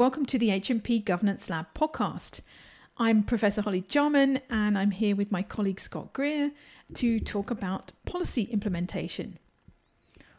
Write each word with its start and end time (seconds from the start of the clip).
welcome 0.00 0.24
to 0.24 0.38
the 0.38 0.48
HMP 0.48 1.04
Governance 1.04 1.50
Lab 1.50 1.66
podcast. 1.74 2.40
I'm 2.96 3.22
Professor 3.22 3.60
Holly 3.60 3.82
Jarman, 3.82 4.40
and 4.48 4.78
I'm 4.78 4.92
here 4.92 5.14
with 5.14 5.30
my 5.30 5.42
colleague 5.42 5.78
Scott 5.78 6.14
Greer 6.14 6.52
to 6.94 7.20
talk 7.20 7.50
about 7.50 7.92
policy 8.06 8.44
implementation. 8.44 9.38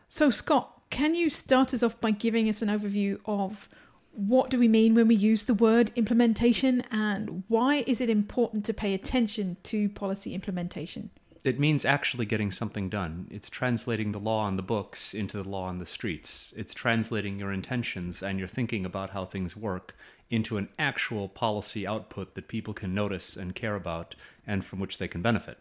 So, 0.09 0.31
Scott, 0.31 0.81
can 0.89 1.13
you 1.13 1.29
start 1.29 1.75
us 1.75 1.83
off 1.83 2.01
by 2.01 2.09
giving 2.09 2.49
us 2.49 2.63
an 2.63 2.69
overview 2.69 3.19
of 3.25 3.69
what 4.13 4.49
do 4.49 4.57
we 4.57 4.67
mean 4.67 4.95
when 4.95 5.07
we 5.07 5.13
use 5.13 5.43
the 5.43 5.53
word 5.53 5.91
implementation 5.95 6.81
and 6.89 7.43
why 7.47 7.83
is 7.85 8.01
it 8.01 8.09
important 8.09 8.65
to 8.65 8.73
pay 8.73 8.95
attention 8.95 9.57
to 9.61 9.89
policy 9.89 10.33
implementation? 10.33 11.11
It 11.43 11.59
means 11.59 11.85
actually 11.85 12.25
getting 12.25 12.51
something 12.51 12.89
done. 12.89 13.27
It's 13.31 13.49
translating 13.49 14.11
the 14.11 14.19
law 14.19 14.43
on 14.43 14.57
the 14.57 14.61
books 14.61 15.13
into 15.13 15.41
the 15.41 15.47
law 15.47 15.65
on 15.65 15.79
the 15.79 15.85
streets. 15.85 16.53
It's 16.55 16.73
translating 16.73 17.39
your 17.39 17.51
intentions 17.51 18.21
and 18.21 18.37
your 18.37 18.47
thinking 18.47 18.85
about 18.85 19.11
how 19.11 19.25
things 19.25 19.55
work 19.55 19.95
into 20.29 20.57
an 20.57 20.69
actual 20.77 21.27
policy 21.27 21.85
output 21.85 22.35
that 22.35 22.47
people 22.47 22.73
can 22.73 22.93
notice 22.93 23.35
and 23.35 23.55
care 23.55 23.75
about 23.75 24.15
and 24.45 24.63
from 24.63 24.79
which 24.79 24.97
they 24.97 25.07
can 25.07 25.21
benefit. 25.21 25.57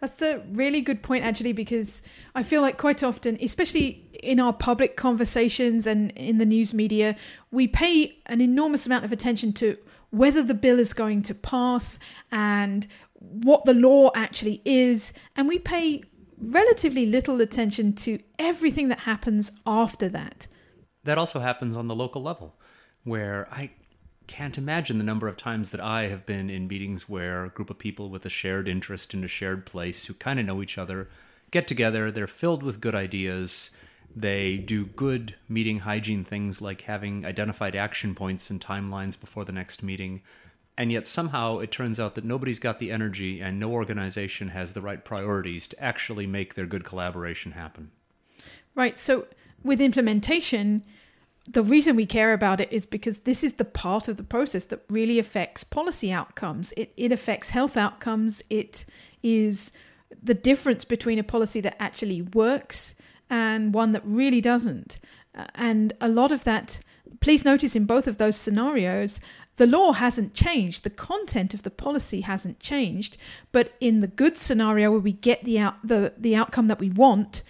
That's 0.00 0.20
a 0.20 0.42
really 0.52 0.82
good 0.82 1.02
point, 1.02 1.24
actually, 1.24 1.54
because 1.54 2.02
I 2.34 2.42
feel 2.42 2.60
like 2.60 2.76
quite 2.76 3.02
often, 3.02 3.38
especially 3.40 4.04
in 4.22 4.38
our 4.38 4.52
public 4.52 4.96
conversations 4.96 5.86
and 5.86 6.12
in 6.12 6.36
the 6.38 6.44
news 6.44 6.74
media, 6.74 7.16
we 7.50 7.66
pay 7.66 8.18
an 8.26 8.42
enormous 8.42 8.84
amount 8.84 9.04
of 9.04 9.12
attention 9.12 9.52
to 9.54 9.78
whether 10.10 10.42
the 10.42 10.54
bill 10.54 10.78
is 10.78 10.92
going 10.92 11.22
to 11.22 11.34
pass 11.34 11.98
and 12.30 12.86
what 13.18 13.64
the 13.64 13.74
law 13.74 14.10
actually 14.14 14.62
is, 14.64 15.12
and 15.34 15.48
we 15.48 15.58
pay 15.58 16.02
relatively 16.38 17.06
little 17.06 17.40
attention 17.40 17.94
to 17.94 18.18
everything 18.38 18.88
that 18.88 19.00
happens 19.00 19.50
after 19.66 20.08
that. 20.10 20.46
That 21.04 21.18
also 21.18 21.40
happens 21.40 21.76
on 21.76 21.88
the 21.88 21.94
local 21.94 22.22
level, 22.22 22.54
where 23.04 23.48
I 23.50 23.70
can't 24.26 24.58
imagine 24.58 24.98
the 24.98 25.04
number 25.04 25.28
of 25.28 25.36
times 25.36 25.70
that 25.70 25.80
I 25.80 26.08
have 26.08 26.26
been 26.26 26.50
in 26.50 26.66
meetings 26.66 27.08
where 27.08 27.44
a 27.44 27.50
group 27.50 27.70
of 27.70 27.78
people 27.78 28.10
with 28.10 28.26
a 28.26 28.30
shared 28.30 28.68
interest 28.68 29.14
in 29.14 29.22
a 29.22 29.28
shared 29.28 29.64
place 29.66 30.06
who 30.06 30.14
kind 30.14 30.40
of 30.40 30.46
know 30.46 30.62
each 30.62 30.78
other 30.78 31.08
get 31.52 31.68
together, 31.68 32.10
they're 32.10 32.26
filled 32.26 32.62
with 32.62 32.80
good 32.80 32.94
ideas. 32.94 33.70
They 34.14 34.56
do 34.56 34.84
good 34.84 35.36
meeting 35.48 35.80
hygiene 35.80 36.24
things 36.24 36.60
like 36.60 36.82
having 36.82 37.24
identified 37.24 37.76
action 37.76 38.14
points 38.14 38.50
and 38.50 38.60
timelines 38.60 39.18
before 39.18 39.44
the 39.44 39.52
next 39.52 39.82
meeting 39.82 40.22
and 40.78 40.92
yet 40.92 41.06
somehow 41.06 41.58
it 41.58 41.70
turns 41.70 41.98
out 41.98 42.14
that 42.14 42.24
nobody's 42.24 42.58
got 42.58 42.78
the 42.78 42.90
energy 42.90 43.40
and 43.40 43.58
no 43.58 43.72
organization 43.72 44.48
has 44.48 44.72
the 44.72 44.80
right 44.80 45.04
priorities 45.04 45.66
to 45.68 45.82
actually 45.82 46.26
make 46.26 46.54
their 46.54 46.66
good 46.66 46.84
collaboration 46.84 47.52
happen. 47.52 47.90
Right. 48.74 48.96
So 48.96 49.26
with 49.64 49.80
implementation, 49.80 50.82
the 51.48 51.62
reason 51.62 51.96
we 51.96 52.06
care 52.06 52.32
about 52.32 52.60
it 52.60 52.72
is 52.72 52.84
because 52.86 53.18
this 53.18 53.42
is 53.42 53.54
the 53.54 53.64
part 53.64 54.08
of 54.08 54.16
the 54.16 54.24
process 54.24 54.64
that 54.66 54.82
really 54.90 55.18
affects 55.18 55.64
policy 55.64 56.12
outcomes. 56.12 56.72
It, 56.76 56.92
it 56.96 57.12
affects 57.12 57.50
health 57.50 57.76
outcomes. 57.76 58.42
It 58.50 58.84
is 59.22 59.72
the 60.22 60.34
difference 60.34 60.84
between 60.84 61.18
a 61.18 61.24
policy 61.24 61.60
that 61.62 61.80
actually 61.80 62.22
works 62.22 62.94
and 63.30 63.72
one 63.72 63.92
that 63.92 64.02
really 64.04 64.40
doesn't. 64.40 64.98
Uh, 65.34 65.46
and 65.54 65.92
a 66.00 66.08
lot 66.08 66.32
of 66.32 66.44
that, 66.44 66.80
please 67.20 67.44
notice 67.44 67.74
in 67.74 67.86
both 67.86 68.06
of 68.06 68.18
those 68.18 68.36
scenarios, 68.36 69.20
the 69.56 69.66
law 69.66 69.92
hasn't 69.92 70.34
changed, 70.34 70.84
the 70.84 70.90
content 70.90 71.54
of 71.54 71.62
the 71.62 71.70
policy 71.70 72.20
hasn't 72.20 72.60
changed, 72.60 73.16
but 73.52 73.74
in 73.80 74.00
the 74.00 74.06
good 74.06 74.36
scenario 74.36 74.90
where 74.90 75.00
we 75.00 75.12
get 75.12 75.44
the 75.44 75.58
out, 75.58 75.76
the, 75.82 76.12
the 76.16 76.36
outcome 76.36 76.68
that 76.68 76.78
we 76.78 76.90
want, 76.90 77.42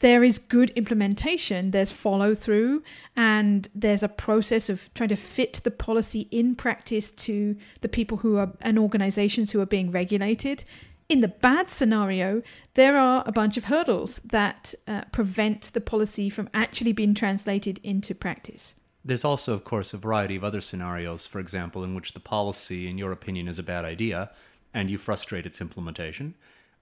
there 0.00 0.22
is 0.22 0.38
good 0.38 0.70
implementation, 0.70 1.70
there's 1.70 1.90
follow 1.90 2.34
through, 2.34 2.82
and 3.16 3.68
there's 3.74 4.02
a 4.02 4.08
process 4.08 4.68
of 4.68 4.92
trying 4.92 5.08
to 5.08 5.16
fit 5.16 5.62
the 5.64 5.70
policy 5.70 6.28
in 6.30 6.54
practice 6.54 7.10
to 7.10 7.56
the 7.80 7.88
people 7.88 8.18
who 8.18 8.36
are 8.36 8.52
and 8.60 8.78
organizations 8.78 9.52
who 9.52 9.60
are 9.60 9.66
being 9.66 9.90
regulated. 9.90 10.64
In 11.08 11.20
the 11.20 11.28
bad 11.28 11.70
scenario, 11.70 12.42
there 12.74 12.98
are 12.98 13.22
a 13.26 13.32
bunch 13.32 13.56
of 13.56 13.64
hurdles 13.64 14.20
that 14.24 14.74
uh, 14.86 15.02
prevent 15.12 15.72
the 15.72 15.80
policy 15.80 16.28
from 16.28 16.50
actually 16.52 16.92
being 16.92 17.14
translated 17.14 17.80
into 17.82 18.14
practice. 18.14 18.74
There's 19.04 19.24
also, 19.24 19.52
of 19.52 19.64
course, 19.64 19.92
a 19.92 19.98
variety 19.98 20.34
of 20.36 20.44
other 20.44 20.62
scenarios, 20.62 21.26
for 21.26 21.38
example, 21.38 21.84
in 21.84 21.94
which 21.94 22.14
the 22.14 22.20
policy, 22.20 22.88
in 22.88 22.96
your 22.96 23.12
opinion, 23.12 23.48
is 23.48 23.58
a 23.58 23.62
bad 23.62 23.84
idea 23.84 24.30
and 24.72 24.90
you 24.90 24.98
frustrate 24.98 25.46
its 25.46 25.60
implementation, 25.60 26.34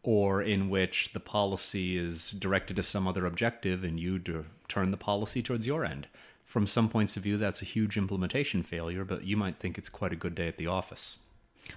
or 0.02 0.40
in 0.40 0.70
which 0.70 1.12
the 1.12 1.20
policy 1.20 1.98
is 1.98 2.30
directed 2.30 2.76
to 2.76 2.82
some 2.82 3.06
other 3.06 3.26
objective 3.26 3.84
and 3.84 4.00
you 4.00 4.20
turn 4.68 4.90
the 4.90 4.96
policy 4.96 5.42
towards 5.42 5.66
your 5.66 5.84
end. 5.84 6.06
From 6.44 6.66
some 6.66 6.88
points 6.88 7.16
of 7.16 7.22
view, 7.22 7.36
that's 7.36 7.62
a 7.62 7.66
huge 7.66 7.96
implementation 7.96 8.62
failure, 8.62 9.04
but 9.04 9.24
you 9.24 9.36
might 9.36 9.56
think 9.56 9.76
it's 9.76 9.88
quite 9.88 10.12
a 10.12 10.16
good 10.16 10.34
day 10.34 10.48
at 10.48 10.58
the 10.58 10.66
office. 10.66 11.16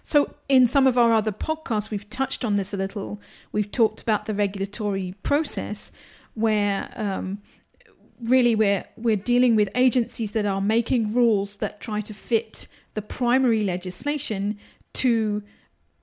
So, 0.03 0.35
in 0.49 0.65
some 0.67 0.87
of 0.87 0.97
our 0.97 1.13
other 1.13 1.31
podcasts, 1.31 1.91
we've 1.91 2.09
touched 2.09 2.43
on 2.43 2.55
this 2.55 2.73
a 2.73 2.77
little. 2.77 3.21
We've 3.51 3.71
talked 3.71 4.01
about 4.01 4.25
the 4.25 4.33
regulatory 4.33 5.15
process 5.21 5.91
where 6.33 6.89
um, 6.95 7.41
really 8.23 8.55
we're 8.55 8.85
we're 8.95 9.15
dealing 9.15 9.55
with 9.55 9.69
agencies 9.75 10.31
that 10.31 10.45
are 10.45 10.61
making 10.61 11.13
rules 11.13 11.57
that 11.57 11.79
try 11.79 12.01
to 12.01 12.13
fit 12.13 12.67
the 12.93 13.01
primary 13.01 13.63
legislation 13.63 14.57
to 14.93 15.43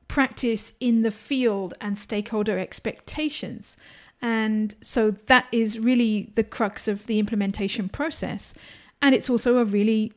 practice 0.09 0.75
in 0.79 1.03
the 1.03 1.11
field 1.11 1.73
and 1.81 1.99
stakeholder 1.99 2.59
expectations. 2.59 3.77
And 4.21 4.75
so 4.83 5.11
that 5.11 5.47
is 5.51 5.79
really 5.79 6.31
the 6.35 6.45
crux 6.45 6.87
of 6.87 7.07
the 7.07 7.19
implementation 7.19 7.89
process. 7.89 8.55
And 9.01 9.15
it's 9.15 9.31
also 9.31 9.57
a 9.57 9.65
really 9.65 10.13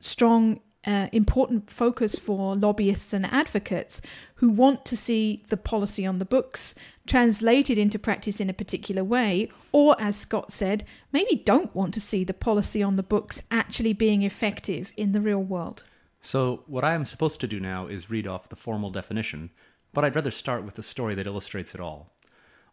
strong 0.00 0.60
uh, 0.88 1.08
important 1.12 1.68
focus 1.68 2.18
for 2.18 2.56
lobbyists 2.56 3.12
and 3.12 3.26
advocates 3.26 4.00
who 4.36 4.48
want 4.48 4.86
to 4.86 4.96
see 4.96 5.38
the 5.48 5.56
policy 5.56 6.06
on 6.06 6.16
the 6.16 6.24
books 6.24 6.74
translated 7.06 7.76
into 7.76 7.98
practice 7.98 8.40
in 8.40 8.48
a 8.48 8.54
particular 8.54 9.04
way, 9.04 9.50
or 9.70 9.94
as 10.00 10.16
Scott 10.16 10.50
said, 10.50 10.84
maybe 11.12 11.36
don't 11.36 11.74
want 11.74 11.92
to 11.92 12.00
see 12.00 12.24
the 12.24 12.32
policy 12.32 12.82
on 12.82 12.96
the 12.96 13.02
books 13.02 13.42
actually 13.50 13.92
being 13.92 14.22
effective 14.22 14.90
in 14.96 15.12
the 15.12 15.20
real 15.20 15.42
world. 15.42 15.84
So, 16.22 16.64
what 16.66 16.84
I 16.84 16.94
am 16.94 17.06
supposed 17.06 17.40
to 17.40 17.46
do 17.46 17.60
now 17.60 17.86
is 17.86 18.10
read 18.10 18.26
off 18.26 18.48
the 18.48 18.56
formal 18.56 18.90
definition, 18.90 19.50
but 19.92 20.04
I'd 20.04 20.16
rather 20.16 20.30
start 20.30 20.64
with 20.64 20.78
a 20.78 20.82
story 20.82 21.14
that 21.14 21.26
illustrates 21.26 21.74
it 21.74 21.80
all. 21.80 22.12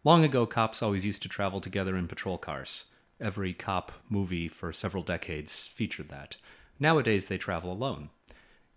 Long 0.05 0.23
ago, 0.23 0.45
cops 0.45 0.81
always 0.81 1.05
used 1.05 1.21
to 1.23 1.29
travel 1.29 1.59
together 1.59 1.97
in 1.97 2.07
patrol 2.07 2.37
cars. 2.37 2.85
Every 3.19 3.53
cop 3.53 3.91
movie 4.09 4.47
for 4.47 4.71
several 4.71 5.03
decades 5.03 5.67
featured 5.67 6.09
that. 6.09 6.37
Nowadays, 6.79 7.27
they 7.27 7.37
travel 7.37 7.71
alone. 7.71 8.09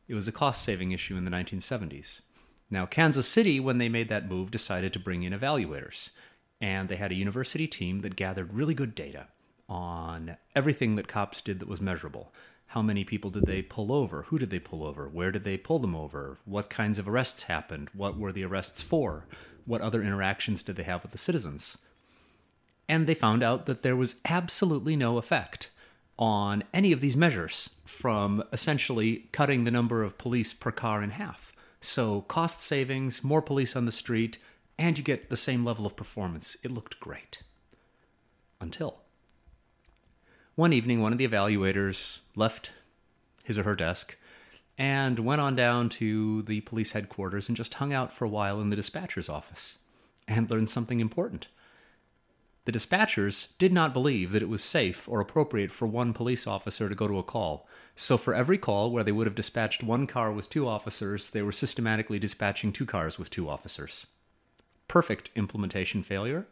It 0.06 0.14
was 0.14 0.28
a 0.28 0.32
cost 0.32 0.62
saving 0.62 0.92
issue 0.92 1.16
in 1.16 1.24
the 1.24 1.30
1970s. 1.30 2.20
Now, 2.70 2.86
Kansas 2.86 3.28
City, 3.28 3.60
when 3.60 3.78
they 3.78 3.88
made 3.88 4.08
that 4.08 4.28
move, 4.28 4.50
decided 4.50 4.92
to 4.92 4.98
bring 4.98 5.22
in 5.22 5.32
evaluators. 5.32 6.10
And 6.60 6.88
they 6.88 6.96
had 6.96 7.12
a 7.12 7.16
university 7.16 7.66
team 7.66 8.00
that 8.00 8.16
gathered 8.16 8.52
really 8.52 8.74
good 8.74 8.94
data 8.94 9.28
on 9.68 10.36
everything 10.54 10.96
that 10.96 11.08
cops 11.08 11.40
did 11.40 11.60
that 11.60 11.68
was 11.68 11.80
measurable. 11.80 12.32
How 12.68 12.82
many 12.82 13.04
people 13.04 13.30
did 13.30 13.46
they 13.46 13.62
pull 13.62 13.92
over? 13.92 14.22
Who 14.24 14.38
did 14.38 14.50
they 14.50 14.58
pull 14.58 14.84
over? 14.84 15.08
Where 15.08 15.32
did 15.32 15.44
they 15.44 15.56
pull 15.56 15.78
them 15.78 15.94
over? 15.94 16.38
What 16.44 16.68
kinds 16.68 16.98
of 16.98 17.08
arrests 17.08 17.44
happened? 17.44 17.88
What 17.94 18.18
were 18.18 18.32
the 18.32 18.44
arrests 18.44 18.82
for? 18.82 19.26
What 19.64 19.80
other 19.80 20.02
interactions 20.02 20.62
did 20.62 20.76
they 20.76 20.82
have 20.82 21.02
with 21.02 21.12
the 21.12 21.18
citizens? 21.18 21.78
And 22.88 23.06
they 23.06 23.14
found 23.14 23.42
out 23.42 23.66
that 23.66 23.82
there 23.82 23.96
was 23.96 24.16
absolutely 24.24 24.96
no 24.96 25.16
effect 25.16 25.70
on 26.18 26.64
any 26.74 26.92
of 26.92 27.00
these 27.00 27.16
measures 27.16 27.70
from 27.84 28.42
essentially 28.52 29.28
cutting 29.32 29.64
the 29.64 29.70
number 29.70 30.02
of 30.02 30.18
police 30.18 30.52
per 30.52 30.72
car 30.72 31.02
in 31.02 31.10
half. 31.10 31.52
So, 31.80 32.22
cost 32.22 32.60
savings, 32.60 33.22
more 33.22 33.40
police 33.40 33.76
on 33.76 33.84
the 33.84 33.92
street, 33.92 34.38
and 34.78 34.98
you 34.98 35.04
get 35.04 35.30
the 35.30 35.36
same 35.36 35.64
level 35.64 35.86
of 35.86 35.96
performance. 35.96 36.56
It 36.62 36.72
looked 36.72 36.98
great. 36.98 37.42
Until 38.60 38.98
one 40.56 40.72
evening, 40.72 41.00
one 41.00 41.12
of 41.12 41.18
the 41.18 41.28
evaluators 41.28 42.18
left 42.34 42.72
his 43.44 43.56
or 43.58 43.62
her 43.62 43.76
desk 43.76 44.16
and 44.76 45.20
went 45.20 45.40
on 45.40 45.54
down 45.54 45.88
to 45.88 46.42
the 46.42 46.60
police 46.62 46.92
headquarters 46.92 47.48
and 47.48 47.56
just 47.56 47.74
hung 47.74 47.92
out 47.92 48.12
for 48.12 48.24
a 48.24 48.28
while 48.28 48.60
in 48.60 48.70
the 48.70 48.76
dispatcher's 48.76 49.28
office 49.28 49.78
and 50.26 50.50
learned 50.50 50.68
something 50.68 51.00
important. 51.00 51.46
The 52.68 52.78
dispatchers 52.78 53.46
did 53.56 53.72
not 53.72 53.94
believe 53.94 54.30
that 54.32 54.42
it 54.42 54.48
was 54.50 54.62
safe 54.62 55.08
or 55.08 55.22
appropriate 55.22 55.72
for 55.72 55.86
one 55.86 56.12
police 56.12 56.46
officer 56.46 56.86
to 56.90 56.94
go 56.94 57.08
to 57.08 57.18
a 57.18 57.22
call. 57.22 57.66
So, 57.96 58.18
for 58.18 58.34
every 58.34 58.58
call 58.58 58.90
where 58.90 59.02
they 59.02 59.10
would 59.10 59.26
have 59.26 59.34
dispatched 59.34 59.82
one 59.82 60.06
car 60.06 60.30
with 60.30 60.50
two 60.50 60.68
officers, 60.68 61.30
they 61.30 61.40
were 61.40 61.50
systematically 61.50 62.18
dispatching 62.18 62.74
two 62.74 62.84
cars 62.84 63.18
with 63.18 63.30
two 63.30 63.48
officers. 63.48 64.06
Perfect 64.86 65.30
implementation 65.34 66.02
failure, 66.02 66.46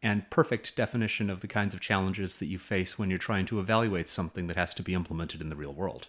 and 0.00 0.30
perfect 0.30 0.76
definition 0.76 1.28
of 1.28 1.40
the 1.40 1.48
kinds 1.48 1.74
of 1.74 1.80
challenges 1.80 2.36
that 2.36 2.46
you 2.46 2.60
face 2.60 2.96
when 2.96 3.10
you're 3.10 3.18
trying 3.18 3.46
to 3.46 3.58
evaluate 3.58 4.08
something 4.08 4.46
that 4.46 4.56
has 4.56 4.72
to 4.74 4.84
be 4.84 4.94
implemented 4.94 5.40
in 5.40 5.48
the 5.48 5.56
real 5.56 5.72
world. 5.72 6.06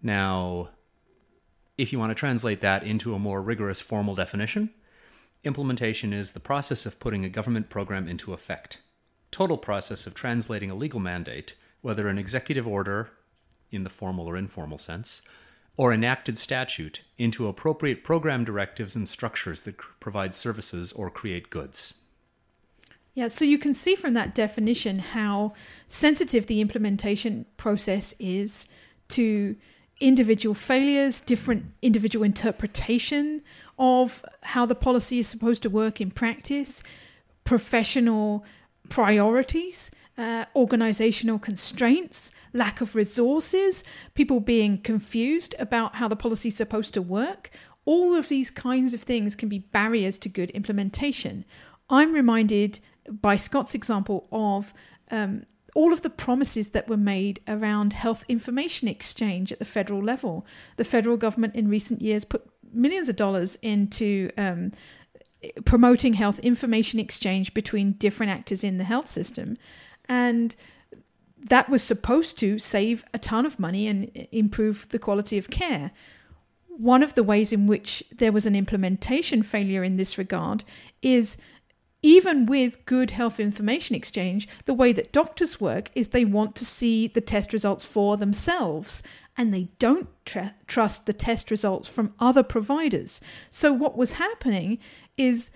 Now, 0.00 0.68
if 1.76 1.92
you 1.92 1.98
want 1.98 2.10
to 2.10 2.14
translate 2.14 2.60
that 2.60 2.84
into 2.84 3.16
a 3.16 3.18
more 3.18 3.42
rigorous 3.42 3.80
formal 3.80 4.14
definition, 4.14 4.70
Implementation 5.44 6.12
is 6.12 6.32
the 6.32 6.40
process 6.40 6.84
of 6.84 6.98
putting 6.98 7.24
a 7.24 7.28
government 7.28 7.68
program 7.70 8.08
into 8.08 8.32
effect. 8.32 8.78
Total 9.30 9.56
process 9.56 10.06
of 10.06 10.14
translating 10.14 10.70
a 10.70 10.74
legal 10.74 11.00
mandate, 11.00 11.54
whether 11.80 12.08
an 12.08 12.18
executive 12.18 12.66
order 12.66 13.10
in 13.70 13.84
the 13.84 13.90
formal 13.90 14.26
or 14.26 14.36
informal 14.36 14.78
sense, 14.78 15.22
or 15.76 15.92
enacted 15.92 16.36
statute 16.36 17.02
into 17.18 17.46
appropriate 17.46 18.02
program 18.02 18.44
directives 18.44 18.96
and 18.96 19.08
structures 19.08 19.62
that 19.62 19.78
provide 20.00 20.34
services 20.34 20.92
or 20.92 21.08
create 21.08 21.50
goods. 21.50 21.94
Yeah, 23.14 23.28
so 23.28 23.44
you 23.44 23.58
can 23.58 23.74
see 23.74 23.94
from 23.94 24.14
that 24.14 24.34
definition 24.34 24.98
how 24.98 25.52
sensitive 25.86 26.46
the 26.46 26.60
implementation 26.60 27.46
process 27.56 28.14
is 28.18 28.66
to 29.08 29.56
individual 30.00 30.54
failures, 30.54 31.20
different 31.20 31.66
individual 31.82 32.24
interpretation 32.24 33.42
of 33.78 34.24
how 34.42 34.66
the 34.66 34.74
policy 34.74 35.18
is 35.18 35.26
supposed 35.26 35.62
to 35.62 35.70
work 35.70 36.00
in 36.00 36.10
practice, 36.10 36.82
professional 37.44 38.44
priorities, 38.88 39.90
uh, 40.16 40.44
organizational 40.56 41.38
constraints, 41.38 42.30
lack 42.52 42.80
of 42.80 42.94
resources, 42.94 43.84
people 44.14 44.40
being 44.40 44.78
confused 44.78 45.54
about 45.58 45.96
how 45.96 46.08
the 46.08 46.16
policy 46.16 46.48
is 46.48 46.56
supposed 46.56 46.94
to 46.94 47.02
work. 47.02 47.50
All 47.84 48.14
of 48.14 48.28
these 48.28 48.50
kinds 48.50 48.94
of 48.94 49.02
things 49.02 49.36
can 49.36 49.48
be 49.48 49.60
barriers 49.60 50.18
to 50.18 50.28
good 50.28 50.50
implementation. 50.50 51.44
I'm 51.88 52.12
reminded 52.12 52.80
by 53.08 53.36
Scott's 53.36 53.74
example 53.74 54.26
of 54.32 54.74
um, 55.10 55.44
all 55.78 55.92
of 55.92 56.02
the 56.02 56.10
promises 56.10 56.70
that 56.70 56.88
were 56.88 56.96
made 56.96 57.38
around 57.46 57.92
health 57.92 58.24
information 58.28 58.88
exchange 58.88 59.52
at 59.52 59.60
the 59.60 59.64
federal 59.64 60.02
level. 60.02 60.44
The 60.76 60.84
federal 60.84 61.16
government 61.16 61.54
in 61.54 61.68
recent 61.68 62.02
years 62.02 62.24
put 62.24 62.44
millions 62.72 63.08
of 63.08 63.14
dollars 63.14 63.56
into 63.62 64.28
um, 64.36 64.72
promoting 65.64 66.14
health 66.14 66.40
information 66.40 66.98
exchange 66.98 67.54
between 67.54 67.92
different 67.92 68.32
actors 68.32 68.64
in 68.64 68.78
the 68.78 68.82
health 68.92 69.08
system. 69.08 69.56
And 70.08 70.56
that 71.38 71.70
was 71.70 71.80
supposed 71.80 72.36
to 72.38 72.58
save 72.58 73.04
a 73.14 73.18
ton 73.20 73.46
of 73.46 73.60
money 73.60 73.86
and 73.86 74.10
improve 74.32 74.88
the 74.88 74.98
quality 74.98 75.38
of 75.38 75.48
care. 75.48 75.92
One 76.66 77.04
of 77.04 77.14
the 77.14 77.22
ways 77.22 77.52
in 77.52 77.68
which 77.68 78.02
there 78.10 78.32
was 78.32 78.46
an 78.46 78.56
implementation 78.56 79.44
failure 79.44 79.84
in 79.84 79.96
this 79.96 80.18
regard 80.18 80.64
is 81.02 81.36
even 82.02 82.46
with 82.46 82.84
good 82.86 83.10
health 83.10 83.40
information 83.40 83.96
exchange, 83.96 84.48
the 84.66 84.74
way 84.74 84.92
that 84.92 85.12
doctors 85.12 85.60
work 85.60 85.90
is 85.94 86.08
they 86.08 86.24
want 86.24 86.54
to 86.56 86.64
see 86.64 87.08
the 87.08 87.20
test 87.20 87.52
results 87.52 87.84
for 87.84 88.16
themselves 88.16 89.02
and 89.36 89.52
they 89.52 89.68
don't 89.78 90.08
tr- 90.24 90.52
trust 90.66 91.06
the 91.06 91.12
test 91.12 91.50
results 91.50 91.88
from 91.88 92.14
other 92.18 92.42
providers. 92.42 93.20
So, 93.50 93.72
what 93.72 93.96
was 93.96 94.14
happening 94.14 94.78
is 95.16 95.50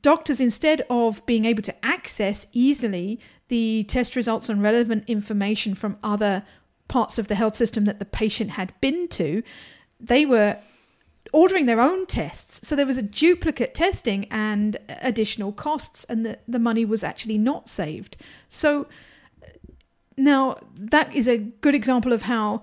doctors, 0.00 0.40
instead 0.40 0.82
of 0.88 1.24
being 1.26 1.44
able 1.44 1.62
to 1.62 1.84
access 1.84 2.46
easily 2.52 3.20
the 3.48 3.84
test 3.84 4.16
results 4.16 4.48
and 4.48 4.62
relevant 4.62 5.04
information 5.06 5.74
from 5.74 5.98
other 6.02 6.44
parts 6.88 7.18
of 7.18 7.28
the 7.28 7.34
health 7.34 7.54
system 7.54 7.84
that 7.84 7.98
the 7.98 8.04
patient 8.04 8.52
had 8.52 8.72
been 8.80 9.08
to, 9.08 9.42
they 10.00 10.24
were 10.24 10.56
ordering 11.32 11.66
their 11.66 11.80
own 11.80 12.06
tests. 12.06 12.66
So 12.66 12.76
there 12.76 12.86
was 12.86 12.98
a 12.98 13.02
duplicate 13.02 13.74
testing 13.74 14.26
and 14.30 14.76
additional 15.00 15.52
costs, 15.52 16.04
and 16.04 16.24
the, 16.24 16.38
the 16.46 16.58
money 16.58 16.84
was 16.84 17.02
actually 17.02 17.38
not 17.38 17.68
saved. 17.68 18.16
So 18.48 18.86
now 20.16 20.56
that 20.76 21.14
is 21.14 21.26
a 21.26 21.38
good 21.38 21.74
example 21.74 22.12
of 22.12 22.22
how, 22.22 22.62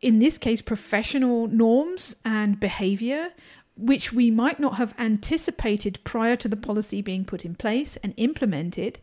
in 0.00 0.18
this 0.18 0.38
case, 0.38 0.62
professional 0.62 1.46
norms 1.48 2.16
and 2.24 2.60
behavior. 2.60 3.32
Which 3.76 4.12
we 4.12 4.30
might 4.30 4.60
not 4.60 4.74
have 4.74 4.94
anticipated 4.98 5.98
prior 6.04 6.36
to 6.36 6.46
the 6.46 6.56
policy 6.56 7.02
being 7.02 7.24
put 7.24 7.44
in 7.44 7.56
place 7.56 7.96
and 8.04 8.14
implemented, 8.16 9.00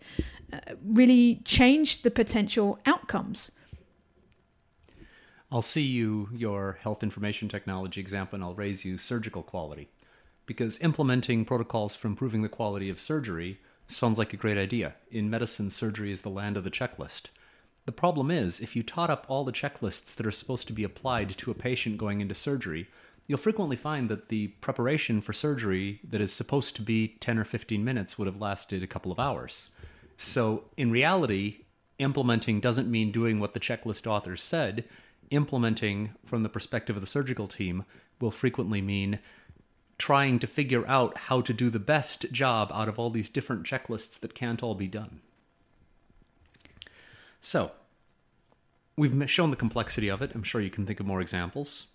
uh, 0.54 0.60
really 0.82 1.42
changed 1.44 2.04
the 2.04 2.10
potential 2.10 2.80
outcomes. 2.86 3.52
I'll 5.52 5.62
see 5.62 5.82
you 5.82 6.30
your 6.32 6.80
health 6.82 7.04
information 7.04 7.50
technology 7.50 8.00
example 8.00 8.36
and 8.36 8.44
I'll 8.44 8.54
raise 8.54 8.86
you 8.86 8.98
surgical 8.98 9.44
quality. 9.44 9.90
Because 10.46 10.80
implementing 10.80 11.44
protocols 11.44 11.96
for 11.96 12.08
improving 12.08 12.42
the 12.42 12.50
quality 12.50 12.90
of 12.90 13.02
surgery 13.02 13.60
sounds 13.88 14.18
like 14.18 14.34
a 14.34 14.38
great 14.38 14.58
idea. 14.58 14.96
In 15.12 15.30
medicine, 15.30 15.70
surgery 15.70 16.12
is 16.12 16.22
the 16.22 16.30
land 16.30 16.56
of 16.56 16.64
the 16.64 16.72
checklist. 16.72 17.24
The 17.86 17.92
problem 17.92 18.32
is, 18.32 18.60
if 18.60 18.76
you 18.76 18.84
tot 18.84 19.10
up 19.10 19.26
all 19.28 19.44
the 19.44 19.52
checklists 19.52 20.16
that 20.16 20.26
are 20.26 20.32
supposed 20.32 20.68
to 20.68 20.74
be 20.74 20.84
applied 20.84 21.38
to 21.38 21.52
a 21.52 21.56
patient 21.56 21.98
going 21.98 22.22
into 22.22 22.36
surgery, 22.36 22.88
you'll 23.28 23.38
frequently 23.38 23.76
find 23.76 24.08
that 24.10 24.30
the 24.30 24.48
preparation 24.48 25.20
for 25.20 25.34
surgery 25.34 26.00
that 26.08 26.22
is 26.22 26.32
supposed 26.32 26.76
to 26.78 26.82
be 26.82 27.18
10 27.20 27.38
or 27.38 27.44
15 27.44 27.84
minutes 27.84 28.18
would 28.18 28.28
have 28.28 28.40
lasted 28.40 28.84
a 28.84 28.88
couple 28.88 29.12
of 29.12 29.20
hours. 29.20 29.70
So, 30.16 30.66
in 30.78 30.92
reality, 30.92 31.66
implementing 31.98 32.60
doesn't 32.60 32.90
mean 32.90 33.12
doing 33.12 33.40
what 33.40 33.54
the 33.54 33.60
checklist 33.60 34.08
authors 34.08 34.44
said 34.44 34.86
implementing 35.32 36.14
from 36.26 36.44
the 36.44 36.50
perspective 36.50 36.96
of 36.96 37.02
the 37.02 37.08
surgical 37.08 37.48
team 37.48 37.86
will 38.20 38.32
frequently 38.32 38.82
mean 38.82 39.20
trying 39.98 40.40
to 40.40 40.48
figure 40.48 40.88
out 40.88 41.18
how 41.18 41.42
to 41.42 41.54
do 41.54 41.70
the 41.70 41.80
best 41.80 42.32
job 42.32 42.72
out 42.74 42.88
of 42.88 42.98
all 42.98 43.10
these 43.10 43.30
different 43.30 43.64
checklists 43.64 44.20
that 44.20 44.36
can't 44.36 44.64
all 44.64 44.76
be 44.76 44.88
done. 44.88 45.22
So, 47.40 47.72
we've 48.96 49.30
shown 49.30 49.52
the 49.52 49.58
complexity 49.58 50.10
of 50.10 50.22
it. 50.22 50.32
I'm 50.34 50.44
sure 50.44 50.62
you 50.62 50.70
can 50.70 50.86
think 50.86 51.00
of 51.00 51.06
more 51.06 51.22
examples. 51.22 51.88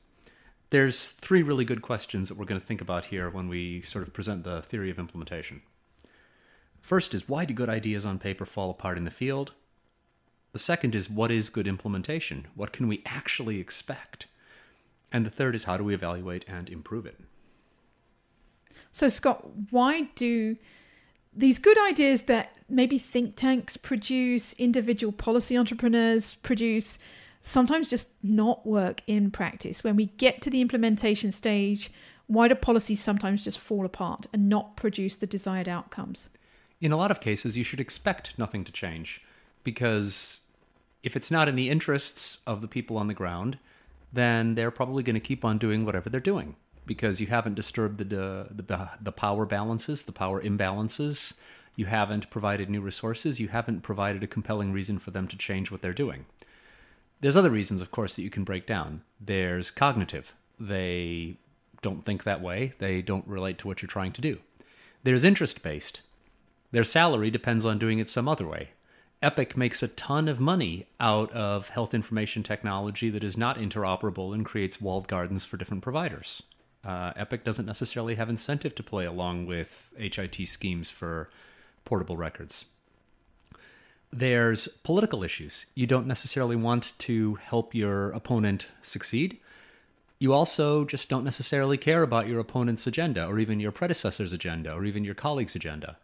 There's 0.71 1.13
three 1.13 1.43
really 1.43 1.65
good 1.65 1.83
questions 1.83 2.29
that 2.29 2.37
we're 2.37 2.45
going 2.45 2.61
to 2.61 2.67
think 2.67 2.81
about 2.81 3.07
here 3.07 3.31
when 3.31 3.49
we 3.49 3.83
sort 3.83 4.07
of 4.07 4.13
present 4.13 4.45
the 4.45 4.63
theory 4.63 4.91
of 4.91 4.99
implementation. 4.99 5.63
First 6.81 7.15
is 7.15 7.29
why 7.29 7.45
do 7.45 7.55
good 7.55 7.69
ideas 7.69 8.05
on 8.05 8.19
paper 8.19 8.47
fall 8.47 8.71
apart 8.71 8.99
in 8.99 9.05
the 9.05 9.11
field? 9.11 9.53
The 10.57 10.61
second 10.61 10.95
is 10.95 11.11
what 11.11 11.31
is 11.31 11.51
good 11.51 11.67
implementation? 11.67 12.47
What 12.55 12.73
can 12.73 12.89
we 12.89 13.03
actually 13.05 13.61
expect? 13.61 14.25
And 15.13 15.27
the 15.27 15.31
third 15.31 15.55
is 15.55 15.65
how 15.65 15.77
do 15.77 15.85
we 15.85 15.93
evaluate 15.93 16.47
and 16.49 16.71
improve 16.71 17.05
it? 17.05 17.21
So, 18.91 19.11
Scott, 19.11 19.47
why 19.69 20.09
do 20.15 20.57
these 21.35 21.59
good 21.59 21.77
ideas 21.87 22.23
that 22.23 22.57
maybe 22.71 22.97
think 22.97 23.37
tanks 23.37 23.77
produce, 23.77 24.55
individual 24.55 25.13
policy 25.13 25.59
entrepreneurs 25.59 26.37
produce, 26.37 26.99
sometimes 27.43 27.91
just 27.91 28.09
not 28.23 28.67
work 28.67 29.03
in 29.07 29.31
practice? 29.31 29.85
When 29.85 29.95
we 29.95 30.07
get 30.07 30.41
to 30.41 30.49
the 30.49 30.63
implementation 30.63 31.33
stage, 31.33 31.93
why 32.29 32.49
do 32.49 32.55
policies 32.55 33.03
sometimes 33.03 33.45
just 33.45 33.59
fall 33.59 33.85
apart 33.85 34.27
and 34.33 34.49
not 34.49 34.75
produce 34.75 35.19
the 35.19 35.27
desired 35.27 35.69
outcomes? 35.69 36.31
In 36.81 36.93
a 36.93 36.97
lot 36.97 37.11
of 37.11 37.21
cases, 37.21 37.59
you 37.59 37.63
should 37.63 37.79
expect 37.79 38.39
nothing 38.39 38.65
to 38.65 38.73
change 38.73 39.21
because 39.65 40.41
if 41.07 41.15
it's 41.15 41.31
not 41.31 41.47
in 41.47 41.55
the 41.55 41.71
interests 41.71 42.41
of 42.49 42.61
the 42.61 42.67
people 42.67 42.99
on 42.99 43.07
the 43.07 43.15
ground, 43.15 43.59
then 44.13 44.57
they're 44.57 44.73
probably 44.73 45.05
going 45.05 45.15
to 45.15 45.21
keep 45.21 45.45
on 45.45 45.57
doing 45.57 45.85
whatever 45.85 46.11
they're 46.11 46.21
doing 46.21 46.57
because 46.85 47.21
you 47.21 47.29
haven't 47.29 47.55
disturbed 47.55 47.99
the, 47.99 48.49
the 48.51 48.91
the 49.01 49.13
power 49.13 49.47
balances, 49.47 50.03
the 50.03 50.13
power 50.13 50.43
imbalances. 50.43 51.33
You 51.77 51.87
haven't 51.87 52.29
provided 52.29 52.69
new 52.69 52.81
resources. 52.81 53.39
You 53.39 53.49
haven't 53.49 53.83
provided 53.83 54.25
a 54.25 54.27
compelling 54.27 54.73
reason 54.73 54.99
for 54.99 55.13
them 55.13 55.29
to 55.29 55.37
change 55.37 55.71
what 55.71 55.81
they're 55.81 55.93
doing. 55.93 56.27
There's 57.21 57.37
other 57.37 57.51
reasons, 57.51 57.81
of 57.81 57.93
course, 57.93 58.17
that 58.17 58.23
you 58.23 58.31
can 58.31 58.43
break 58.43 58.67
down. 58.67 59.03
There's 59.21 59.71
cognitive. 59.71 60.35
They 60.59 61.37
don't 61.83 62.05
think 62.05 62.25
that 62.25 62.41
way. 62.41 62.73
They 62.79 63.01
don't 63.01 63.29
relate 63.29 63.59
to 63.59 63.69
what 63.69 63.81
you're 63.81 63.97
trying 63.97 64.13
to 64.13 64.21
do. 64.21 64.41
There's 65.05 65.23
interest 65.23 65.63
based. 65.63 66.01
Their 66.73 66.85
salary 66.85 67.31
depends 67.31 67.65
on 67.65 67.79
doing 67.79 68.01
it 68.01 68.11
some 68.11 68.27
other 68.27 68.47
way. 68.47 68.71
Epic 69.23 69.57
makes 69.57 69.83
a 69.83 69.89
ton 69.89 70.29
of 70.29 70.39
money 70.39 70.87
out 71.01 71.33
of 71.33 71.71
health 71.71 71.95
information 71.95 72.43
technology 72.43 73.09
that 73.11 73.25
is 73.25 73.37
not 73.37 73.59
interoperable 73.59 74.35
and 74.35 74.45
creates 74.45 74.81
walled 74.81 75.09
gardens 75.09 75.45
for 75.45 75.57
different 75.57 75.83
providers. 75.83 76.43
Uh, 76.85 77.13
Epic 77.17 77.43
doesn't 77.43 77.67
necessarily 77.67 78.15
have 78.15 78.29
incentive 78.29 78.75
to 78.75 78.83
play 78.83 79.07
along 79.07 79.47
with 79.47 79.91
HIT 79.97 80.37
schemes 80.47 80.91
for 80.91 81.31
portable 81.85 82.17
records. 82.17 82.67
There's 84.13 84.69
political 84.69 85.25
issues. 85.25 85.67
You 85.75 85.87
don't 85.87 86.07
necessarily 86.07 86.55
want 86.55 86.93
to 86.99 87.35
help 87.37 87.75
your 87.75 88.11
opponent 88.11 88.69
succeed. 88.83 89.39
You 90.19 90.33
also 90.33 90.85
just 90.85 91.09
don't 91.09 91.25
necessarily 91.25 91.77
care 91.77 92.03
about 92.03 92.29
your 92.29 92.39
opponent's 92.39 92.87
agenda, 92.87 93.27
or 93.27 93.39
even 93.39 93.61
your 93.61 93.73
predecessor's 93.73 94.33
agenda, 94.33 94.73
or 94.73 94.85
even 94.85 95.05
your 95.05 95.15
colleague's 95.15 95.57
agenda. 95.57 95.99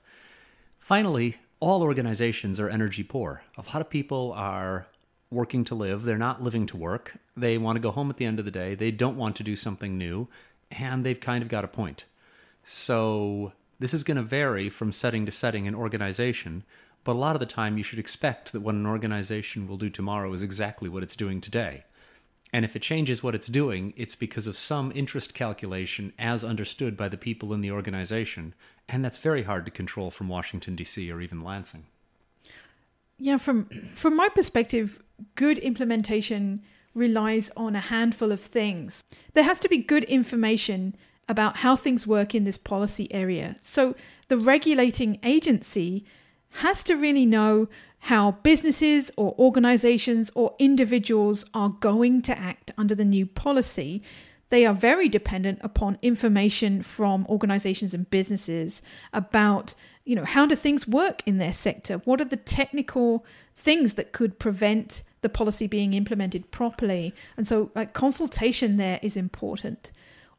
Finally, 0.81 1.39
all 1.63 1.85
organizations 1.85 2.59
are 2.59 2.69
energy 2.69 3.05
poor. 3.05 3.45
A 3.57 3.63
lot 3.69 3.81
of 3.81 3.89
people 3.89 4.33
are 4.35 4.89
working 5.31 5.63
to 5.63 5.77
live, 5.77 6.03
they're 6.03 6.19
not 6.19 6.43
living 6.43 6.67
to 6.67 6.77
work. 6.77 7.15
They 7.37 7.57
want 7.57 7.77
to 7.77 7.81
go 7.81 7.93
home 7.93 8.11
at 8.11 8.17
the 8.17 8.25
end 8.25 8.41
of 8.41 8.45
the 8.45 8.51
day, 8.51 8.75
they 8.75 8.91
don't 8.91 9.17
want 9.17 9.37
to 9.37 9.45
do 9.45 9.55
something 9.55 9.97
new, 9.97 10.27
and 10.73 11.07
they've 11.07 11.21
kind 11.21 11.41
of 11.41 11.49
got 11.49 11.65
a 11.65 11.69
point. 11.69 12.05
So, 12.65 13.53
this 13.79 13.95
is 13.95 14.03
going 14.03 14.17
to 14.17 14.25
vary 14.25 14.69
from 14.71 14.91
setting 14.91 15.25
to 15.25 15.31
setting 15.31 15.67
in 15.67 15.75
organization, 15.77 16.65
but 17.05 17.13
a 17.13 17.23
lot 17.23 17.37
of 17.37 17.41
the 17.41 17.47
time 17.47 17.79
you 17.79 17.85
should 17.85 18.01
expect 18.01 18.51
that 18.51 18.61
what 18.61 18.75
an 18.75 18.85
organization 18.85 19.69
will 19.69 19.77
do 19.77 19.89
tomorrow 19.89 20.33
is 20.33 20.43
exactly 20.43 20.89
what 20.89 21.05
it's 21.05 21.15
doing 21.15 21.41
today. 21.41 21.85
And 22.53 22.65
if 22.65 22.77
it 22.77 22.83
changes 22.83 23.23
what 23.23 23.35
it's 23.35 23.47
doing, 23.47 23.95
it's 23.97 24.15
because 24.15 24.47
of 24.47 24.59
some 24.59 24.93
interest 24.95 25.33
calculation 25.33 26.13
as 26.19 26.45
understood 26.45 26.97
by 26.97 27.09
the 27.09 27.17
people 27.17 27.55
in 27.55 27.63
the 27.63 27.71
organization. 27.71 28.55
And 28.89 29.05
that's 29.05 29.19
very 29.19 29.45
hard 29.45 29.65
to 29.65 29.71
control 29.71 30.11
from 30.11 30.29
Washington, 30.29 30.77
D.C. 30.77 31.11
or 31.11 31.21
even 31.21 31.41
Lansing. 31.43 31.87
Yeah, 33.19 33.39
from 33.39 33.67
from 33.95 34.17
my 34.17 34.29
perspective, 34.29 35.01
good 35.37 35.59
implementation 35.59 36.63
relies 36.95 37.51
on 37.57 37.75
a 37.75 37.81
handful 37.81 38.33
of 38.33 38.41
things. 38.41 39.03
There 39.33 39.45
has 39.45 39.59
to 39.61 39.69
be 39.69 39.79
good 39.79 40.05
information 40.05 40.97
about 41.29 41.59
how 41.59 41.77
things 41.77 42.07
work 42.07 42.35
in 42.35 42.45
this 42.45 42.59
policy 42.59 43.13
area. 43.15 43.57
So 43.61 43.95
the 44.29 44.37
regulating 44.37 45.19
agency 45.23 46.05
has 46.57 46.83
to 46.83 46.97
really 46.97 47.25
know 47.25 47.69
how 48.07 48.33
businesses 48.43 49.13
or 49.17 49.33
organizations 49.39 50.33
or 50.35 50.57
individuals 50.59 51.45
are 51.55 51.69
going 51.69 52.21
to 52.21 52.37
act 52.37 52.73
under 52.77 52.97
the 52.97 53.05
new 53.05 53.25
policy. 53.25 54.03
They 54.49 54.67
are 54.67 54.75
very 54.75 55.09
dependent 55.09 55.61
upon 55.63 55.99
information 56.03 56.83
from 56.83 57.25
organizations 57.29 57.95
and 57.95 58.11
businesses 58.11 58.83
about, 59.13 59.77
you 60.05 60.17
know, 60.17 60.25
how 60.25 60.47
do 60.47 60.57
things 60.57 60.89
work 60.89 61.23
in 61.27 61.39
their 61.39 61.53
sector? 61.53 61.99
What 61.99 62.21
are 62.21 62.25
the 62.25 62.37
technical 62.37 63.25
things 63.57 63.95
that 63.95 64.11
could 64.11 64.41
prevent 64.41 65.05
the 65.21 65.29
policy 65.29 65.69
being 65.69 65.95
implemented 65.95 66.51
properly? 66.51 67.15
And 67.37 67.47
so, 67.47 67.71
like, 67.77 67.93
consultation 67.93 68.79
there 68.79 68.99
is 69.01 69.17
important. 69.17 69.93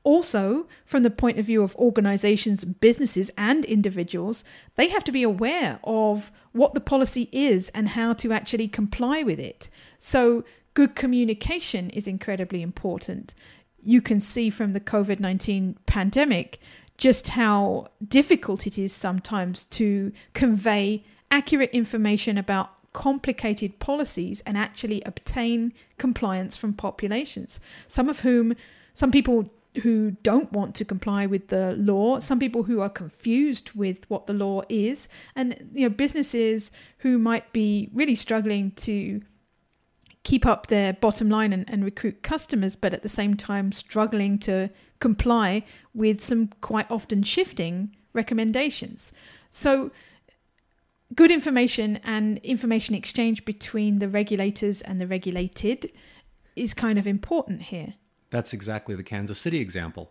Also, 0.04 0.68
from 0.86 1.04
the 1.04 1.10
point 1.10 1.40
of 1.40 1.46
view 1.46 1.64
of 1.64 1.76
organizations, 1.78 2.66
businesses, 2.66 3.32
and 3.38 3.64
individuals, 3.66 4.44
they 4.76 4.90
have 4.90 5.04
to 5.06 5.14
be 5.14 5.24
aware 5.24 5.80
of 5.84 6.32
what 6.52 6.74
the 6.74 6.82
policy 6.82 7.30
is 7.32 7.70
and 7.70 7.90
how 7.90 8.14
to 8.14 8.34
actually 8.34 8.68
comply 8.68 9.24
with 9.24 9.40
it. 9.40 9.70
So, 10.00 10.44
good 10.74 10.96
communication 10.96 11.90
is 11.92 12.08
incredibly 12.08 12.62
important. 12.62 13.34
You 13.82 14.02
can 14.02 14.20
see 14.20 14.50
from 14.50 14.74
the 14.74 14.82
COVID 14.82 15.20
19 15.20 15.78
pandemic 15.86 16.60
just 16.98 17.30
how 17.30 17.88
difficult 18.06 18.68
it 18.68 18.78
is 18.78 18.94
sometimes 18.94 19.66
to 19.66 20.12
convey 20.34 21.04
accurate 21.32 21.72
information 21.72 22.38
about 22.38 22.72
complicated 22.94 23.80
policies 23.80 24.42
and 24.46 24.58
actually 24.58 25.02
obtain 25.06 25.74
compliance 25.98 26.56
from 26.56 26.74
populations, 26.74 27.60
some 27.88 28.08
of 28.08 28.20
whom, 28.20 28.56
some 28.94 29.12
people 29.12 29.50
who 29.82 30.12
don't 30.24 30.52
want 30.52 30.76
to 30.76 30.86
comply 30.86 31.26
with 31.26 31.48
the 31.48 31.76
law, 31.78 32.20
some 32.20 32.40
people 32.40 32.64
who 32.64 32.80
are 32.80 32.90
confused 32.90 33.72
with 33.72 34.08
what 34.10 34.28
the 34.28 34.34
law 34.34 34.62
is, 34.70 35.10
and 35.36 35.70
you 35.74 35.88
know 35.88 35.94
businesses 35.94 36.72
who 37.00 37.18
might 37.18 37.52
be 37.54 37.90
really 37.94 38.16
struggling 38.16 38.72
to 38.72 39.22
keep 40.24 40.46
up 40.46 40.68
their 40.68 40.94
bottom 40.94 41.30
line 41.30 41.52
and, 41.52 41.70
and 41.70 41.84
recruit 41.84 42.24
customers, 42.24 42.76
but 42.76 42.94
at 42.94 43.04
the 43.04 43.10
same 43.10 43.36
time 43.36 43.72
struggling 43.72 44.38
to 44.40 44.70
comply 45.00 45.64
with 45.94 46.24
some 46.24 46.48
quite 46.62 46.90
often 46.90 47.24
shifting 47.24 47.96
recommendations. 48.14 49.12
So 49.50 49.92
good 51.14 51.30
information 51.30 52.00
and 52.04 52.38
information 52.40 52.96
exchange 52.96 53.44
between 53.44 54.00
the 54.00 54.08
regulators 54.08 54.82
and 54.82 55.00
the 55.00 55.08
regulated 55.08 55.92
is 56.56 56.74
kind 56.74 56.98
of 56.98 57.06
important 57.06 57.64
here. 57.64 57.96
That's 58.34 58.52
exactly 58.52 58.96
the 58.96 59.04
Kansas 59.04 59.38
City 59.38 59.60
example. 59.60 60.10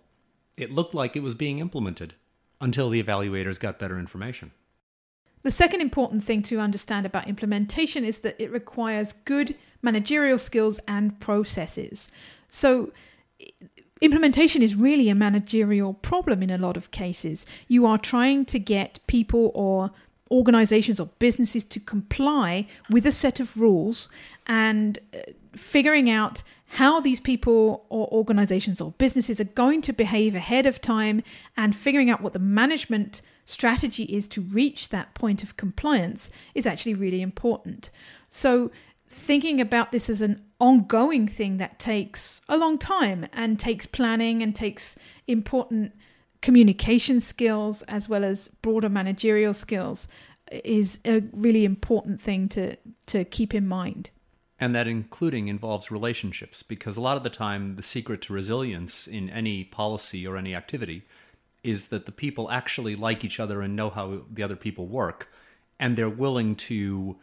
It 0.57 0.71
looked 0.71 0.95
like 0.95 1.17
it 1.17 1.25
was 1.25 1.35
being 1.35 1.59
implemented 1.59 2.15
until 2.61 2.89
the 2.89 3.03
evaluators 3.03 3.59
got 3.59 3.81
better 3.81 3.99
information. 3.99 4.53
The 5.43 5.51
second 5.51 5.81
important 5.81 6.23
thing 6.23 6.43
to 6.43 6.61
understand 6.61 7.05
about 7.05 7.27
implementation 7.27 8.05
is 8.05 8.21
that 8.21 8.41
it 8.41 8.53
requires 8.53 9.15
good 9.25 9.57
managerial 9.83 10.39
skills 10.39 10.79
and 10.87 11.19
processes. 11.19 12.13
So, 12.47 12.93
implementation 14.01 14.63
is 14.63 14.77
really 14.77 15.09
a 15.09 15.17
managerial 15.17 15.95
problem 15.95 16.45
in 16.45 16.51
a 16.51 16.59
lot 16.59 16.77
of 16.77 16.93
cases. 16.93 17.45
You 17.67 17.87
are 17.87 17.99
trying 17.99 18.45
to 18.45 18.61
get 18.61 19.01
people 19.09 19.51
or 19.53 19.91
organizations 20.31 21.01
or 21.01 21.07
businesses 21.19 21.65
to 21.65 21.81
comply 21.81 22.69
with 22.89 23.05
a 23.05 23.11
set 23.11 23.41
of 23.41 23.57
rules 23.57 24.09
and 24.47 25.01
uh, 25.13 25.23
figuring 25.57 26.11
out 26.11 26.43
how 26.67 27.01
these 27.01 27.21
people 27.21 27.85
or 27.91 28.09
organizations 28.11 28.81
or 28.81 28.93
businesses 28.93 29.41
are 29.41 29.45
going 29.45 29.83
to 29.83 29.93
behave 29.93 30.35
ahead 30.35 30.65
of 30.65 30.81
time 30.81 31.23
and 31.57 31.77
figuring 31.77 32.09
out 32.09 32.23
what 32.23 32.33
the 32.33 32.39
management 32.39 33.21
strategy 33.45 34.05
is 34.05 34.27
to 34.29 34.41
reach 34.41 34.89
that 34.89 35.15
point 35.15 35.43
of 35.43 35.57
compliance 35.57 36.31
is 36.55 36.67
actually 36.67 36.95
really 36.95 37.21
important. 37.21 37.91
So, 38.29 38.71
thinking 39.09 39.61
about 39.61 39.93
this 39.93 40.09
as 40.09 40.23
an 40.23 40.43
ongoing 40.59 41.29
thing 41.29 41.59
that 41.59 41.79
takes 41.79 42.41
a 42.49 42.57
long 42.57 42.79
time 42.79 43.27
and 43.35 43.59
takes 43.59 43.85
planning 43.85 44.43
and 44.43 44.57
takes 44.57 44.97
important 45.27 45.93
communication 46.41 47.21
skills 47.21 47.83
as 47.83 48.09
well 48.09 48.25
as 48.25 48.49
broader 48.63 48.89
managerial 48.89 49.53
skills 49.53 50.09
is 50.65 50.99
a 51.05 51.23
really 51.33 51.67
important 51.67 52.21
thing 52.21 52.47
to 52.49 52.77
to 53.07 53.25
keep 53.25 53.55
in 53.55 53.67
mind 53.67 54.11
and 54.63 54.77
that 54.77 54.87
including 54.87 55.49
involves 55.49 55.91
relationships 55.91 56.63
because 56.63 56.97
a 56.97 57.01
lot 57.01 57.17
of 57.17 57.25
the 57.25 57.29
time 57.29 57.75
the 57.75 57.83
secret 57.83 58.23
to 58.23 58.33
resilience 58.33 59.09
in 59.09 59.29
any 59.29 59.65
policy 59.65 60.25
or 60.25 60.37
any 60.37 60.55
activity 60.55 61.03
is 61.65 61.89
that 61.89 62.07
the 62.07 62.13
people 62.13 62.49
actually 62.49 62.95
like 62.95 63.25
each 63.25 63.41
other 63.41 63.61
and 63.61 63.75
know 63.75 63.91
how 63.91 64.21
the 64.33 64.45
other 64.45 64.55
people 64.55 64.87
work 64.87 65.29
and 65.81 65.97
they're 65.97 66.09
willing 66.09 66.55
to 66.55 67.17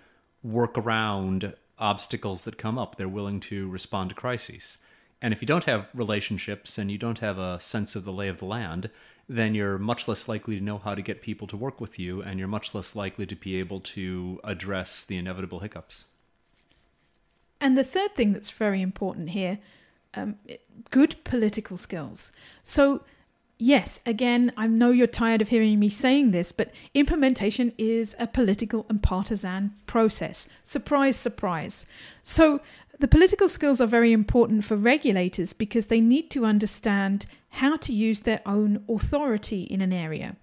work 0.44 0.78
around 0.78 1.56
obstacles 1.78 2.44
that 2.44 2.58
come 2.58 2.78
up. 2.78 2.98
They're 2.98 3.08
willing 3.08 3.40
to 3.52 3.70
respond 3.70 4.10
to 4.10 4.16
crises. 4.16 4.78
And 5.22 5.34
if 5.34 5.42
you 5.42 5.46
don't 5.46 5.64
have 5.64 5.88
relationships 5.94 6.78
and 6.78 6.92
you 6.92 6.98
don't 6.98 7.20
have 7.20 7.38
a 7.40 7.58
sense 7.62 7.96
of 7.96 8.04
the 8.04 8.12
lay 8.12 8.28
of 8.28 8.40
the 8.40 8.46
land 8.46 8.90
then 9.32 9.56
you're 9.56 9.78
much 9.78 10.08
less 10.08 10.28
likely 10.28 10.58
to 10.58 10.64
know 10.64 10.80
how 10.80 10.96
to 10.96 11.04
get 11.04 11.22
people 11.22 11.48
to 11.48 11.56
work 11.56 11.80
with 11.80 12.00
you 12.00 12.22
and 12.22 12.38
you're 12.38 12.48
much 12.50 12.74
less 12.74 12.96
likely 12.96 13.28
to 13.28 13.36
be 13.36 13.58
able 13.58 13.80
to 13.80 14.42
address 14.44 15.04
the 15.04 15.16
inevitable 15.16 15.60
hiccups 15.60 16.06
and 17.62 17.78
the 17.78 17.84
third 17.84 18.16
thing 18.16 18.34
that's 18.34 18.52
very 18.52 18.82
important 18.82 19.32
here 19.32 19.60
um, 20.16 20.36
good 20.90 21.16
political 21.24 21.78
skills. 21.78 22.32
So, 22.64 23.04
yes, 23.58 24.00
again, 24.06 24.52
I 24.58 24.68
know 24.68 24.92
you're 24.92 25.08
tired 25.08 25.42
of 25.42 25.50
hearing 25.50 25.80
me 25.80 25.90
saying 25.90 26.32
this, 26.32 26.52
but 26.52 26.72
implementation 26.94 27.74
is 27.78 28.16
a 28.20 28.28
political 28.28 28.86
and 28.90 29.02
partisan 29.02 29.74
process. 29.86 30.48
Surprise, 30.64 31.16
surprise. 31.16 31.86
So, 32.24 32.62
the 33.00 33.08
political 33.08 33.48
skills 33.48 33.80
are 33.80 33.88
very 33.88 34.12
important 34.12 34.66
for 34.66 34.76
regulators 34.76 35.54
because 35.54 35.86
they 35.86 36.02
need 36.02 36.30
to 36.32 36.46
understand 36.46 37.26
how 37.50 37.78
to 37.78 37.94
use 37.94 38.22
their 38.22 38.42
own 38.46 38.84
authority 38.90 39.64
in 39.64 39.80
an 39.80 39.94
area. 39.94 40.36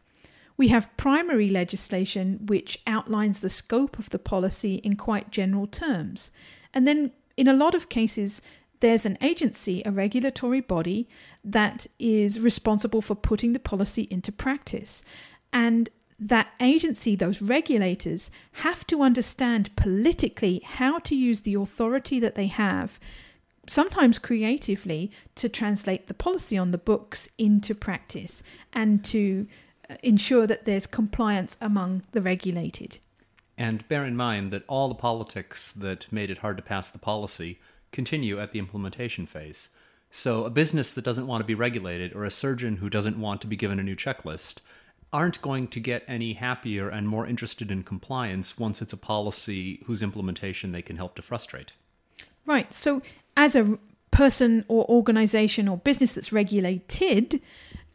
We 0.57 0.69
have 0.69 0.97
primary 0.97 1.51
legislation 1.51 2.41
which 2.47 2.79
outlines 2.87 3.41
the 3.41 3.51
scope 3.51 3.99
of 3.99 4.09
the 4.09 4.19
policy 4.19 4.77
in 4.77 4.97
quite 4.97 5.31
general 5.31 5.67
terms. 5.67 6.33
And 6.77 6.87
then 6.87 7.13
in 7.39 7.49
a 7.49 7.55
lot 7.55 7.75
of 7.75 7.89
cases, 7.89 8.43
there's 8.81 9.07
an 9.07 9.17
agency, 9.23 9.83
a 9.87 9.91
regulatory 9.91 10.61
body, 10.61 11.09
that 11.43 11.87
is 11.99 12.39
responsible 12.39 13.01
for 13.01 13.15
putting 13.15 13.55
the 13.55 13.59
policy 13.59 14.07
into 14.11 14.31
practice. 14.31 15.03
And 15.55 15.89
that 16.21 16.49
agency, 16.61 17.17
those 17.17 17.41
regulators, 17.41 18.31
have 18.53 18.87
to 18.89 19.01
understand 19.01 19.75
politically 19.75 20.61
how 20.65 20.99
to 20.99 21.17
use 21.17 21.41
the 21.41 21.55
authority 21.55 22.21
that 22.21 22.35
they 22.35 22.49
have, 22.49 23.01
sometimes 23.67 24.19
creatively, 24.19 25.11
to 25.37 25.49
translate 25.49 26.09
the 26.09 26.15
policy 26.15 26.59
on 26.59 26.73
the 26.73 26.79
books 26.79 27.31
into 27.39 27.75
practice 27.75 28.43
and 28.75 29.03
to 29.07 29.47
uh, 29.89 29.95
ensure 30.03 30.47
that 30.47 30.67
there's 30.67 30.87
compliance 30.87 31.57
among 31.63 32.03
the 32.13 32.21
regulated. 32.21 32.99
And 33.59 33.89
bear 33.89 34.05
in 34.05 34.17
mind 34.17 34.53
that 34.53 34.65
all 34.69 34.89
the 34.89 34.95
politics 34.95 35.73
that 35.73 36.13
made 36.13 36.31
it 36.31 36.39
hard 36.39 36.57
to 36.59 36.63
pass 36.63 36.89
the 36.91 36.99
policy 36.99 37.59
continue 37.91 38.39
at 38.39 38.53
the 38.53 38.59
implementation 38.59 39.27
phase. 39.27 39.71
So, 40.11 40.45
a 40.45 40.51
business 40.51 40.91
that 40.93 41.05
doesn't 41.05 41.27
want 41.27 41.43
to 41.43 41.47
be 41.47 41.55
regulated 41.55 42.15
or 42.15 42.25
a 42.25 42.31
surgeon 42.31 42.77
who 42.77 42.89
doesn't 42.89 43.21
want 43.21 43.41
to 43.41 43.47
be 43.47 43.57
given 43.57 43.79
a 43.79 43.83
new 43.83 43.97
checklist 43.97 44.57
aren't 45.13 45.41
going 45.43 45.69
to 45.69 45.81
get 45.81 46.05
any 46.09 46.35
happier 46.35 46.89
and 46.89 47.09
more 47.09 47.27
interested 47.27 47.71
in 47.71 47.83
compliance 47.83 48.59
once 48.59 48.83
it's 48.83 48.93
a 48.93 48.99
policy 48.99 49.83
whose 49.87 50.03
implementation 50.03 50.73
they 50.73 50.83
can 50.83 50.97
help 50.97 51.15
to 51.17 51.23
frustrate. 51.23 51.73
Right. 52.45 52.73
So, 52.73 53.03
as 53.37 53.57
a 53.57 53.79
person 54.11 54.65
or 54.69 54.85
organization 54.89 55.69
or 55.69 55.77
business 55.77 56.15
that's 56.15 56.33
regulated, 56.33 57.41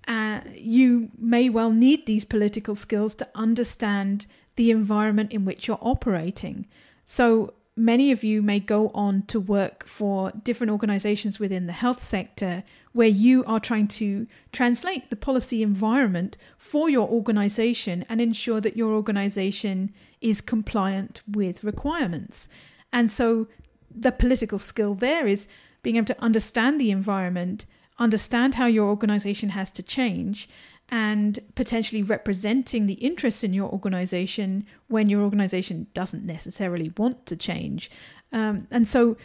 uh, 0.07 0.41
you 0.53 1.09
may 1.17 1.49
well 1.49 1.71
need 1.71 2.05
these 2.05 2.25
political 2.25 2.75
skills 2.75 3.15
to 3.15 3.27
understand 3.35 4.25
the 4.55 4.71
environment 4.71 5.31
in 5.31 5.45
which 5.45 5.67
you're 5.67 5.79
operating. 5.81 6.67
So 7.05 7.53
many 7.75 8.11
of 8.11 8.23
you 8.23 8.41
may 8.41 8.59
go 8.59 8.89
on 8.93 9.23
to 9.23 9.39
work 9.39 9.85
for 9.87 10.31
different 10.43 10.71
organizations 10.71 11.39
within 11.39 11.67
the 11.67 11.73
health 11.73 12.01
sector 12.01 12.63
where 12.93 13.07
you 13.07 13.43
are 13.45 13.59
trying 13.59 13.87
to 13.87 14.27
translate 14.51 15.09
the 15.09 15.15
policy 15.15 15.63
environment 15.63 16.37
for 16.57 16.89
your 16.89 17.07
organization 17.07 18.05
and 18.09 18.19
ensure 18.19 18.59
that 18.59 18.75
your 18.75 18.91
organization 18.91 19.93
is 20.19 20.41
compliant 20.41 21.21
with 21.27 21.63
requirements. 21.63 22.49
And 22.91 23.09
so 23.09 23.47
the 23.89 24.11
political 24.11 24.57
skill 24.57 24.93
there 24.93 25.25
is 25.25 25.47
being 25.83 25.95
able 25.95 26.05
to 26.07 26.21
understand 26.21 26.79
the 26.79 26.91
environment, 26.91 27.65
understand 27.97 28.55
how 28.55 28.65
your 28.65 28.89
organization 28.89 29.49
has 29.49 29.71
to 29.71 29.83
change, 29.83 30.49
and 30.91 31.39
potentially 31.55 32.03
representing 32.03 32.85
the 32.85 32.95
interests 32.95 33.43
in 33.43 33.53
your 33.53 33.69
organization 33.69 34.65
when 34.87 35.07
your 35.07 35.21
organization 35.21 35.87
doesn't 35.93 36.25
necessarily 36.25 36.91
want 36.97 37.25
to 37.25 37.35
change. 37.35 37.89
Um, 38.33 38.67
and 38.69 38.87
so, 38.87 39.17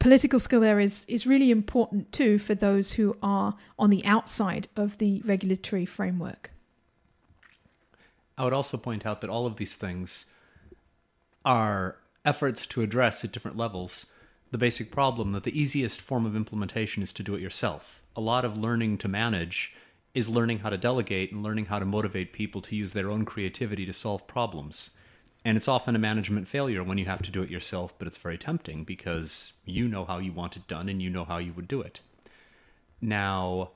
political 0.00 0.38
skill 0.38 0.60
there 0.60 0.80
is 0.80 1.04
is 1.08 1.26
really 1.26 1.50
important 1.50 2.12
too 2.12 2.38
for 2.38 2.54
those 2.54 2.92
who 2.92 3.16
are 3.22 3.54
on 3.78 3.90
the 3.90 4.04
outside 4.04 4.68
of 4.76 4.98
the 4.98 5.22
regulatory 5.24 5.86
framework. 5.86 6.50
I 8.36 8.44
would 8.44 8.52
also 8.52 8.76
point 8.76 9.06
out 9.06 9.20
that 9.20 9.30
all 9.30 9.46
of 9.46 9.56
these 9.56 9.74
things 9.74 10.24
are 11.44 11.96
efforts 12.24 12.66
to 12.66 12.82
address 12.82 13.24
at 13.24 13.30
different 13.30 13.56
levels 13.56 14.06
the 14.50 14.58
basic 14.58 14.90
problem 14.90 15.32
that 15.32 15.42
the 15.42 15.58
easiest 15.58 16.00
form 16.00 16.24
of 16.24 16.36
implementation 16.36 17.02
is 17.02 17.12
to 17.12 17.24
do 17.24 17.34
it 17.34 17.40
yourself. 17.40 18.00
A 18.14 18.20
lot 18.20 18.44
of 18.44 18.56
learning 18.56 18.98
to 18.98 19.08
manage 19.08 19.72
is 20.14 20.28
learning 20.28 20.60
how 20.60 20.70
to 20.70 20.78
delegate 20.78 21.32
and 21.32 21.42
learning 21.42 21.66
how 21.66 21.78
to 21.78 21.84
motivate 21.84 22.32
people 22.32 22.60
to 22.62 22.76
use 22.76 22.92
their 22.92 23.10
own 23.10 23.24
creativity 23.24 23.84
to 23.84 23.92
solve 23.92 24.26
problems. 24.26 24.90
And 25.44 25.56
it's 25.56 25.68
often 25.68 25.94
a 25.94 25.98
management 25.98 26.48
failure 26.48 26.82
when 26.82 26.96
you 26.96 27.04
have 27.04 27.22
to 27.22 27.30
do 27.30 27.42
it 27.42 27.50
yourself, 27.50 27.94
but 27.98 28.06
it's 28.06 28.16
very 28.16 28.38
tempting 28.38 28.84
because 28.84 29.52
you 29.64 29.88
know 29.88 30.04
how 30.04 30.18
you 30.18 30.32
want 30.32 30.56
it 30.56 30.66
done 30.66 30.88
and 30.88 31.02
you 31.02 31.10
know 31.10 31.24
how 31.24 31.38
you 31.38 31.52
would 31.52 31.68
do 31.68 31.82
it. 31.82 32.00
Now, 33.00 33.72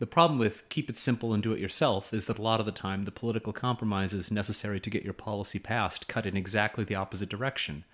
the 0.00 0.06
problem 0.06 0.40
with 0.40 0.68
keep 0.68 0.90
it 0.90 0.96
simple 0.96 1.32
and 1.32 1.40
do 1.40 1.52
it 1.52 1.60
yourself 1.60 2.12
is 2.12 2.24
that 2.24 2.38
a 2.38 2.42
lot 2.42 2.58
of 2.58 2.66
the 2.66 2.72
time 2.72 3.04
the 3.04 3.12
political 3.12 3.52
compromises 3.52 4.32
necessary 4.32 4.80
to 4.80 4.90
get 4.90 5.04
your 5.04 5.12
policy 5.12 5.60
passed 5.60 6.08
cut 6.08 6.26
in 6.26 6.36
exactly 6.36 6.82
the 6.82 6.96
opposite 6.96 7.28
direction. 7.28 7.84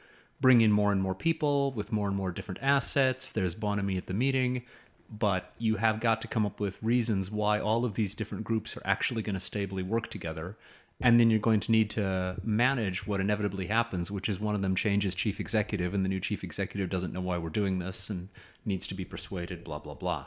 Bring 0.40 0.62
in 0.62 0.72
more 0.72 0.90
and 0.90 1.02
more 1.02 1.14
people 1.14 1.72
with 1.72 1.92
more 1.92 2.08
and 2.08 2.16
more 2.16 2.30
different 2.30 2.62
assets. 2.62 3.30
There's 3.30 3.54
bonhomie 3.54 3.98
at 3.98 4.06
the 4.06 4.14
meeting, 4.14 4.62
but 5.10 5.52
you 5.58 5.76
have 5.76 6.00
got 6.00 6.20
to 6.22 6.28
come 6.28 6.44
up 6.44 6.60
with 6.60 6.82
reasons 6.82 7.30
why 7.30 7.58
all 7.58 7.84
of 7.84 7.94
these 7.94 8.14
different 8.14 8.44
groups 8.44 8.76
are 8.76 8.82
actually 8.84 9.22
going 9.22 9.34
to 9.34 9.40
stably 9.40 9.82
work 9.82 10.10
together 10.10 10.56
and 11.00 11.20
then 11.20 11.30
you're 11.30 11.38
going 11.38 11.60
to 11.60 11.70
need 11.70 11.90
to 11.90 12.36
manage 12.42 13.06
what 13.06 13.20
inevitably 13.20 13.66
happens, 13.66 14.10
which 14.10 14.28
is 14.28 14.40
one 14.40 14.56
of 14.56 14.62
them 14.62 14.74
changes 14.74 15.14
chief 15.14 15.38
executive, 15.38 15.94
and 15.94 16.04
the 16.04 16.08
new 16.08 16.18
chief 16.18 16.42
executive 16.42 16.90
doesn't 16.90 17.12
know 17.12 17.20
why 17.20 17.38
we're 17.38 17.50
doing 17.50 17.78
this 17.78 18.10
and 18.10 18.28
needs 18.64 18.86
to 18.88 18.94
be 18.94 19.04
persuaded, 19.04 19.62
blah, 19.62 19.78
blah, 19.78 19.94
blah. 19.94 20.26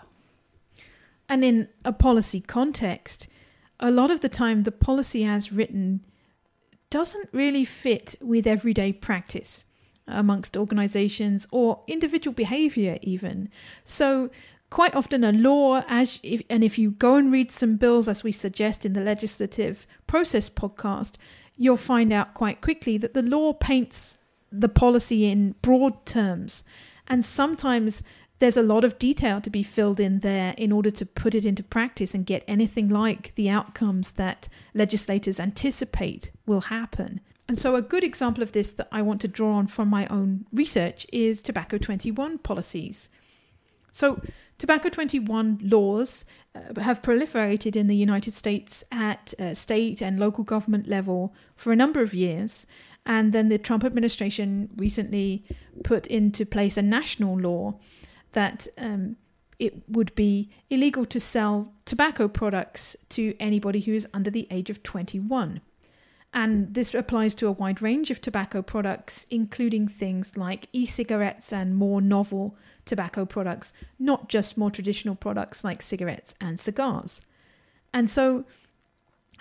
And 1.27 1.43
in 1.43 1.67
a 1.83 1.91
policy 1.91 2.39
context, 2.39 3.27
a 3.81 3.91
lot 3.91 4.11
of 4.11 4.21
the 4.21 4.29
time 4.29 4.63
the 4.63 4.71
policy 4.71 5.25
as 5.25 5.51
written 5.51 6.05
doesn't 6.89 7.29
really 7.33 7.65
fit 7.65 8.15
with 8.21 8.47
everyday 8.47 8.93
practice 8.93 9.65
amongst 10.07 10.55
organizations 10.55 11.47
or 11.51 11.81
individual 11.87 12.33
behavior, 12.33 12.97
even. 13.01 13.49
So 13.83 14.29
quite 14.71 14.95
often 14.95 15.23
a 15.23 15.31
law 15.31 15.83
as 15.87 16.19
if, 16.23 16.41
and 16.49 16.63
if 16.63 16.79
you 16.79 16.89
go 16.89 17.15
and 17.15 17.31
read 17.31 17.51
some 17.51 17.75
bills 17.75 18.07
as 18.07 18.23
we 18.23 18.31
suggest 18.31 18.85
in 18.85 18.93
the 18.93 19.01
legislative 19.01 19.85
process 20.07 20.49
podcast 20.49 21.17
you'll 21.57 21.77
find 21.77 22.11
out 22.11 22.33
quite 22.33 22.61
quickly 22.61 22.97
that 22.97 23.13
the 23.13 23.21
law 23.21 23.53
paints 23.53 24.17
the 24.51 24.69
policy 24.69 25.29
in 25.29 25.53
broad 25.61 26.05
terms 26.05 26.63
and 27.07 27.23
sometimes 27.23 28.01
there's 28.41 28.57
a 28.57 28.63
lot 28.63 28.83
of 28.83 28.97
detail 28.97 29.39
to 29.39 29.51
be 29.51 29.61
filled 29.61 29.99
in 29.99 30.19
there 30.19 30.55
in 30.57 30.71
order 30.71 30.89
to 30.89 31.05
put 31.05 31.35
it 31.35 31.45
into 31.45 31.61
practice 31.61 32.15
and 32.15 32.25
get 32.25 32.43
anything 32.47 32.87
like 32.87 33.35
the 33.35 33.47
outcomes 33.47 34.13
that 34.13 34.49
legislators 34.73 35.39
anticipate 35.39 36.31
will 36.47 36.61
happen. 36.61 37.21
And 37.47 37.55
so, 37.55 37.75
a 37.75 37.83
good 37.83 38.03
example 38.03 38.41
of 38.41 38.53
this 38.53 38.71
that 38.71 38.87
I 38.91 39.03
want 39.03 39.21
to 39.21 39.27
draw 39.27 39.53
on 39.53 39.67
from 39.67 39.89
my 39.89 40.07
own 40.07 40.47
research 40.51 41.05
is 41.13 41.43
Tobacco 41.43 41.77
21 41.77 42.39
policies. 42.39 43.11
So, 43.91 44.21
Tobacco 44.57 44.89
21 44.89 45.59
laws 45.63 46.23
uh, 46.53 46.79
have 46.81 47.01
proliferated 47.01 47.75
in 47.75 47.87
the 47.87 47.95
United 47.95 48.31
States 48.31 48.83
at 48.91 49.33
uh, 49.39 49.55
state 49.55 50.01
and 50.01 50.19
local 50.19 50.43
government 50.43 50.87
level 50.87 51.33
for 51.55 51.71
a 51.71 51.75
number 51.75 52.01
of 52.01 52.13
years. 52.13 52.67
And 53.05 53.33
then 53.33 53.49
the 53.49 53.57
Trump 53.57 53.83
administration 53.83 54.69
recently 54.77 55.43
put 55.83 56.05
into 56.05 56.45
place 56.45 56.77
a 56.77 56.83
national 56.83 57.39
law 57.39 57.79
that 58.33 58.67
um, 58.77 59.15
it 59.57 59.81
would 59.89 60.13
be 60.15 60.49
illegal 60.69 61.05
to 61.05 61.19
sell 61.19 61.73
tobacco 61.85 62.27
products 62.27 62.95
to 63.09 63.35
anybody 63.39 63.79
who 63.79 63.93
is 63.93 64.07
under 64.13 64.29
the 64.29 64.47
age 64.51 64.69
of 64.69 64.83
21. 64.83 65.61
And 66.33 66.73
this 66.73 66.93
applies 66.93 67.35
to 67.35 67.47
a 67.47 67.51
wide 67.51 67.81
range 67.81 68.09
of 68.09 68.21
tobacco 68.21 68.61
products, 68.61 69.25
including 69.29 69.87
things 69.87 70.37
like 70.37 70.67
e 70.71 70.85
cigarettes 70.85 71.51
and 71.51 71.75
more 71.75 71.99
novel 71.99 72.55
tobacco 72.85 73.25
products, 73.25 73.73
not 73.99 74.29
just 74.29 74.57
more 74.57 74.71
traditional 74.71 75.15
products 75.15 75.63
like 75.63 75.81
cigarettes 75.81 76.33
and 76.41 76.59
cigars. 76.59 77.21
And 77.93 78.09
so 78.09 78.45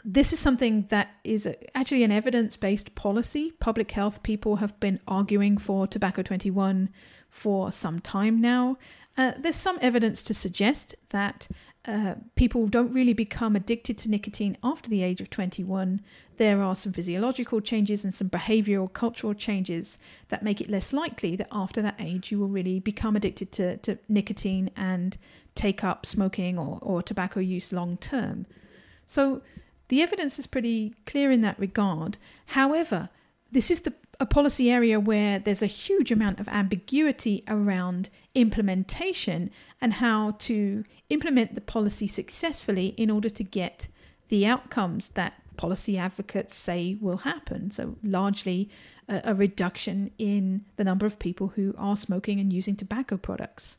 this 0.04 0.32
is 0.32 0.38
something 0.38 0.86
that 0.88 1.10
is 1.24 1.48
actually 1.74 2.04
an 2.04 2.12
evidence 2.12 2.56
based 2.56 2.94
policy. 2.94 3.52
Public 3.60 3.90
health 3.90 4.22
people 4.22 4.56
have 4.56 4.78
been 4.80 5.00
arguing 5.06 5.58
for 5.58 5.86
Tobacco 5.86 6.22
21 6.22 6.88
for 7.28 7.70
some 7.70 8.00
time 8.00 8.40
now. 8.40 8.76
Uh, 9.16 9.32
there's 9.38 9.56
some 9.56 9.78
evidence 9.80 10.22
to 10.22 10.34
suggest 10.34 10.94
that 11.10 11.48
uh, 11.86 12.14
people 12.34 12.66
don't 12.66 12.92
really 12.92 13.14
become 13.14 13.56
addicted 13.56 13.96
to 13.98 14.10
nicotine 14.10 14.56
after 14.62 14.90
the 14.90 15.02
age 15.02 15.20
of 15.20 15.30
21. 15.30 16.02
There 16.36 16.62
are 16.62 16.74
some 16.74 16.92
physiological 16.92 17.60
changes 17.60 18.04
and 18.04 18.12
some 18.12 18.28
behavioral, 18.28 18.92
cultural 18.92 19.32
changes 19.32 19.98
that 20.28 20.42
make 20.42 20.60
it 20.60 20.68
less 20.68 20.92
likely 20.92 21.36
that 21.36 21.48
after 21.50 21.80
that 21.80 21.98
age 21.98 22.30
you 22.30 22.38
will 22.38 22.48
really 22.48 22.80
become 22.80 23.16
addicted 23.16 23.50
to, 23.52 23.78
to 23.78 23.98
nicotine 24.08 24.70
and 24.76 25.16
take 25.54 25.82
up 25.82 26.04
smoking 26.04 26.58
or, 26.58 26.78
or 26.82 27.02
tobacco 27.02 27.40
use 27.40 27.72
long 27.72 27.96
term. 27.96 28.46
So 29.06 29.40
the 29.88 30.02
evidence 30.02 30.38
is 30.38 30.46
pretty 30.46 30.94
clear 31.06 31.30
in 31.30 31.40
that 31.40 31.58
regard. 31.58 32.18
However, 32.46 33.08
this 33.50 33.70
is 33.70 33.80
the 33.80 33.94
a 34.20 34.26
policy 34.26 34.70
area 34.70 35.00
where 35.00 35.38
there's 35.38 35.62
a 35.62 35.66
huge 35.66 36.12
amount 36.12 36.38
of 36.38 36.48
ambiguity 36.48 37.42
around 37.48 38.10
implementation 38.34 39.50
and 39.80 39.94
how 39.94 40.32
to 40.32 40.84
implement 41.08 41.54
the 41.54 41.60
policy 41.60 42.06
successfully 42.06 42.88
in 42.98 43.10
order 43.10 43.30
to 43.30 43.42
get 43.42 43.88
the 44.28 44.46
outcomes 44.46 45.08
that 45.10 45.32
policy 45.56 45.96
advocates 45.98 46.54
say 46.54 46.96
will 47.00 47.18
happen. 47.18 47.70
So, 47.70 47.96
largely 48.02 48.68
a, 49.08 49.22
a 49.24 49.34
reduction 49.34 50.10
in 50.18 50.64
the 50.76 50.84
number 50.84 51.06
of 51.06 51.18
people 51.18 51.48
who 51.48 51.74
are 51.78 51.96
smoking 51.96 52.38
and 52.38 52.52
using 52.52 52.76
tobacco 52.76 53.16
products. 53.16 53.78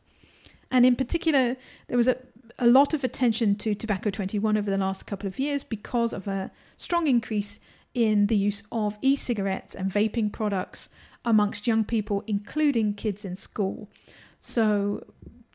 And 0.71 0.85
in 0.85 0.95
particular, 0.95 1.55
there 1.87 1.97
was 1.97 2.07
a, 2.07 2.17
a 2.57 2.67
lot 2.67 2.93
of 2.93 3.03
attention 3.03 3.55
to 3.57 3.75
Tobacco 3.75 4.09
21 4.09 4.57
over 4.57 4.69
the 4.69 4.77
last 4.77 5.05
couple 5.05 5.27
of 5.27 5.39
years 5.39 5.63
because 5.63 6.13
of 6.13 6.27
a 6.27 6.51
strong 6.77 7.07
increase 7.07 7.59
in 7.93 8.27
the 8.27 8.35
use 8.35 8.63
of 8.71 8.97
e 9.01 9.15
cigarettes 9.15 9.75
and 9.75 9.91
vaping 9.91 10.31
products 10.31 10.89
amongst 11.25 11.67
young 11.67 11.83
people, 11.83 12.23
including 12.27 12.93
kids 12.93 13.25
in 13.25 13.35
school. 13.35 13.89
So, 14.39 15.05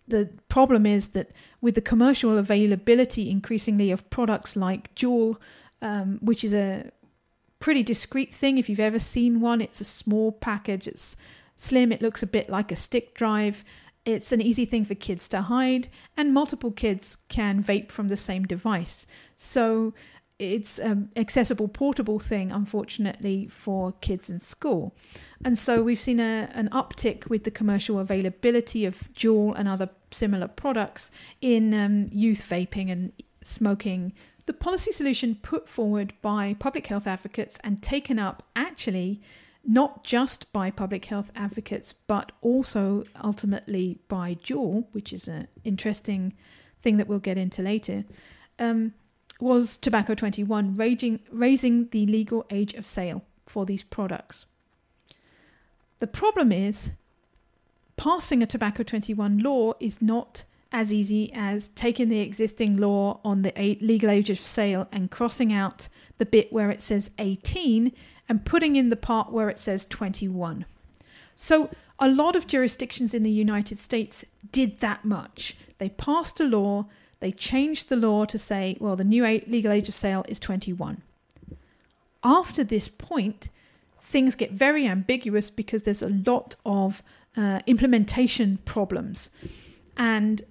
the 0.08 0.30
problem 0.48 0.86
is 0.86 1.08
that 1.08 1.32
with 1.60 1.74
the 1.74 1.80
commercial 1.80 2.38
availability 2.38 3.28
increasingly 3.28 3.90
of 3.90 4.08
products 4.08 4.54
like 4.54 4.94
Juul, 4.94 5.36
um, 5.82 6.18
which 6.22 6.44
is 6.44 6.54
a 6.54 6.90
pretty 7.58 7.82
discreet 7.82 8.32
thing, 8.32 8.58
if 8.58 8.68
you've 8.68 8.78
ever 8.78 9.00
seen 9.00 9.40
one, 9.40 9.60
it's 9.60 9.80
a 9.80 9.84
small 9.84 10.30
package, 10.30 10.86
it's 10.86 11.16
slim, 11.56 11.90
it 11.90 12.02
looks 12.02 12.22
a 12.22 12.26
bit 12.26 12.48
like 12.48 12.70
a 12.70 12.76
stick 12.76 13.14
drive. 13.14 13.64
It's 14.04 14.30
an 14.30 14.40
easy 14.40 14.64
thing 14.64 14.84
for 14.84 14.94
kids 14.94 15.28
to 15.30 15.42
hide, 15.42 15.88
and 16.16 16.32
multiple 16.32 16.70
kids 16.70 17.16
can 17.28 17.60
vape 17.60 17.90
from 17.90 18.06
the 18.06 18.16
same 18.16 18.44
device. 18.44 19.04
So, 19.34 19.94
it's 20.38 20.78
an 20.78 21.10
accessible 21.16 21.68
portable 21.68 22.18
thing 22.18 22.52
unfortunately 22.52 23.46
for 23.46 23.92
kids 24.00 24.28
in 24.28 24.40
school. 24.40 24.94
And 25.44 25.58
so 25.58 25.82
we've 25.82 25.98
seen 25.98 26.20
a, 26.20 26.50
an 26.52 26.68
uptick 26.70 27.28
with 27.28 27.44
the 27.44 27.50
commercial 27.50 27.98
availability 27.98 28.84
of 28.84 29.12
Juul 29.14 29.54
and 29.56 29.68
other 29.68 29.88
similar 30.10 30.48
products 30.48 31.10
in 31.40 31.72
um, 31.72 32.08
youth 32.12 32.46
vaping 32.48 32.90
and 32.90 33.12
smoking. 33.42 34.12
The 34.44 34.52
policy 34.52 34.92
solution 34.92 35.36
put 35.42 35.68
forward 35.68 36.12
by 36.20 36.54
public 36.58 36.86
health 36.86 37.06
advocates 37.06 37.58
and 37.64 37.82
taken 37.82 38.18
up 38.18 38.42
actually 38.54 39.22
not 39.64 40.04
just 40.04 40.52
by 40.52 40.70
public 40.70 41.06
health 41.06 41.32
advocates 41.34 41.92
but 41.92 42.30
also 42.40 43.04
ultimately 43.24 43.98
by 44.08 44.34
Juul 44.34 44.86
which 44.92 45.12
is 45.12 45.28
an 45.28 45.48
interesting 45.64 46.34
thing 46.82 46.98
that 46.98 47.08
we'll 47.08 47.18
get 47.18 47.38
into 47.38 47.62
later. 47.62 48.04
Um, 48.58 48.92
was 49.40 49.76
Tobacco 49.76 50.14
21 50.14 50.76
raging, 50.76 51.20
raising 51.30 51.88
the 51.88 52.06
legal 52.06 52.44
age 52.50 52.74
of 52.74 52.86
sale 52.86 53.22
for 53.46 53.66
these 53.66 53.82
products. 53.82 54.46
The 56.00 56.06
problem 56.06 56.52
is, 56.52 56.90
passing 57.96 58.42
a 58.42 58.46
Tobacco 58.46 58.82
21 58.82 59.38
law 59.38 59.72
is 59.80 60.02
not 60.02 60.44
as 60.72 60.92
easy 60.92 61.32
as 61.32 61.68
taking 61.68 62.08
the 62.08 62.20
existing 62.20 62.76
law 62.76 63.20
on 63.24 63.42
the 63.42 63.78
legal 63.80 64.10
age 64.10 64.30
of 64.30 64.38
sale 64.38 64.88
and 64.92 65.10
crossing 65.10 65.52
out 65.52 65.88
the 66.18 66.26
bit 66.26 66.52
where 66.52 66.70
it 66.70 66.80
says 66.80 67.10
18 67.18 67.92
and 68.28 68.44
putting 68.44 68.76
in 68.76 68.88
the 68.88 68.96
part 68.96 69.32
where 69.32 69.48
it 69.48 69.58
says 69.58 69.86
21. 69.86 70.66
So, 71.34 71.70
a 71.98 72.08
lot 72.08 72.36
of 72.36 72.46
jurisdictions 72.46 73.14
in 73.14 73.22
the 73.22 73.30
United 73.30 73.78
States 73.78 74.24
did 74.52 74.80
that 74.80 75.04
much. 75.04 75.56
They 75.78 75.88
passed 75.88 76.40
a 76.40 76.44
law 76.44 76.86
they 77.20 77.32
changed 77.32 77.88
the 77.88 77.96
law 77.96 78.24
to 78.26 78.38
say, 78.38 78.76
well, 78.80 78.96
the 78.96 79.04
new 79.04 79.24
legal 79.24 79.72
age 79.72 79.88
of 79.88 79.94
sale 79.94 80.24
is 80.28 80.38
21. 80.38 81.02
After 82.22 82.64
this 82.64 82.88
point, 82.88 83.48
things 84.00 84.34
get 84.34 84.52
very 84.52 84.86
ambiguous 84.86 85.50
because 85.50 85.82
there's 85.82 86.02
a 86.02 86.08
lot 86.08 86.56
of 86.64 87.02
uh, 87.36 87.60
implementation 87.66 88.58
problems. 88.64 89.30
And 89.96 90.42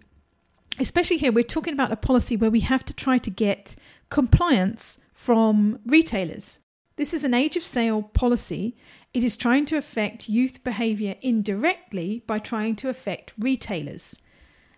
especially 0.79 1.17
here, 1.17 1.31
we're 1.31 1.43
talking 1.43 1.73
about 1.73 1.91
a 1.91 1.97
policy 1.97 2.35
where 2.35 2.51
we 2.51 2.61
have 2.61 2.83
to 2.85 2.93
try 2.93 3.17
to 3.17 3.29
get 3.29 3.75
compliance 4.09 4.99
from 5.13 5.79
retailers. 5.85 6.59
This 6.97 7.13
is 7.13 7.23
an 7.23 7.33
age 7.33 7.57
of 7.57 7.63
sale 7.63 8.03
policy. 8.03 8.75
It 9.13 9.23
is 9.23 9.35
trying 9.35 9.65
to 9.67 9.77
affect 9.77 10.29
youth 10.29 10.63
behavior 10.63 11.15
indirectly 11.21 12.23
by 12.25 12.39
trying 12.39 12.75
to 12.77 12.89
affect 12.89 13.33
retailers. 13.37 14.19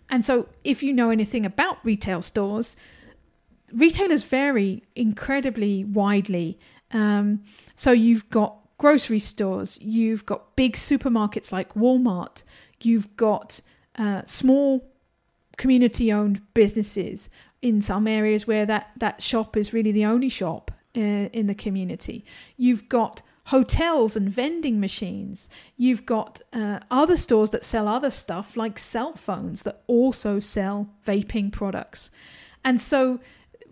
And 0.09 0.23
so, 0.23 0.47
if 0.63 0.81
you 0.81 0.93
know 0.93 1.09
anything 1.09 1.45
about 1.45 1.83
retail 1.83 2.21
stores, 2.21 2.75
retailers 3.73 4.23
vary 4.23 4.83
incredibly 4.95 5.83
widely. 5.83 6.59
Um, 6.91 7.43
so, 7.75 7.91
you've 7.91 8.29
got 8.29 8.57
grocery 8.77 9.19
stores, 9.19 9.77
you've 9.81 10.25
got 10.25 10.55
big 10.55 10.73
supermarkets 10.73 11.51
like 11.51 11.73
Walmart, 11.73 12.43
you've 12.81 13.15
got 13.17 13.61
uh, 13.97 14.21
small 14.25 14.89
community 15.57 16.13
owned 16.13 16.41
businesses 16.53 17.29
in 17.61 17.81
some 17.81 18.07
areas 18.07 18.45
where 18.45 18.65
that, 18.65 18.91
that 18.97 19.21
shop 19.21 19.57
is 19.57 19.73
really 19.73 19.91
the 19.91 20.05
only 20.05 20.29
shop 20.29 20.71
uh, 20.95 20.99
in 20.99 21.47
the 21.47 21.55
community. 21.55 22.23
You've 22.55 22.87
got 22.87 23.21
hotels 23.47 24.17
and 24.17 24.29
vending 24.29 24.77
machines. 24.79 25.47
You've 25.77 26.05
got 26.05 26.41
uh, 26.51 26.79
other 26.91 27.15
stores 27.15 27.51
that 27.51 27.63
sell 27.63 27.87
other 27.87 28.09
stuff 28.09 28.57
like 28.57 28.77
cell 28.77 29.13
phones 29.15 29.63
that 29.63 29.83
also 29.87 30.41
sell 30.41 30.89
vaping 31.05 31.51
products. 31.53 32.11
And 32.65 32.81
so, 32.81 33.21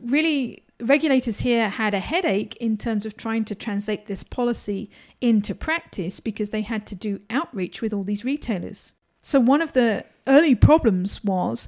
really, 0.01 0.63
regulators 0.79 1.39
here 1.39 1.67
had 1.67 1.93
a 1.93 1.99
headache 1.99 2.55
in 2.57 2.77
terms 2.77 3.05
of 3.05 3.17
trying 3.17 3.43
to 3.45 3.55
translate 3.55 4.07
this 4.07 4.23
policy 4.23 4.89
into 5.19 5.53
practice 5.53 6.21
because 6.21 6.51
they 6.51 6.61
had 6.61 6.87
to 6.87 6.95
do 6.95 7.19
outreach 7.29 7.81
with 7.81 7.93
all 7.93 8.05
these 8.05 8.23
retailers. 8.23 8.93
So, 9.21 9.41
one 9.41 9.61
of 9.61 9.73
the 9.73 10.05
early 10.25 10.55
problems 10.55 11.21
was 11.21 11.67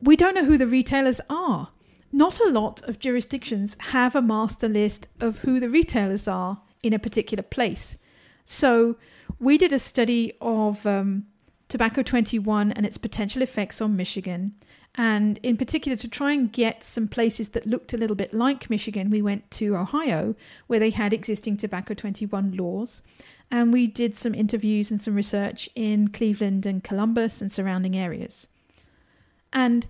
we 0.00 0.16
don't 0.16 0.34
know 0.34 0.46
who 0.46 0.56
the 0.56 0.66
retailers 0.66 1.20
are. 1.28 1.68
Not 2.12 2.40
a 2.40 2.48
lot 2.48 2.80
of 2.88 2.98
jurisdictions 2.98 3.76
have 3.90 4.16
a 4.16 4.22
master 4.22 4.68
list 4.68 5.08
of 5.20 5.40
who 5.40 5.60
the 5.60 5.68
retailers 5.68 6.26
are 6.26 6.62
in 6.84 6.92
a 6.92 6.98
particular 6.98 7.42
place. 7.42 7.96
So, 8.44 8.96
we 9.40 9.56
did 9.58 9.72
a 9.72 9.78
study 9.78 10.34
of 10.40 10.86
um, 10.86 11.26
Tobacco 11.68 12.02
21 12.02 12.72
and 12.72 12.84
its 12.84 12.98
potential 12.98 13.42
effects 13.42 13.80
on 13.80 13.96
Michigan 13.96 14.54
and 14.96 15.38
in 15.42 15.56
particular, 15.56 15.96
to 15.96 16.08
try 16.08 16.32
and 16.32 16.52
get 16.52 16.84
some 16.84 17.08
places 17.08 17.50
that 17.50 17.66
looked 17.66 17.92
a 17.92 17.96
little 17.96 18.14
bit 18.14 18.32
like 18.32 18.70
Michigan, 18.70 19.10
we 19.10 19.22
went 19.22 19.50
to 19.52 19.76
Ohio, 19.76 20.36
where 20.68 20.78
they 20.78 20.90
had 20.90 21.12
existing 21.12 21.56
Tobacco 21.56 21.94
21 21.94 22.56
laws. 22.56 23.02
And 23.50 23.72
we 23.72 23.88
did 23.88 24.16
some 24.16 24.34
interviews 24.34 24.90
and 24.90 25.00
some 25.00 25.16
research 25.16 25.68
in 25.74 26.08
Cleveland 26.08 26.64
and 26.64 26.84
Columbus 26.84 27.40
and 27.40 27.50
surrounding 27.50 27.96
areas. 27.96 28.46
And 29.52 29.86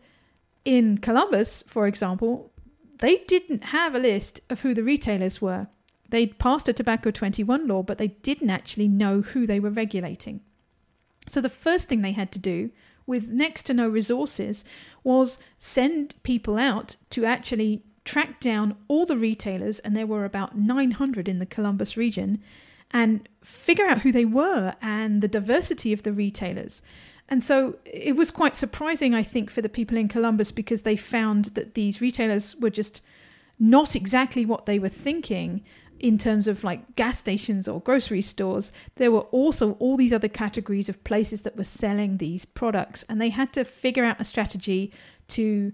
in 0.64 0.98
Columbus, 0.98 1.62
for 1.66 1.86
example, 1.86 2.50
they 2.98 3.18
didn't 3.28 3.64
have 3.64 3.94
a 3.94 3.98
list 3.98 4.40
of 4.48 4.62
who 4.62 4.72
the 4.72 4.82
retailers 4.82 5.42
were. 5.42 5.66
They'd 6.14 6.38
passed 6.38 6.68
a 6.68 6.72
Tobacco 6.72 7.10
21 7.10 7.66
law, 7.66 7.82
but 7.82 7.98
they 7.98 8.06
didn't 8.06 8.48
actually 8.48 8.86
know 8.86 9.22
who 9.22 9.48
they 9.48 9.58
were 9.58 9.68
regulating. 9.68 10.42
So 11.26 11.40
the 11.40 11.48
first 11.48 11.88
thing 11.88 12.02
they 12.02 12.12
had 12.12 12.30
to 12.30 12.38
do 12.38 12.70
with 13.04 13.30
next 13.30 13.64
to 13.64 13.74
no 13.74 13.88
resources 13.88 14.64
was 15.02 15.38
send 15.58 16.14
people 16.22 16.56
out 16.56 16.94
to 17.10 17.24
actually 17.24 17.82
track 18.04 18.38
down 18.38 18.76
all 18.86 19.06
the 19.06 19.16
retailers, 19.16 19.80
and 19.80 19.96
there 19.96 20.06
were 20.06 20.24
about 20.24 20.56
900 20.56 21.28
in 21.28 21.40
the 21.40 21.46
Columbus 21.46 21.96
region, 21.96 22.40
and 22.92 23.28
figure 23.42 23.86
out 23.86 24.02
who 24.02 24.12
they 24.12 24.24
were 24.24 24.72
and 24.80 25.20
the 25.20 25.26
diversity 25.26 25.92
of 25.92 26.04
the 26.04 26.12
retailers. 26.12 26.80
And 27.28 27.42
so 27.42 27.74
it 27.84 28.14
was 28.14 28.30
quite 28.30 28.54
surprising, 28.54 29.16
I 29.16 29.24
think, 29.24 29.50
for 29.50 29.62
the 29.62 29.68
people 29.68 29.98
in 29.98 30.06
Columbus 30.06 30.52
because 30.52 30.82
they 30.82 30.94
found 30.94 31.46
that 31.56 31.74
these 31.74 32.00
retailers 32.00 32.54
were 32.54 32.70
just 32.70 33.02
not 33.58 33.96
exactly 33.96 34.46
what 34.46 34.66
they 34.66 34.78
were 34.78 34.88
thinking 34.88 35.62
in 35.98 36.18
terms 36.18 36.48
of 36.48 36.64
like 36.64 36.96
gas 36.96 37.18
stations 37.18 37.68
or 37.68 37.80
grocery 37.80 38.20
stores, 38.20 38.72
there 38.96 39.10
were 39.10 39.20
also 39.20 39.72
all 39.72 39.96
these 39.96 40.12
other 40.12 40.28
categories 40.28 40.88
of 40.88 41.02
places 41.04 41.42
that 41.42 41.56
were 41.56 41.64
selling 41.64 42.18
these 42.18 42.44
products. 42.44 43.04
And 43.08 43.20
they 43.20 43.30
had 43.30 43.52
to 43.54 43.64
figure 43.64 44.04
out 44.04 44.20
a 44.20 44.24
strategy 44.24 44.92
to 45.28 45.72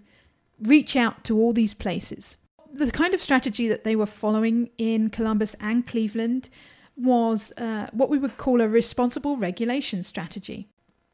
reach 0.63 0.97
out 0.97 1.25
to 1.25 1.37
all 1.37 1.53
these 1.53 1.75
places. 1.75 2.37
The 2.73 2.91
kind 2.93 3.15
of 3.15 3.23
strategy 3.23 3.67
that 3.69 3.85
they 3.85 3.97
were 3.97 4.07
following 4.07 4.71
in 4.79 5.11
Columbus 5.11 5.57
and 5.61 5.87
Cleveland 5.87 6.51
was 6.97 7.53
uh, 7.57 7.89
what 7.93 8.11
we 8.11 8.19
would 8.19 8.37
call 8.37 8.61
a 8.61 8.69
responsible 8.69 9.37
regulation 9.37 10.03
strategy. 10.03 10.69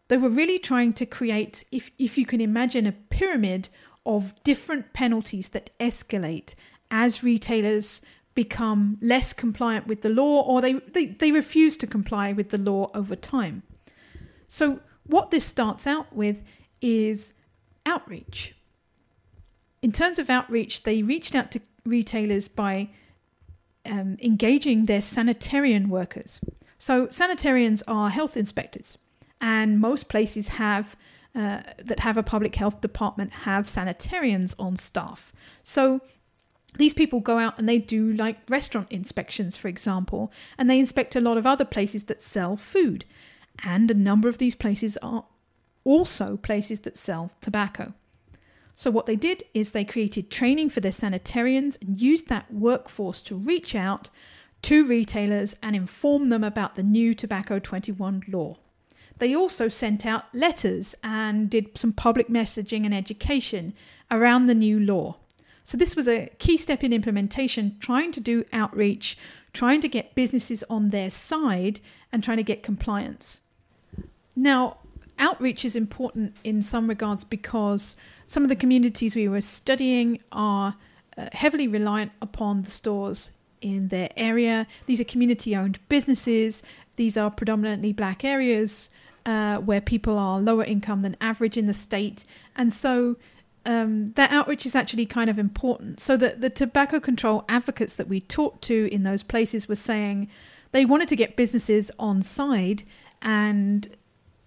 They 0.09 0.17
were 0.17 0.29
really 0.29 0.59
trying 0.59 0.93
to 0.95 1.07
create, 1.07 1.65
if, 1.73 1.91
if 1.99 2.19
you 2.19 2.27
can 2.27 2.41
imagine, 2.41 2.87
a 2.87 2.93
pyramid 2.93 3.69
of 4.05 4.41
different 4.45 4.93
penalties 4.93 5.49
that 5.51 5.71
escalate 5.81 6.55
as 6.91 7.25
retailers 7.25 8.01
become 8.37 8.99
less 9.01 9.33
compliant 9.33 9.89
with 9.89 10.03
the 10.03 10.11
law 10.11 10.43
or 10.43 10.61
they, 10.61 10.75
they, 10.75 11.07
they 11.07 11.33
refuse 11.33 11.77
to 11.79 11.87
comply 11.89 12.33
with 12.33 12.51
the 12.51 12.59
law 12.59 12.89
over 12.95 13.17
time. 13.17 13.65
So, 14.47 14.79
what 15.05 15.31
this 15.33 15.45
starts 15.45 15.87
out 15.87 16.15
with 16.15 16.45
is 16.81 17.33
outreach. 17.85 18.55
In 19.83 19.91
terms 19.91 20.19
of 20.19 20.29
outreach, 20.31 20.83
they 20.83 21.03
reached 21.03 21.35
out 21.35 21.51
to 21.53 21.61
retailers 21.85 22.47
by 22.47 22.91
um, 23.85 24.17
engaging 24.21 24.85
their 24.85 25.01
sanitarian 25.01 25.89
workers. 25.89 26.41
So, 26.79 27.07
sanitarians 27.07 27.83
are 27.89 28.11
health 28.11 28.37
inspectors, 28.37 28.99
and 29.41 29.81
most 29.81 30.09
places 30.09 30.49
have 30.49 30.97
uh, 31.35 31.61
that 31.85 32.01
have 32.01 32.17
a 32.17 32.23
public 32.23 32.57
health 32.57 32.81
department 32.81 33.33
have 33.33 33.67
sanitarians 33.67 34.55
on 34.59 34.77
staff. 34.77 35.33
So, 35.63 36.01
these 36.79 36.95
people 36.95 37.21
go 37.21 37.39
out 37.39 37.59
and 37.59 37.69
they 37.69 37.79
do 37.79 38.13
like 38.13 38.39
restaurant 38.49 38.91
inspections, 38.91 39.57
for 39.57 39.69
example, 39.69 40.33
and 40.59 40.69
they 40.69 40.79
inspect 40.79 41.17
a 41.17 41.21
lot 41.21 41.39
of 41.39 41.47
other 41.47 41.65
places 41.65 42.05
that 42.05 42.21
sell 42.21 42.57
food. 42.57 43.05
And 43.65 43.91
a 43.91 43.95
number 43.95 44.29
of 44.29 44.39
these 44.39 44.55
places 44.55 44.97
are 44.99 45.25
also 45.85 46.37
places 46.37 46.81
that 46.81 46.97
sell 46.97 47.31
tobacco. 47.41 47.95
So, 48.75 48.91
what 48.91 49.07
they 49.07 49.17
did 49.17 49.45
is 49.55 49.71
they 49.71 49.85
created 49.85 50.31
training 50.31 50.69
for 50.69 50.81
their 50.81 50.93
sanitarians 50.93 51.79
and 51.81 51.99
used 51.99 52.29
that 52.29 52.53
workforce 52.53 53.23
to 53.23 53.35
reach 53.35 53.75
out 53.75 54.11
to 54.63 54.87
retailers 54.87 55.57
and 55.63 55.75
inform 55.75 56.29
them 56.29 56.45
about 56.45 56.75
the 56.75 56.83
new 56.83 57.15
Tobacco 57.15 57.59
21 57.59 58.25
law. 58.29 58.59
They 59.19 59.35
also 59.35 59.69
sent 59.69 60.05
out 60.05 60.35
letters 60.35 60.95
and 61.03 61.49
did 61.49 61.79
some 61.79 61.93
public 61.93 62.29
messaging 62.29 62.85
and 62.85 62.95
education 62.95 63.73
around 64.11 64.47
the 64.47 64.55
new 64.55 64.79
law. 64.79 65.17
So, 65.67 65.77
this 65.77 65.97
was 65.97 66.07
a 66.07 66.31
key 66.39 66.57
step 66.57 66.85
in 66.85 66.93
implementation, 66.93 67.77
trying 67.81 68.13
to 68.13 68.21
do 68.21 68.45
outreach, 68.53 69.19
trying 69.53 69.81
to 69.81 69.89
get 69.89 70.15
businesses 70.15 70.63
on 70.71 70.91
their 70.91 71.11
side, 71.11 71.81
and 72.13 72.23
trying 72.23 72.37
to 72.37 72.45
get 72.45 72.63
compliance. 72.63 73.41
Now, 74.37 74.77
outreach 75.19 75.65
is 75.65 75.75
important 75.75 76.37
in 76.45 76.63
some 76.63 76.87
regards 76.87 77.25
because 77.25 77.97
some 78.27 78.45
of 78.45 78.49
the 78.49 78.55
communities 78.55 79.17
we 79.17 79.27
were 79.27 79.41
studying 79.41 80.21
are 80.31 80.77
uh, 81.19 81.31
heavily 81.33 81.67
reliant 81.67 82.13
upon 82.23 82.63
the 82.63 82.71
stores 82.71 83.33
in 83.61 83.89
their 83.89 84.11
area. 84.17 84.69
These 84.87 85.01
are 85.01 85.05
community 85.05 85.57
owned 85.57 85.81
businesses, 85.89 86.63
these 86.95 87.17
are 87.17 87.29
predominantly 87.29 87.93
black 87.93 88.25
areas. 88.25 88.89
Uh, 89.25 89.57
where 89.59 89.81
people 89.81 90.17
are 90.17 90.41
lower 90.41 90.63
income 90.63 91.03
than 91.03 91.17
average 91.21 91.57
in 91.57 91.67
the 91.67 91.75
state. 91.75 92.25
And 92.55 92.73
so 92.73 93.17
um, 93.67 94.13
that 94.13 94.31
outreach 94.31 94.65
is 94.65 94.75
actually 94.75 95.07
kind 95.07 95.29
of 95.29 95.39
important. 95.39 96.01
So 96.01 96.17
that 96.17 96.41
the 96.41 96.51
tobacco 96.51 97.01
control 97.01 97.45
advocates 97.49 97.95
that 97.95 98.09
we 98.09 98.21
talked 98.21 98.63
to 98.65 98.89
in 98.93 99.03
those 99.03 99.23
places 99.23 99.69
were 99.69 99.75
saying 99.75 100.29
they 100.73 100.85
wanted 100.85 101.09
to 101.09 101.17
get 101.17 101.37
businesses 101.37 101.91
on 101.99 102.23
side 102.23 102.85
and 103.21 103.89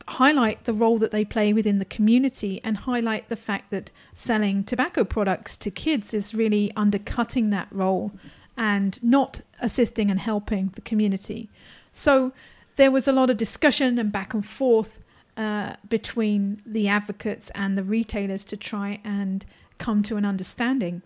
highlight 0.08 0.64
the 0.64 0.74
role 0.74 0.98
that 0.98 1.12
they 1.12 1.24
play 1.24 1.54
within 1.54 1.78
the 1.80 1.86
community 1.86 2.60
and 2.64 2.78
highlight 2.78 3.30
the 3.30 3.36
fact 3.36 3.70
that 3.70 3.92
selling 4.14 4.64
tobacco 4.64 5.04
products 5.04 5.56
to 5.56 5.70
kids 5.70 6.14
is 6.14 6.34
really 6.34 6.72
undercutting 6.76 7.52
that 7.52 7.68
role 7.72 8.12
and 8.58 9.02
not 9.04 9.42
assisting 9.62 10.10
and 10.10 10.20
helping 10.20 10.72
the 10.76 10.82
community. 10.82 11.50
So 11.92 12.32
there 12.76 12.92
was 12.92 13.08
a 13.08 13.12
lot 13.12 13.30
of 13.30 13.38
discussion 13.38 14.00
and 14.00 14.12
back 14.12 14.34
and 14.34 14.46
forth 14.46 15.00
uh, 15.40 15.74
between 15.88 16.62
the 16.66 16.90
advocates 16.90 17.50
and 17.56 17.78
the 17.78 17.84
retailers 17.84 18.44
to 18.44 18.58
try 18.58 19.00
and 19.06 19.46
come 19.78 20.04
to 20.04 20.18
an 20.18 20.26
understanding. 20.26 21.02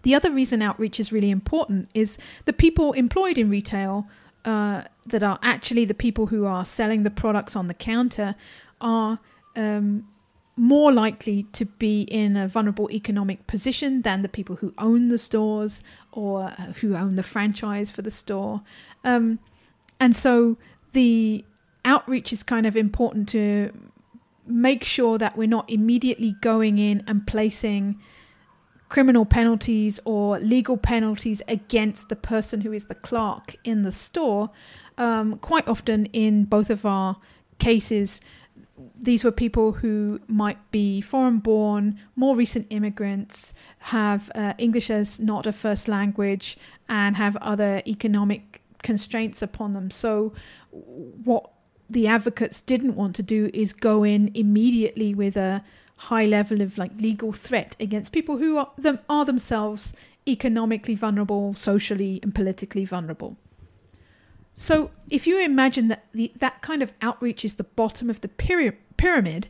The 0.00 0.14
other 0.14 0.30
reason 0.30 0.62
outreach 0.62 0.98
is 0.98 1.12
really 1.12 1.30
important 1.30 1.90
is 1.92 2.16
the 2.46 2.54
people 2.54 2.94
employed 2.94 3.36
in 3.36 3.50
retail 3.50 4.08
uh, 4.46 4.84
that 5.08 5.22
are 5.22 5.38
actually 5.42 5.84
the 5.84 5.92
people 5.92 6.26
who 6.26 6.46
are 6.46 6.64
selling 6.64 7.02
the 7.02 7.10
products 7.10 7.54
on 7.54 7.68
the 7.68 7.74
counter 7.74 8.34
are 8.80 9.18
um, 9.56 10.08
more 10.56 10.90
likely 10.90 11.42
to 11.52 11.66
be 11.66 12.02
in 12.02 12.38
a 12.38 12.48
vulnerable 12.48 12.90
economic 12.90 13.46
position 13.46 14.00
than 14.00 14.22
the 14.22 14.28
people 14.30 14.56
who 14.56 14.72
own 14.78 15.08
the 15.10 15.18
stores 15.18 15.82
or 16.12 16.48
who 16.80 16.96
own 16.96 17.16
the 17.16 17.22
franchise 17.22 17.90
for 17.90 18.00
the 18.00 18.10
store. 18.10 18.62
Um, 19.04 19.38
and 20.00 20.16
so 20.16 20.56
the 20.92 21.44
outreach 21.84 22.32
is 22.32 22.42
kind 22.42 22.66
of 22.66 22.76
important 22.76 23.28
to 23.30 23.70
make 24.46 24.84
sure 24.84 25.18
that 25.18 25.36
we're 25.36 25.48
not 25.48 25.70
immediately 25.70 26.34
going 26.40 26.78
in 26.78 27.02
and 27.06 27.26
placing 27.26 27.98
criminal 28.88 29.24
penalties 29.24 29.98
or 30.04 30.38
legal 30.38 30.76
penalties 30.76 31.42
against 31.48 32.08
the 32.08 32.16
person 32.16 32.60
who 32.60 32.72
is 32.72 32.84
the 32.86 32.94
clerk 32.94 33.56
in 33.64 33.82
the 33.82 33.90
store. 33.90 34.50
Um, 34.98 35.38
quite 35.38 35.66
often, 35.66 36.06
in 36.06 36.44
both 36.44 36.70
of 36.70 36.86
our 36.86 37.16
cases, 37.58 38.20
these 38.96 39.24
were 39.24 39.32
people 39.32 39.72
who 39.72 40.20
might 40.28 40.70
be 40.70 41.00
foreign 41.00 41.38
born, 41.38 41.98
more 42.16 42.36
recent 42.36 42.66
immigrants, 42.70 43.54
have 43.78 44.30
uh, 44.34 44.54
English 44.58 44.90
as 44.90 45.18
not 45.18 45.46
a 45.46 45.52
first 45.52 45.88
language, 45.88 46.56
and 46.88 47.16
have 47.16 47.36
other 47.36 47.82
economic 47.86 48.62
constraints 48.82 49.42
upon 49.42 49.72
them. 49.72 49.90
So, 49.90 50.34
what 50.70 51.50
the 51.88 52.06
advocates 52.06 52.60
didn't 52.60 52.96
want 52.96 53.14
to 53.16 53.22
do 53.22 53.50
is 53.52 53.72
go 53.72 54.04
in 54.04 54.30
immediately 54.34 55.14
with 55.14 55.36
a 55.36 55.62
high 55.96 56.26
level 56.26 56.60
of 56.60 56.76
like 56.76 56.90
legal 57.00 57.32
threat 57.32 57.76
against 57.78 58.12
people 58.12 58.38
who 58.38 58.58
are 58.58 58.70
them 58.76 58.98
are 59.08 59.24
themselves 59.24 59.94
economically 60.26 60.94
vulnerable, 60.94 61.54
socially 61.54 62.18
and 62.22 62.34
politically 62.34 62.84
vulnerable. 62.84 63.36
So 64.54 64.90
if 65.10 65.26
you 65.26 65.38
imagine 65.40 65.88
that 65.88 66.06
the, 66.12 66.32
that 66.36 66.62
kind 66.62 66.82
of 66.82 66.92
outreach 67.02 67.44
is 67.44 67.54
the 67.54 67.64
bottom 67.64 68.08
of 68.08 68.20
the 68.20 68.28
pyramid, 68.28 69.48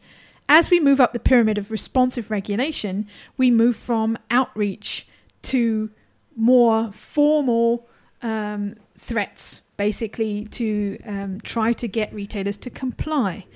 as 0.48 0.70
we 0.70 0.80
move 0.80 1.00
up 1.00 1.12
the 1.12 1.20
pyramid 1.20 1.58
of 1.58 1.70
responsive 1.70 2.30
regulation, 2.30 3.06
we 3.36 3.50
move 3.50 3.76
from 3.76 4.18
outreach 4.30 5.06
to 5.42 5.90
more 6.36 6.90
formal 6.92 7.86
um, 8.22 8.74
threats, 8.98 9.60
basically 9.76 10.44
to 10.46 10.98
um, 11.06 11.40
try 11.42 11.72
to 11.72 11.88
get 11.88 12.12
retailers 12.12 12.56
to 12.58 12.70
comply. 12.70 13.46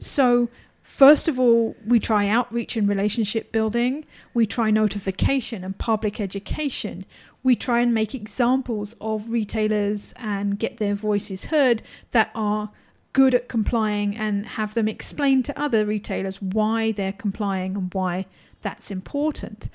So 0.00 0.48
First 0.82 1.28
of 1.28 1.38
all, 1.38 1.76
we 1.86 2.00
try 2.00 2.26
outreach 2.26 2.76
and 2.76 2.88
relationship 2.88 3.52
building. 3.52 4.04
We 4.34 4.46
try 4.46 4.70
notification 4.70 5.64
and 5.64 5.78
public 5.78 6.20
education. 6.20 7.06
We 7.42 7.56
try 7.56 7.80
and 7.80 7.94
make 7.94 8.14
examples 8.14 8.94
of 9.00 9.32
retailers 9.32 10.12
and 10.16 10.58
get 10.58 10.78
their 10.78 10.94
voices 10.94 11.46
heard 11.46 11.82
that 12.10 12.30
are 12.34 12.70
good 13.12 13.34
at 13.34 13.48
complying 13.48 14.16
and 14.16 14.46
have 14.46 14.74
them 14.74 14.88
explain 14.88 15.42
to 15.44 15.58
other 15.58 15.86
retailers 15.86 16.42
why 16.42 16.92
they're 16.92 17.12
complying 17.12 17.76
and 17.76 17.94
why 17.94 18.26
that's 18.62 18.90
important. 18.90 19.68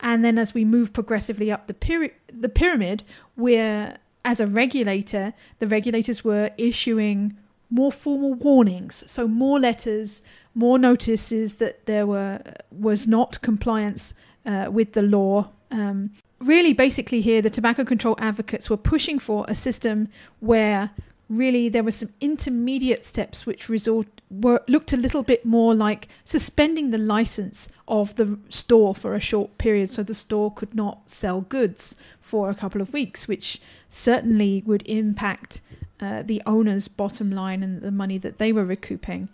And 0.00 0.24
then 0.24 0.38
as 0.38 0.54
we 0.54 0.64
move 0.64 0.92
progressively 0.92 1.50
up 1.50 1.66
the, 1.66 2.12
the 2.32 2.48
pyramid, 2.48 3.04
we're, 3.36 3.96
as 4.24 4.40
a 4.40 4.46
regulator, 4.46 5.32
the 5.58 5.66
regulators 5.66 6.24
were 6.24 6.50
issuing 6.58 7.36
more 7.70 7.92
formal 7.92 8.34
warnings, 8.34 9.04
so 9.06 9.28
more 9.28 9.60
letters, 9.60 10.22
more 10.54 10.78
notices 10.78 11.56
that 11.56 11.86
there 11.86 12.06
were 12.06 12.40
was 12.70 13.06
not 13.06 13.40
compliance 13.42 14.14
uh, 14.44 14.68
with 14.70 14.92
the 14.92 15.02
law. 15.02 15.50
Um, 15.70 16.10
really, 16.40 16.72
basically, 16.72 17.20
here 17.20 17.40
the 17.40 17.50
tobacco 17.50 17.84
control 17.84 18.16
advocates 18.18 18.68
were 18.68 18.76
pushing 18.76 19.18
for 19.18 19.44
a 19.48 19.54
system 19.54 20.08
where 20.40 20.90
really 21.30 21.68
there 21.68 21.84
were 21.84 21.90
some 21.92 22.12
intermediate 22.20 23.04
steps 23.04 23.46
which 23.46 23.68
resort 23.68 24.08
were 24.30 24.60
looked 24.66 24.92
a 24.92 24.96
little 24.96 25.22
bit 25.22 25.46
more 25.46 25.74
like 25.74 26.08
suspending 26.24 26.90
the 26.90 26.98
license 26.98 27.68
of 27.86 28.16
the 28.16 28.38
store 28.48 28.94
for 28.94 29.14
a 29.14 29.20
short 29.20 29.56
period 29.56 29.88
so 29.88 30.02
the 30.02 30.12
store 30.12 30.52
could 30.52 30.74
not 30.74 31.08
sell 31.08 31.40
goods 31.40 31.94
for 32.20 32.50
a 32.50 32.54
couple 32.54 32.80
of 32.80 32.92
weeks 32.92 33.28
which 33.28 33.60
certainly 33.88 34.62
would 34.66 34.82
impact 34.86 35.60
uh, 36.00 36.22
the 36.22 36.42
owner's 36.46 36.88
bottom 36.88 37.30
line 37.30 37.62
and 37.62 37.80
the 37.80 37.92
money 37.92 38.18
that 38.18 38.38
they 38.38 38.52
were 38.52 38.64
recouping 38.64 39.28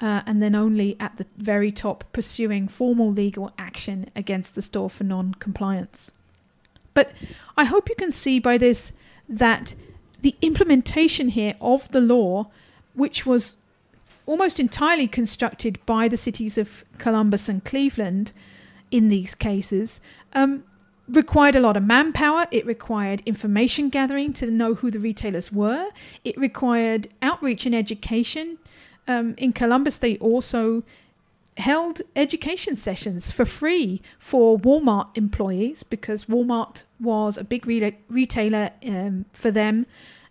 uh, 0.00 0.22
and 0.26 0.42
then 0.42 0.54
only 0.54 0.96
at 0.98 1.16
the 1.16 1.26
very 1.36 1.70
top 1.70 2.04
pursuing 2.12 2.66
formal 2.66 3.12
legal 3.12 3.52
action 3.58 4.08
against 4.16 4.54
the 4.54 4.62
store 4.62 4.90
for 4.90 5.04
non 5.04 5.34
compliance. 5.34 6.12
But 6.94 7.12
I 7.56 7.64
hope 7.64 7.88
you 7.88 7.94
can 7.94 8.10
see 8.10 8.38
by 8.38 8.58
this 8.58 8.92
that 9.28 9.74
the 10.22 10.34
implementation 10.40 11.28
here 11.28 11.54
of 11.60 11.90
the 11.90 12.00
law, 12.00 12.48
which 12.94 13.26
was 13.26 13.56
almost 14.24 14.58
entirely 14.58 15.08
constructed 15.08 15.78
by 15.84 16.08
the 16.08 16.16
cities 16.16 16.56
of 16.56 16.84
Columbus 16.98 17.48
and 17.48 17.64
Cleveland 17.64 18.32
in 18.90 19.08
these 19.08 19.34
cases, 19.34 20.00
um, 20.32 20.64
required 21.08 21.56
a 21.56 21.60
lot 21.60 21.76
of 21.76 21.82
manpower. 21.82 22.46
It 22.50 22.64
required 22.64 23.22
information 23.26 23.88
gathering 23.88 24.32
to 24.34 24.50
know 24.50 24.74
who 24.74 24.90
the 24.90 25.00
retailers 25.00 25.50
were. 25.50 25.88
It 26.24 26.38
required 26.38 27.08
outreach 27.20 27.66
and 27.66 27.74
education 27.74 28.58
um, 29.08 29.34
in 29.36 29.52
Columbus, 29.52 29.96
they 29.96 30.16
also 30.18 30.82
held 31.58 32.00
education 32.16 32.76
sessions 32.76 33.30
for 33.30 33.44
free 33.44 34.00
for 34.18 34.58
Walmart 34.58 35.08
employees 35.16 35.82
because 35.82 36.24
Walmart 36.24 36.84
was 36.98 37.36
a 37.36 37.44
big 37.44 37.66
re- 37.66 37.98
retailer 38.08 38.70
um, 38.86 39.26
for 39.32 39.50
them 39.50 39.86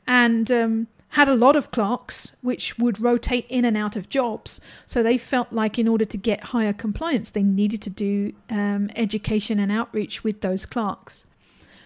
and 0.07 0.51
um, 0.51 0.87
had 1.09 1.27
a 1.27 1.35
lot 1.35 1.55
of 1.55 1.71
clerks 1.71 2.33
which 2.41 2.77
would 2.77 2.99
rotate 2.99 3.45
in 3.49 3.65
and 3.65 3.77
out 3.77 3.95
of 3.95 4.09
jobs. 4.09 4.61
So 4.85 5.03
they 5.03 5.17
felt 5.17 5.51
like, 5.51 5.77
in 5.77 5.87
order 5.87 6.05
to 6.05 6.17
get 6.17 6.45
higher 6.45 6.73
compliance, 6.73 7.29
they 7.29 7.43
needed 7.43 7.81
to 7.83 7.89
do 7.89 8.33
um, 8.49 8.89
education 8.95 9.59
and 9.59 9.71
outreach 9.71 10.23
with 10.23 10.41
those 10.41 10.65
clerks. 10.65 11.25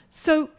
So 0.09 0.49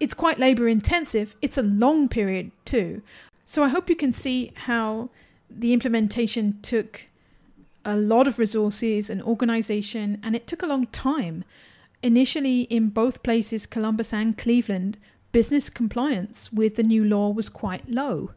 it's 0.00 0.14
quite 0.14 0.38
labor 0.38 0.68
intensive. 0.68 1.36
It's 1.40 1.56
a 1.56 1.62
long 1.62 2.08
period 2.08 2.50
too. 2.64 3.02
So 3.44 3.62
I 3.62 3.68
hope 3.68 3.88
you 3.88 3.96
can 3.96 4.12
see 4.12 4.52
how 4.54 5.10
the 5.48 5.72
implementation 5.72 6.58
took 6.62 7.06
a 7.84 7.96
lot 7.96 8.26
of 8.26 8.38
resources 8.38 9.10
and 9.10 9.22
organization, 9.22 10.20
and 10.22 10.36
it 10.36 10.46
took 10.46 10.62
a 10.62 10.66
long 10.66 10.86
time. 10.86 11.44
Initially, 12.02 12.62
in 12.62 12.88
both 12.88 13.22
places, 13.22 13.66
Columbus 13.66 14.12
and 14.12 14.36
Cleveland, 14.36 14.98
business 15.32 15.70
compliance 15.70 16.52
with 16.52 16.76
the 16.76 16.82
new 16.82 17.04
law 17.04 17.30
was 17.30 17.48
quite 17.48 17.88
low. 17.88 18.32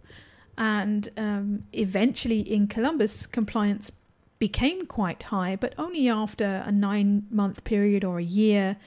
And 0.57 1.09
um, 1.17 1.63
eventually, 1.73 2.41
in 2.41 2.67
Columbus, 2.67 3.25
compliance 3.25 3.91
became 4.39 4.85
quite 4.85 5.23
high, 5.23 5.55
but 5.55 5.73
only 5.77 6.09
after 6.09 6.63
a 6.65 6.71
nine 6.71 7.25
month 7.31 7.63
period 7.63 8.03
or 8.03 8.19
a 8.19 8.23
year 8.23 8.77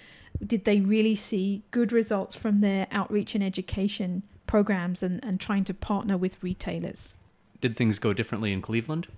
did 0.45 0.66
they 0.66 0.81
really 0.81 1.16
see 1.16 1.62
good 1.71 1.92
results 1.92 2.37
from 2.37 2.61
their 2.61 2.87
outreach 2.90 3.35
and 3.35 3.42
education 3.42 4.23
programs 4.47 5.03
and, 5.03 5.25
and 5.25 5.40
trying 5.40 5.64
to 5.64 5.75
partner 5.75 6.16
with 6.16 6.42
retailers. 6.42 7.16
Did 7.61 7.77
things 7.77 7.99
go 7.99 8.12
differently 8.12 8.53
in 8.53 8.61
Cleveland? 8.61 9.09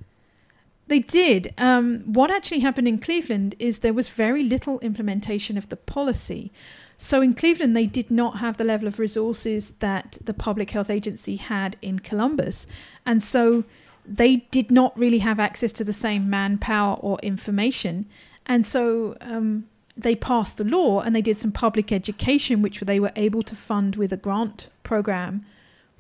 They 0.89 1.01
did. 1.01 1.55
Um, 1.59 2.01
what 2.07 2.31
actually 2.31 2.61
happened 2.61 2.89
in 2.89 2.99
Cleveland 2.99 3.55
is 3.59 3.79
there 3.79 3.93
was 3.93 4.09
very 4.09 4.43
little 4.43 4.81
implementation 4.81 5.59
of 5.59 5.69
the 5.69 5.77
policy. 5.77 6.51
So 6.97 7.21
in 7.21 7.35
Cleveland, 7.35 7.77
they 7.77 7.87
did 7.87 8.11
not 8.11 8.39
have 8.39 8.57
the 8.57 8.65
level 8.65 8.89
of 8.89 8.99
resources 8.99 9.75
that 9.79 10.19
the 10.25 10.35
Public 10.35 10.71
Health 10.71 10.91
Agency 10.91 11.37
had 11.37 11.77
in 11.83 11.99
Columbus. 11.99 12.67
And 13.05 13.23
so 13.23 13.65
they 14.05 14.39
did 14.51 14.71
not 14.71 14.99
really 14.99 15.19
have 15.19 15.39
access 15.39 15.73
to 15.75 15.85
the 15.85 15.93
same 15.93 16.31
manpower 16.31 16.97
or 16.97 17.19
information. 17.23 18.07
And 18.47 18.65
so 18.65 19.17
um, 19.21 19.69
they 19.95 20.17
passed 20.17 20.57
the 20.57 20.65
law 20.65 21.01
and 21.01 21.15
they 21.15 21.23
did 21.23 21.37
some 21.37 21.53
public 21.53 21.93
education, 21.93 22.63
which 22.63 22.81
they 22.81 22.99
were 22.99 23.13
able 23.15 23.43
to 23.43 23.55
fund 23.55 23.97
with 23.97 24.13
a 24.13 24.17
grant 24.17 24.69
program. 24.83 25.45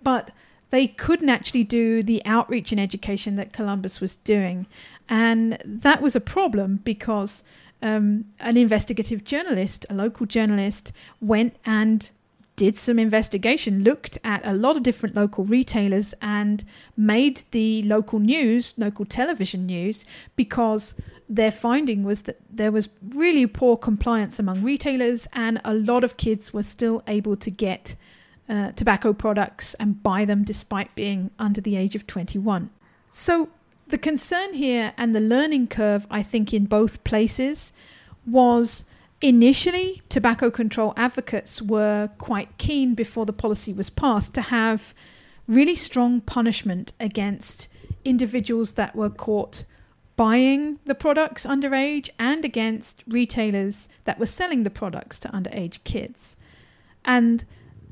But 0.02 0.30
they 0.70 0.86
couldn't 0.86 1.28
actually 1.28 1.64
do 1.64 2.02
the 2.02 2.22
outreach 2.24 2.72
and 2.72 2.80
education 2.80 3.36
that 3.36 3.52
Columbus 3.52 4.00
was 4.00 4.16
doing. 4.16 4.66
And 5.08 5.58
that 5.64 6.02
was 6.02 6.14
a 6.14 6.20
problem 6.20 6.80
because 6.84 7.42
um, 7.80 8.26
an 8.40 8.56
investigative 8.56 9.24
journalist, 9.24 9.86
a 9.88 9.94
local 9.94 10.26
journalist, 10.26 10.92
went 11.20 11.56
and 11.64 12.10
did 12.56 12.76
some 12.76 12.98
investigation, 12.98 13.84
looked 13.84 14.18
at 14.24 14.44
a 14.44 14.52
lot 14.52 14.76
of 14.76 14.82
different 14.82 15.14
local 15.14 15.44
retailers, 15.44 16.12
and 16.20 16.64
made 16.96 17.44
the 17.52 17.82
local 17.84 18.18
news, 18.18 18.74
local 18.76 19.04
television 19.04 19.64
news, 19.64 20.04
because 20.34 20.96
their 21.28 21.52
finding 21.52 22.02
was 22.02 22.22
that 22.22 22.40
there 22.50 22.72
was 22.72 22.88
really 23.10 23.46
poor 23.46 23.76
compliance 23.76 24.40
among 24.40 24.62
retailers, 24.62 25.28
and 25.32 25.60
a 25.64 25.72
lot 25.72 26.02
of 26.02 26.16
kids 26.16 26.52
were 26.52 26.64
still 26.64 27.02
able 27.06 27.36
to 27.36 27.50
get 27.50 27.94
uh, 28.48 28.72
tobacco 28.72 29.12
products 29.12 29.74
and 29.74 30.02
buy 30.02 30.24
them 30.24 30.44
despite 30.44 30.94
being 30.94 31.30
under 31.38 31.60
the 31.60 31.76
age 31.76 31.94
of 31.94 32.06
21. 32.06 32.70
So, 33.10 33.48
the 33.88 33.98
concern 33.98 34.52
here 34.52 34.92
and 34.98 35.14
the 35.14 35.20
learning 35.20 35.68
curve, 35.68 36.06
I 36.10 36.22
think, 36.22 36.52
in 36.52 36.66
both 36.66 37.02
places 37.04 37.72
was 38.26 38.84
initially 39.22 40.02
tobacco 40.08 40.50
control 40.50 40.92
advocates 40.96 41.62
were 41.62 42.10
quite 42.18 42.56
keen 42.58 42.94
before 42.94 43.24
the 43.24 43.32
policy 43.32 43.72
was 43.72 43.90
passed 43.90 44.34
to 44.34 44.42
have 44.42 44.94
really 45.46 45.74
strong 45.74 46.20
punishment 46.20 46.92
against 47.00 47.68
individuals 48.04 48.72
that 48.72 48.94
were 48.94 49.10
caught 49.10 49.64
buying 50.16 50.78
the 50.84 50.94
products 50.94 51.46
underage 51.46 52.10
and 52.18 52.44
against 52.44 53.04
retailers 53.06 53.88
that 54.04 54.18
were 54.18 54.26
selling 54.26 54.64
the 54.64 54.70
products 54.70 55.18
to 55.18 55.28
underage 55.28 55.82
kids. 55.84 56.36
And 57.04 57.44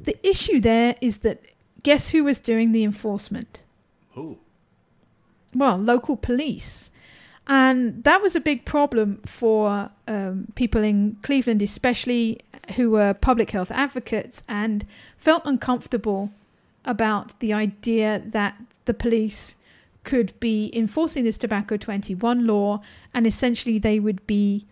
the 0.07 0.17
issue 0.27 0.61
there 0.61 0.97
is 1.01 1.19
that 1.19 1.45
guess 1.83 2.11
who 2.11 2.25
was 2.25 2.41
doing 2.41 2.73
the 2.73 2.83
enforcement? 2.83 3.63
Who? 4.15 4.39
well, 5.57 5.77
local 5.77 6.17
police. 6.17 6.91
And 7.49 8.03
that 8.05 8.21
was 8.21 8.35
a 8.35 8.41
big 8.41 8.65
problem 8.65 9.21
for 9.25 9.91
um, 10.09 10.49
people 10.57 10.83
in 10.83 11.17
Cleveland, 11.23 11.63
especially 11.63 12.41
who 12.75 12.91
were 12.91 13.15
public 13.15 13.53
health 13.53 13.71
advocates 13.71 14.43
and 14.49 14.85
felt 15.17 15.43
uncomfortable 15.45 16.33
about 16.85 17.39
the 17.39 17.53
idea 17.53 18.23
that 18.27 18.61
the 18.85 18.95
police 18.95 19.57
could 20.03 20.39
be 20.41 20.71
enforcing 20.75 21.25
this 21.25 21.39
Tobacco 21.39 21.77
21 21.77 22.47
law 22.47 22.81
and 23.13 23.27
essentially 23.27 23.79
they 23.79 23.99
would 23.99 24.25
be 24.27 24.65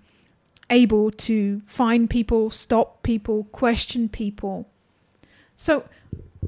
able 0.70 1.11
to 1.11 1.61
find 1.66 2.09
people, 2.09 2.51
stop 2.51 3.03
people, 3.03 3.44
question 3.53 4.09
people. 4.09 4.68
So, 5.56 5.88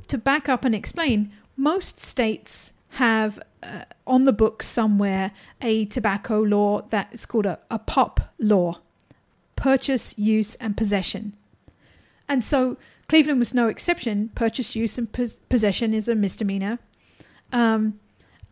to 0.09 0.19
back 0.19 0.49
up 0.49 0.65
and 0.65 0.75
explain, 0.75 1.33
most 1.57 2.01
states 2.01 2.73
have 2.91 3.41
uh, 3.63 3.85
on 4.07 4.25
the 4.25 4.33
books 4.33 4.67
somewhere 4.67 5.33
a 5.61 5.85
tobacco 5.87 6.41
law 6.41 6.83
that 6.91 7.09
is 7.13 7.27
called 7.27 7.47
a, 7.47 7.59
a 7.71 7.79
PUP 7.79 8.21
law 8.39 8.81
purchase, 9.57 10.17
use, 10.17 10.55
and 10.57 10.77
possession. 10.77 11.35
And 12.29 12.45
so 12.45 12.77
Cleveland 13.09 13.39
was 13.39 13.55
no 13.55 13.69
exception. 13.69 14.31
Purchase, 14.35 14.77
use, 14.77 14.99
and 14.99 15.11
pos- 15.11 15.41
possession 15.49 15.95
is 15.95 16.09
a 16.09 16.15
misdemeanor. 16.15 16.79
Um, 17.53 17.99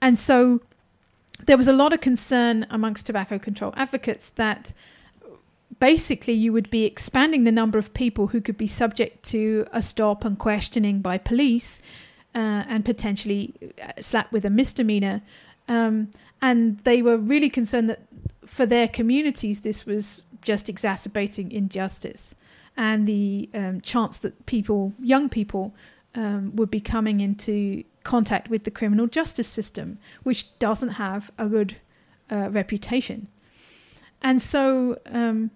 and 0.00 0.18
so 0.18 0.60
there 1.46 1.56
was 1.56 1.68
a 1.68 1.72
lot 1.72 1.92
of 1.92 2.00
concern 2.00 2.66
amongst 2.70 3.06
tobacco 3.06 3.38
control 3.38 3.72
advocates 3.76 4.30
that 4.30 4.72
basically 5.84 6.32
you 6.32 6.50
would 6.50 6.70
be 6.70 6.86
expanding 6.86 7.44
the 7.44 7.52
number 7.52 7.78
of 7.78 7.92
people 7.92 8.28
who 8.28 8.40
could 8.40 8.56
be 8.56 8.66
subject 8.66 9.22
to 9.22 9.66
a 9.70 9.82
stop 9.82 10.24
and 10.24 10.38
questioning 10.38 11.00
by 11.00 11.18
police 11.18 11.82
uh, 12.34 12.64
and 12.72 12.86
potentially 12.86 13.52
uh, 13.82 13.92
slapped 14.00 14.32
with 14.32 14.46
a 14.46 14.50
misdemeanor. 14.50 15.20
Um, 15.68 16.10
and 16.40 16.78
they 16.84 17.02
were 17.02 17.18
really 17.18 17.50
concerned 17.50 17.90
that 17.90 18.00
for 18.46 18.64
their 18.64 18.88
communities, 18.88 19.60
this 19.60 19.84
was 19.84 20.24
just 20.40 20.70
exacerbating 20.70 21.52
injustice 21.52 22.34
and 22.78 23.06
the 23.06 23.50
um, 23.52 23.82
chance 23.82 24.16
that 24.20 24.46
people, 24.46 24.94
young 24.98 25.28
people, 25.28 25.74
um, 26.14 26.56
would 26.56 26.70
be 26.70 26.80
coming 26.80 27.20
into 27.20 27.84
contact 28.04 28.48
with 28.48 28.64
the 28.64 28.70
criminal 28.70 29.06
justice 29.06 29.48
system, 29.48 29.98
which 30.22 30.58
doesn't 30.58 30.94
have 31.04 31.30
a 31.36 31.46
good 31.46 31.76
uh, 32.32 32.48
reputation. 32.50 33.28
And 34.22 34.40
so, 34.40 34.98
um, 35.10 35.50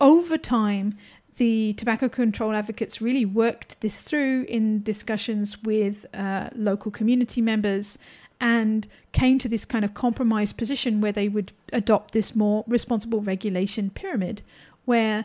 over 0.00 0.38
time, 0.38 0.96
the 1.36 1.72
tobacco 1.74 2.08
control 2.08 2.54
advocates 2.54 3.00
really 3.00 3.24
worked 3.24 3.80
this 3.80 4.02
through 4.02 4.44
in 4.48 4.82
discussions 4.82 5.62
with 5.62 6.06
uh, 6.14 6.48
local 6.54 6.90
community 6.90 7.40
members 7.40 7.98
and 8.40 8.86
came 9.12 9.38
to 9.38 9.48
this 9.48 9.64
kind 9.64 9.84
of 9.84 9.94
compromise 9.94 10.52
position 10.52 11.00
where 11.00 11.12
they 11.12 11.28
would 11.28 11.52
adopt 11.72 12.12
this 12.12 12.34
more 12.34 12.64
responsible 12.66 13.20
regulation 13.20 13.90
pyramid, 13.90 14.42
where 14.84 15.24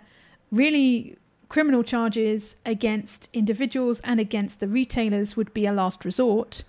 really 0.52 1.18
criminal 1.50 1.84
charges 1.84 2.56
against 2.66 3.28
individuals 3.34 4.00
and 4.02 4.20
against 4.20 4.60
the 4.60 4.68
retailers 4.68 5.36
would 5.36 5.54
be 5.54 5.66
a 5.66 5.74
last 5.74 6.06
resort. 6.06 6.64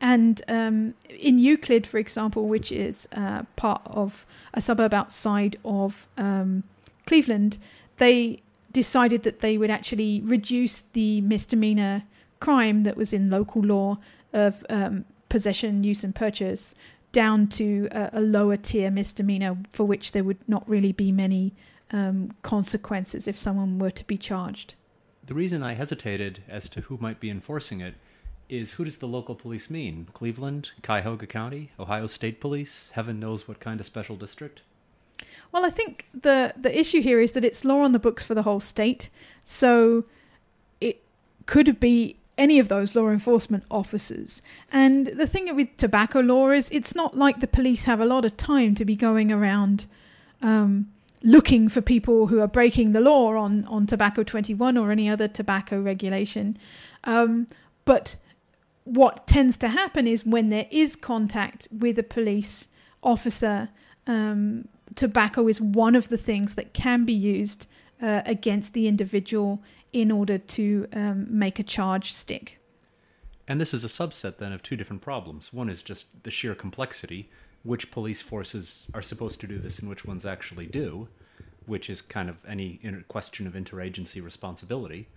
And 0.00 0.42
um, 0.48 0.94
in 1.08 1.38
Euclid, 1.38 1.86
for 1.86 1.98
example, 1.98 2.46
which 2.46 2.70
is 2.70 3.08
uh, 3.12 3.44
part 3.54 3.80
of 3.86 4.26
a 4.52 4.60
suburb 4.60 4.92
outside 4.92 5.56
of 5.64 6.06
um, 6.18 6.64
Cleveland, 7.06 7.58
they 7.98 8.40
decided 8.72 9.22
that 9.22 9.40
they 9.40 9.56
would 9.56 9.70
actually 9.70 10.20
reduce 10.20 10.82
the 10.92 11.20
misdemeanor 11.22 12.02
crime 12.40 12.82
that 12.82 12.96
was 12.96 13.12
in 13.12 13.30
local 13.30 13.62
law 13.62 13.98
of 14.32 14.64
um, 14.68 15.04
possession, 15.28 15.82
use, 15.82 16.04
and 16.04 16.14
purchase 16.14 16.74
down 17.12 17.46
to 17.46 17.88
a, 17.92 18.10
a, 18.14 18.20
lower 18.20 18.56
tier 18.56 18.90
misdemeanor 18.90 19.56
for 19.72 19.84
which 19.84 20.12
there 20.12 20.22
would 20.22 20.46
not 20.46 20.68
really 20.68 20.92
be 20.92 21.10
many 21.10 21.54
um, 21.90 22.32
consequences 22.42 23.26
if 23.26 23.38
someone 23.38 23.78
were 23.78 23.90
to 23.90 24.04
be 24.04 24.18
charged. 24.18 24.74
The 25.24 25.34
reason 25.34 25.62
I 25.62 25.74
hesitated 25.74 26.42
as 26.48 26.68
to 26.70 26.82
who 26.82 26.98
might 27.00 27.18
be 27.18 27.30
enforcing 27.30 27.80
it 27.80 27.94
is 28.48 28.72
who 28.72 28.84
does 28.84 28.98
the 28.98 29.08
local 29.08 29.34
police 29.34 29.70
mean? 29.70 30.08
Cleveland, 30.12 30.72
Cuyahoga 30.82 31.26
County, 31.26 31.72
Ohio 31.80 32.06
State 32.06 32.40
Police, 32.40 32.90
heaven 32.92 33.18
knows 33.18 33.48
what 33.48 33.60
kind 33.60 33.80
of 33.80 33.86
special 33.86 34.16
district? 34.16 34.60
Well, 35.52 35.64
I 35.64 35.70
think 35.70 36.06
the 36.12 36.54
the 36.56 36.78
issue 36.78 37.00
here 37.00 37.20
is 37.20 37.32
that 37.32 37.44
it's 37.44 37.64
law 37.64 37.80
on 37.82 37.92
the 37.92 37.98
books 37.98 38.22
for 38.22 38.34
the 38.34 38.42
whole 38.42 38.60
state, 38.60 39.10
so 39.44 40.04
it 40.80 41.02
could 41.46 41.80
be 41.80 42.16
any 42.38 42.58
of 42.58 42.68
those 42.68 42.94
law 42.94 43.08
enforcement 43.08 43.64
officers. 43.70 44.42
And 44.70 45.06
the 45.06 45.26
thing 45.26 45.54
with 45.56 45.76
tobacco 45.76 46.20
law 46.20 46.50
is 46.50 46.68
it's 46.70 46.94
not 46.94 47.16
like 47.16 47.40
the 47.40 47.46
police 47.46 47.86
have 47.86 48.00
a 48.00 48.04
lot 48.04 48.24
of 48.24 48.36
time 48.36 48.74
to 48.74 48.84
be 48.84 48.96
going 48.96 49.32
around 49.32 49.86
um, 50.42 50.92
looking 51.22 51.68
for 51.68 51.80
people 51.80 52.26
who 52.28 52.40
are 52.40 52.46
breaking 52.46 52.92
the 52.92 53.00
law 53.00 53.36
on, 53.36 53.64
on 53.64 53.86
tobacco 53.86 54.22
21 54.22 54.76
or 54.76 54.92
any 54.92 55.08
other 55.08 55.28
tobacco 55.28 55.80
regulation. 55.80 56.58
Um, 57.04 57.46
but 57.84 58.16
what 58.84 59.26
tends 59.26 59.56
to 59.58 59.68
happen 59.68 60.06
is 60.06 60.24
when 60.24 60.50
there 60.50 60.66
is 60.70 60.94
contact 60.94 61.68
with 61.72 61.98
a 61.98 62.02
police 62.02 62.68
officer, 63.02 63.70
um, 64.06 64.68
tobacco 64.96 65.46
is 65.46 65.60
one 65.60 65.94
of 65.94 66.08
the 66.08 66.18
things 66.18 66.54
that 66.54 66.72
can 66.72 67.04
be 67.04 67.12
used 67.12 67.68
uh, 68.02 68.22
against 68.26 68.72
the 68.72 68.88
individual 68.88 69.62
in 69.92 70.10
order 70.10 70.38
to 70.38 70.88
um, 70.92 71.26
make 71.30 71.58
a 71.58 71.62
charge 71.62 72.12
stick. 72.12 72.58
And 73.48 73.60
this 73.60 73.72
is 73.72 73.84
a 73.84 73.88
subset 73.88 74.38
then 74.38 74.52
of 74.52 74.62
two 74.62 74.76
different 74.76 75.02
problems. 75.02 75.52
One 75.52 75.68
is 75.68 75.82
just 75.82 76.06
the 76.24 76.30
sheer 76.30 76.54
complexity, 76.54 77.30
which 77.62 77.90
police 77.90 78.22
forces 78.22 78.86
are 78.92 79.02
supposed 79.02 79.40
to 79.40 79.46
do 79.46 79.58
this 79.58 79.78
and 79.78 79.88
which 79.88 80.04
ones 80.04 80.26
actually 80.26 80.66
do, 80.66 81.08
which 81.66 81.88
is 81.88 82.02
kind 82.02 82.28
of 82.28 82.36
any 82.46 82.80
question 83.08 83.46
of 83.46 83.54
interagency 83.54 84.22
responsibility. 84.22 85.08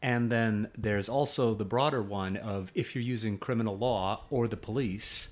And 0.00 0.30
then 0.30 0.68
there's 0.76 1.08
also 1.08 1.54
the 1.54 1.64
broader 1.64 2.02
one 2.02 2.36
of 2.36 2.70
if 2.74 2.94
you're 2.94 3.02
using 3.02 3.38
criminal 3.38 3.76
law 3.76 4.24
or 4.30 4.46
the 4.46 4.56
police, 4.56 5.30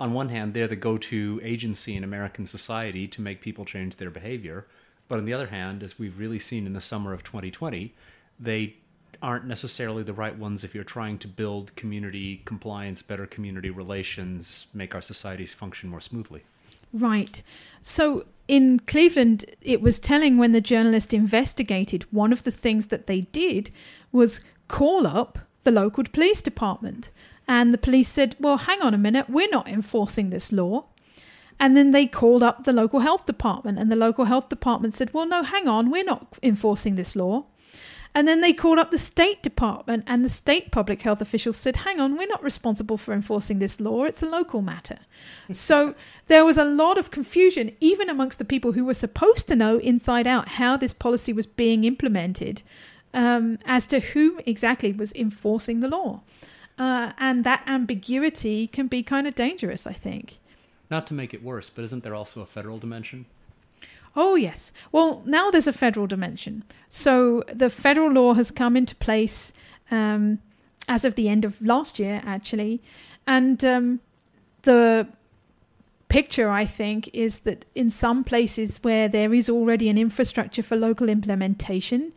on 0.00 0.14
one 0.14 0.30
hand, 0.30 0.54
they're 0.54 0.66
the 0.66 0.76
go 0.76 0.96
to 0.96 1.40
agency 1.44 1.94
in 1.94 2.02
American 2.02 2.46
society 2.46 3.06
to 3.08 3.20
make 3.20 3.42
people 3.42 3.64
change 3.64 3.96
their 3.96 4.10
behavior. 4.10 4.66
But 5.08 5.18
on 5.18 5.26
the 5.26 5.34
other 5.34 5.48
hand, 5.48 5.82
as 5.82 5.98
we've 5.98 6.18
really 6.18 6.38
seen 6.38 6.66
in 6.66 6.72
the 6.72 6.80
summer 6.80 7.12
of 7.12 7.22
2020, 7.22 7.94
they 8.38 8.76
aren't 9.22 9.44
necessarily 9.44 10.02
the 10.02 10.12
right 10.12 10.36
ones 10.36 10.64
if 10.64 10.74
you're 10.74 10.84
trying 10.84 11.18
to 11.18 11.28
build 11.28 11.76
community 11.76 12.40
compliance, 12.46 13.02
better 13.02 13.26
community 13.26 13.68
relations, 13.68 14.66
make 14.72 14.94
our 14.94 15.02
societies 15.02 15.52
function 15.52 15.90
more 15.90 16.00
smoothly. 16.00 16.42
Right. 16.92 17.42
So 17.82 18.24
in 18.48 18.80
Cleveland, 18.80 19.44
it 19.60 19.82
was 19.82 19.98
telling 19.98 20.38
when 20.38 20.52
the 20.52 20.60
journalist 20.60 21.12
investigated, 21.12 22.04
one 22.10 22.32
of 22.32 22.44
the 22.44 22.50
things 22.50 22.86
that 22.86 23.06
they 23.06 23.20
did 23.20 23.70
was 24.10 24.40
call 24.68 25.06
up 25.06 25.38
the 25.64 25.70
local 25.70 26.04
police 26.04 26.40
department 26.40 27.10
and 27.50 27.74
the 27.74 27.78
police 27.78 28.08
said, 28.08 28.36
Well, 28.38 28.58
hang 28.58 28.80
on 28.80 28.94
a 28.94 28.98
minute, 28.98 29.28
we're 29.28 29.48
not 29.48 29.66
enforcing 29.66 30.30
this 30.30 30.52
law. 30.52 30.84
And 31.58 31.76
then 31.76 31.90
they 31.90 32.06
called 32.06 32.44
up 32.44 32.62
the 32.62 32.72
local 32.72 33.00
health 33.00 33.26
department, 33.26 33.76
and 33.76 33.90
the 33.90 33.96
local 33.96 34.26
health 34.26 34.48
department 34.48 34.94
said, 34.94 35.12
Well, 35.12 35.26
no, 35.26 35.42
hang 35.42 35.66
on, 35.66 35.90
we're 35.90 36.04
not 36.04 36.38
enforcing 36.44 36.94
this 36.94 37.16
law. 37.16 37.46
And 38.14 38.28
then 38.28 38.40
they 38.40 38.52
called 38.52 38.78
up 38.78 38.92
the 38.92 38.98
state 38.98 39.42
department, 39.42 40.04
and 40.06 40.24
the 40.24 40.28
state 40.28 40.70
public 40.70 41.02
health 41.02 41.20
officials 41.20 41.56
said, 41.56 41.78
Hang 41.78 41.98
on, 41.98 42.16
we're 42.16 42.28
not 42.28 42.44
responsible 42.44 42.96
for 42.96 43.12
enforcing 43.12 43.58
this 43.58 43.80
law, 43.80 44.04
it's 44.04 44.22
a 44.22 44.30
local 44.30 44.62
matter. 44.62 44.98
so 45.50 45.96
there 46.28 46.44
was 46.44 46.56
a 46.56 46.64
lot 46.64 46.98
of 46.98 47.10
confusion, 47.10 47.76
even 47.80 48.08
amongst 48.08 48.38
the 48.38 48.44
people 48.44 48.72
who 48.72 48.84
were 48.84 48.94
supposed 48.94 49.48
to 49.48 49.56
know 49.56 49.78
inside 49.78 50.28
out 50.28 50.50
how 50.50 50.76
this 50.76 50.92
policy 50.92 51.32
was 51.32 51.48
being 51.48 51.82
implemented, 51.82 52.62
um, 53.12 53.58
as 53.64 53.88
to 53.88 53.98
whom 53.98 54.38
exactly 54.46 54.92
was 54.92 55.12
enforcing 55.14 55.80
the 55.80 55.88
law. 55.88 56.20
Uh, 56.80 57.12
and 57.18 57.44
that 57.44 57.62
ambiguity 57.66 58.66
can 58.66 58.86
be 58.86 59.02
kind 59.02 59.26
of 59.26 59.34
dangerous, 59.34 59.86
I 59.86 59.92
think. 59.92 60.38
Not 60.90 61.06
to 61.08 61.14
make 61.14 61.34
it 61.34 61.42
worse, 61.42 61.68
but 61.68 61.84
isn't 61.84 62.02
there 62.02 62.14
also 62.14 62.40
a 62.40 62.46
federal 62.46 62.78
dimension? 62.78 63.26
Oh, 64.16 64.34
yes. 64.34 64.72
Well, 64.90 65.22
now 65.26 65.50
there's 65.50 65.66
a 65.66 65.74
federal 65.74 66.06
dimension. 66.06 66.64
So 66.88 67.44
the 67.52 67.68
federal 67.68 68.10
law 68.10 68.32
has 68.32 68.50
come 68.50 68.78
into 68.78 68.96
place 68.96 69.52
um, 69.90 70.38
as 70.88 71.04
of 71.04 71.16
the 71.16 71.28
end 71.28 71.44
of 71.44 71.60
last 71.60 71.98
year, 71.98 72.22
actually. 72.24 72.80
And 73.26 73.62
um, 73.62 74.00
the 74.62 75.06
picture, 76.08 76.48
I 76.48 76.64
think, 76.64 77.10
is 77.12 77.40
that 77.40 77.66
in 77.74 77.90
some 77.90 78.24
places 78.24 78.78
where 78.78 79.06
there 79.06 79.34
is 79.34 79.50
already 79.50 79.90
an 79.90 79.98
infrastructure 79.98 80.62
for 80.62 80.76
local 80.76 81.10
implementation, 81.10 82.14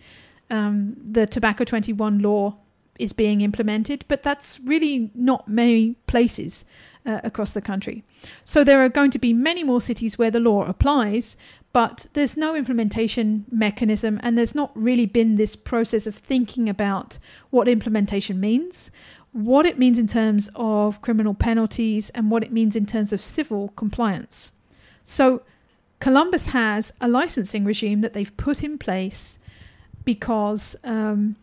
um, 0.50 0.96
the 1.04 1.28
Tobacco 1.28 1.66
21 1.66 2.20
law 2.20 2.56
is 3.00 3.14
being 3.14 3.42
implemented, 3.42 4.06
but 4.08 4.24
that's 4.24 4.60
really 4.60 5.10
not 5.16 5.48
many 5.48 5.96
places 6.08 6.66
uh, 7.06 7.20
across 7.24 7.52
the 7.52 7.62
country. 7.62 8.04
So 8.46 8.64
there 8.64 8.84
are 8.84 8.90
going 8.90 9.12
to 9.12 9.20
be 9.20 9.34
many 9.34 9.64
more 9.64 9.82
cities 9.82 10.18
where 10.18 10.32
the 10.32 10.40
law 10.40 10.64
applies, 10.66 11.36
but 11.74 12.06
there's 12.14 12.38
no 12.38 12.56
implementation 12.56 13.46
mechanism, 13.52 14.20
and 14.22 14.38
there's 14.38 14.56
not 14.56 14.72
really 14.76 15.08
been 15.08 15.36
this 15.36 15.56
process 15.56 16.06
of 16.06 16.16
thinking 16.16 16.70
about 16.70 17.18
what 17.50 17.68
implementation 17.68 18.40
means. 18.40 18.92
what 19.34 19.66
it 19.66 19.80
means 19.80 19.98
in 19.98 20.06
terms 20.06 20.50
of 20.56 21.02
criminal 21.02 21.34
penalties 21.34 22.12
and 22.12 22.30
what 22.30 22.44
it 22.44 22.52
means 22.52 22.76
in 22.76 22.86
terms 22.86 23.12
of 23.12 23.20
civil 23.20 23.70
compliance. 23.70 24.54
So, 25.04 25.42
Columbus 26.00 26.48
has 26.48 26.94
a 27.02 27.08
licensing 27.08 27.66
regime 27.66 28.02
that 28.02 28.14
they've 28.14 28.36
put 28.38 28.64
in 28.64 28.78
place 28.78 29.40
because 30.06 30.76
um, 30.84 31.36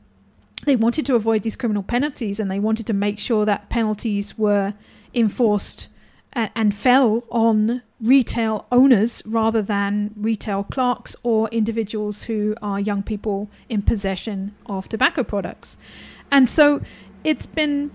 they 0.66 0.76
wanted 0.76 1.06
to 1.06 1.14
avoid 1.14 1.42
these 1.42 1.56
criminal 1.56 1.82
penalties 1.82 2.38
and 2.38 2.50
they 2.50 2.58
wanted 2.58 2.86
to 2.86 2.92
make 2.92 3.18
sure 3.18 3.44
that 3.44 3.68
penalties 3.68 4.36
were 4.36 4.74
enforced 5.14 5.88
and, 6.32 6.50
and 6.54 6.74
fell 6.74 7.24
on 7.30 7.82
retail 8.00 8.66
owners 8.72 9.22
rather 9.26 9.62
than 9.62 10.12
retail 10.16 10.64
clerks 10.64 11.14
or 11.22 11.48
individuals 11.48 12.24
who 12.24 12.54
are 12.62 12.80
young 12.80 13.02
people 13.02 13.50
in 13.68 13.82
possession 13.82 14.54
of 14.66 14.88
tobacco 14.88 15.22
products. 15.22 15.76
And 16.30 16.48
so 16.48 16.80
it's 17.24 17.46
been 17.46 17.90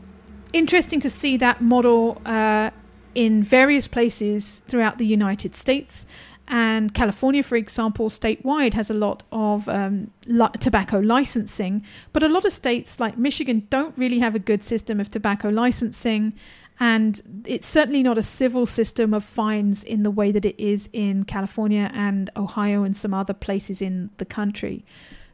interesting 0.53 0.99
to 1.01 1.09
see 1.09 1.37
that 1.37 1.61
model 1.61 2.21
uh, 2.25 2.69
in 3.15 3.43
various 3.43 3.87
places 3.87 4.61
throughout 4.67 4.97
the 4.97 5.05
United 5.05 5.55
States. 5.55 6.05
And 6.47 6.93
California, 6.93 7.41
for 7.41 7.55
example, 7.55 8.09
statewide 8.09 8.73
has 8.73 8.89
a 8.89 8.93
lot 8.93 9.23
of 9.31 9.67
um, 9.67 10.11
li- 10.27 10.47
tobacco 10.59 10.99
licensing, 10.99 11.83
but 12.13 12.21
a 12.21 12.27
lot 12.27 12.45
of 12.45 12.51
states 12.51 12.99
like 12.99 13.17
Michigan 13.17 13.65
don't 13.69 13.97
really 13.97 14.19
have 14.19 14.35
a 14.35 14.39
good 14.39 14.63
system 14.63 14.99
of 14.99 15.09
tobacco 15.09 15.49
licensing. 15.49 16.33
And 16.79 17.43
it's 17.45 17.65
certainly 17.65 18.03
not 18.03 18.17
a 18.17 18.21
civil 18.21 18.65
system 18.65 19.13
of 19.13 19.23
fines 19.23 19.83
in 19.83 20.03
the 20.03 20.11
way 20.11 20.31
that 20.31 20.45
it 20.45 20.59
is 20.61 20.89
in 20.93 21.23
California 21.23 21.89
and 21.93 22.29
Ohio 22.35 22.83
and 22.83 22.95
some 22.95 23.13
other 23.13 23.33
places 23.33 23.81
in 23.81 24.09
the 24.17 24.25
country. 24.25 24.85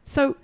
So, 0.04 0.36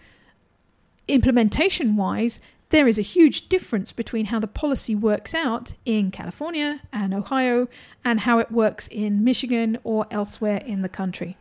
implementation 1.06 1.96
wise, 1.96 2.40
there 2.70 2.86
is 2.86 2.98
a 2.98 3.02
huge 3.02 3.48
difference 3.48 3.92
between 3.92 4.26
how 4.26 4.38
the 4.38 4.46
policy 4.46 4.94
works 4.94 5.34
out 5.34 5.72
in 5.84 6.10
California 6.10 6.82
and 6.92 7.14
Ohio 7.14 7.68
and 8.04 8.20
how 8.20 8.38
it 8.38 8.52
works 8.52 8.88
in 8.88 9.24
Michigan 9.24 9.78
or 9.84 10.06
elsewhere 10.10 10.62
in 10.66 10.82
the 10.82 10.88
country. 10.88 11.36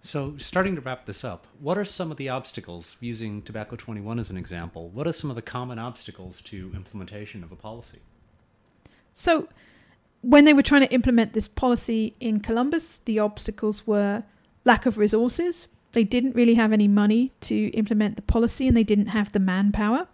So, 0.00 0.36
starting 0.38 0.74
to 0.76 0.80
wrap 0.80 1.06
this 1.06 1.24
up, 1.24 1.46
what 1.60 1.76
are 1.76 1.84
some 1.84 2.10
of 2.10 2.16
the 2.16 2.28
obstacles, 2.28 2.96
using 3.00 3.42
Tobacco 3.42 3.76
21 3.76 4.18
as 4.18 4.30
an 4.30 4.36
example, 4.36 4.88
what 4.90 5.06
are 5.06 5.12
some 5.12 5.28
of 5.28 5.36
the 5.36 5.42
common 5.42 5.78
obstacles 5.78 6.40
to 6.42 6.72
implementation 6.74 7.42
of 7.42 7.52
a 7.52 7.56
policy? 7.56 7.98
So, 9.12 9.48
when 10.22 10.44
they 10.44 10.54
were 10.54 10.62
trying 10.62 10.82
to 10.82 10.92
implement 10.92 11.32
this 11.32 11.48
policy 11.48 12.14
in 12.20 12.40
Columbus, 12.40 13.00
the 13.04 13.18
obstacles 13.18 13.86
were 13.86 14.24
lack 14.64 14.86
of 14.86 14.98
resources, 14.98 15.68
they 15.98 16.04
didn't 16.04 16.36
really 16.36 16.54
have 16.54 16.72
any 16.72 16.86
money 16.86 17.32
to 17.40 17.70
implement 17.70 18.14
the 18.14 18.22
policy 18.22 18.68
and 18.68 18.76
they 18.76 18.84
didn't 18.84 19.06
have 19.06 19.32
the 19.32 19.40
manpower. 19.40 20.06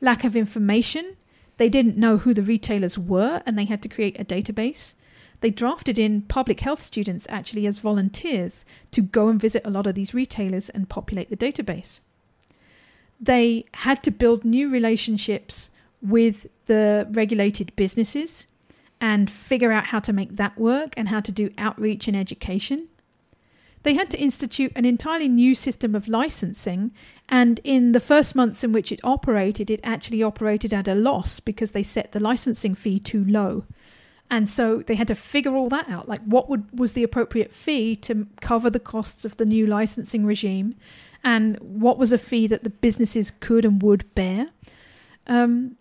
Lack 0.00 0.24
of 0.24 0.34
information. 0.34 1.18
They 1.58 1.68
didn't 1.68 1.98
know 1.98 2.16
who 2.16 2.32
the 2.32 2.40
retailers 2.40 2.96
were 2.96 3.42
and 3.44 3.58
they 3.58 3.66
had 3.66 3.82
to 3.82 3.90
create 3.90 4.18
a 4.18 4.24
database. 4.24 4.94
They 5.42 5.50
drafted 5.50 5.98
in 5.98 6.22
public 6.22 6.60
health 6.60 6.80
students 6.80 7.26
actually 7.28 7.66
as 7.66 7.78
volunteers 7.78 8.64
to 8.92 9.02
go 9.02 9.28
and 9.28 9.38
visit 9.38 9.66
a 9.66 9.70
lot 9.70 9.86
of 9.86 9.96
these 9.96 10.14
retailers 10.14 10.70
and 10.70 10.88
populate 10.88 11.28
the 11.28 11.36
database. 11.36 12.00
They 13.20 13.64
had 13.74 14.02
to 14.04 14.10
build 14.10 14.46
new 14.46 14.70
relationships 14.70 15.68
with 16.00 16.46
the 16.68 17.06
regulated 17.10 17.76
businesses 17.76 18.46
and 18.98 19.30
figure 19.30 19.72
out 19.72 19.84
how 19.92 20.00
to 20.00 20.12
make 20.14 20.36
that 20.36 20.56
work 20.56 20.94
and 20.96 21.10
how 21.10 21.20
to 21.20 21.30
do 21.30 21.50
outreach 21.58 22.08
and 22.08 22.16
education 22.16 22.88
they 23.82 23.94
had 23.94 24.10
to 24.10 24.20
institute 24.20 24.72
an 24.76 24.84
entirely 24.84 25.28
new 25.28 25.54
system 25.54 25.94
of 25.94 26.08
licensing. 26.08 26.92
And 27.28 27.60
in 27.64 27.92
the 27.92 28.00
first 28.00 28.34
months 28.34 28.62
in 28.62 28.72
which 28.72 28.92
it 28.92 29.00
operated, 29.02 29.70
it 29.70 29.80
actually 29.82 30.22
operated 30.22 30.72
at 30.72 30.88
a 30.88 30.94
loss 30.94 31.40
because 31.40 31.72
they 31.72 31.82
set 31.82 32.12
the 32.12 32.20
licensing 32.20 32.74
fee 32.74 32.98
too 32.98 33.24
low. 33.24 33.64
And 34.30 34.48
so 34.48 34.78
they 34.78 34.94
had 34.94 35.08
to 35.08 35.14
figure 35.14 35.54
all 35.54 35.68
that 35.68 35.88
out. 35.90 36.08
Like, 36.08 36.22
what 36.24 36.48
would, 36.48 36.78
was 36.78 36.94
the 36.94 37.02
appropriate 37.02 37.52
fee 37.52 37.96
to 37.96 38.26
cover 38.40 38.70
the 38.70 38.80
costs 38.80 39.24
of 39.24 39.36
the 39.36 39.44
new 39.44 39.66
licensing 39.66 40.24
regime? 40.24 40.74
And 41.24 41.58
what 41.60 41.98
was 41.98 42.12
a 42.12 42.18
fee 42.18 42.46
that 42.46 42.64
the 42.64 42.70
businesses 42.70 43.30
could 43.30 43.64
and 43.64 43.82
would 43.82 44.12
bear? 44.14 44.48
Um, 45.26 45.76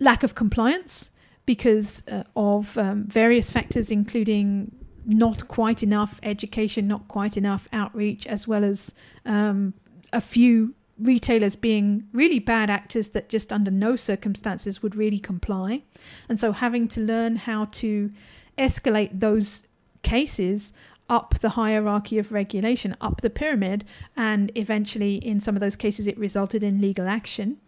lack 0.00 0.22
of 0.22 0.34
compliance 0.34 1.10
because 1.44 2.02
uh, 2.10 2.22
of 2.34 2.78
um, 2.78 3.04
various 3.04 3.50
factors, 3.50 3.90
including 3.90 4.72
not 5.04 5.48
quite 5.48 5.82
enough 5.82 6.20
education, 6.22 6.86
not 6.86 7.08
quite 7.08 7.36
enough 7.36 7.68
outreach, 7.72 8.26
as 8.26 8.46
well 8.46 8.64
as 8.64 8.94
um, 9.26 9.74
a 10.12 10.20
few 10.20 10.74
retailers 10.98 11.56
being 11.56 12.04
really 12.12 12.38
bad 12.38 12.70
actors 12.70 13.08
that 13.10 13.28
just 13.28 13.52
under 13.52 13.70
no 13.70 13.96
circumstances 13.96 14.82
would 14.82 14.94
really 14.94 15.18
comply. 15.18 15.82
And 16.28 16.38
so 16.38 16.52
having 16.52 16.86
to 16.88 17.00
learn 17.00 17.36
how 17.36 17.66
to 17.66 18.12
escalate 18.58 19.20
those 19.20 19.64
cases 20.02 20.72
up 21.08 21.38
the 21.40 21.50
hierarchy 21.50 22.18
of 22.18 22.32
regulation, 22.32 22.96
up 23.00 23.20
the 23.20 23.30
pyramid, 23.30 23.84
and 24.16 24.50
eventually, 24.56 25.16
in 25.16 25.40
some 25.40 25.56
of 25.56 25.60
those 25.60 25.76
cases, 25.76 26.06
it 26.06 26.16
resulted 26.18 26.62
in 26.62 26.80
legal 26.80 27.08
action. 27.08 27.58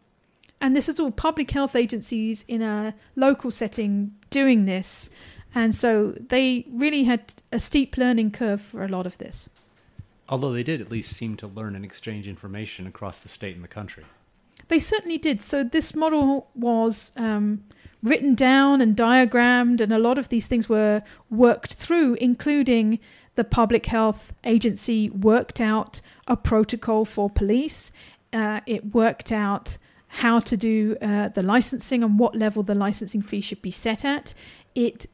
And 0.60 0.74
this 0.74 0.88
is 0.88 0.98
all 0.98 1.10
public 1.10 1.50
health 1.50 1.76
agencies 1.76 2.44
in 2.48 2.62
a 2.62 2.94
local 3.16 3.50
setting 3.50 4.14
doing 4.30 4.64
this 4.64 5.10
and 5.54 5.74
so 5.74 6.14
they 6.18 6.66
really 6.70 7.04
had 7.04 7.34
a 7.52 7.58
steep 7.58 7.96
learning 7.96 8.32
curve 8.32 8.60
for 8.60 8.84
a 8.84 8.88
lot 8.88 9.06
of 9.06 9.18
this. 9.18 9.48
Although 10.28 10.52
they 10.52 10.62
did 10.62 10.80
at 10.80 10.90
least 10.90 11.12
seem 11.12 11.36
to 11.36 11.46
learn 11.46 11.76
and 11.76 11.84
exchange 11.84 12.26
information 12.26 12.86
across 12.86 13.18
the 13.18 13.28
state 13.28 13.54
and 13.54 13.62
the 13.62 13.68
country. 13.68 14.04
They 14.68 14.78
certainly 14.78 15.18
did. 15.18 15.42
So 15.42 15.62
this 15.62 15.94
model 15.94 16.48
was 16.54 17.12
um, 17.16 17.64
written 18.02 18.34
down 18.34 18.80
and 18.80 18.96
diagrammed, 18.96 19.80
and 19.80 19.92
a 19.92 19.98
lot 19.98 20.18
of 20.18 20.30
these 20.30 20.46
things 20.46 20.68
were 20.68 21.02
worked 21.30 21.74
through, 21.74 22.14
including 22.14 22.98
the 23.34 23.44
public 23.44 23.86
health 23.86 24.32
agency 24.44 25.10
worked 25.10 25.60
out 25.60 26.00
a 26.26 26.36
protocol 26.36 27.04
for 27.04 27.28
police. 27.28 27.92
Uh, 28.32 28.60
it 28.66 28.94
worked 28.94 29.30
out 29.30 29.76
how 30.08 30.38
to 30.38 30.56
do 30.56 30.96
uh, 31.02 31.28
the 31.28 31.42
licensing 31.42 32.02
and 32.02 32.18
what 32.18 32.36
level 32.36 32.62
the 32.62 32.74
licensing 32.74 33.20
fee 33.20 33.40
should 33.40 33.60
be 33.60 33.70
set 33.70 34.04
at. 34.04 34.32
It 34.74 35.06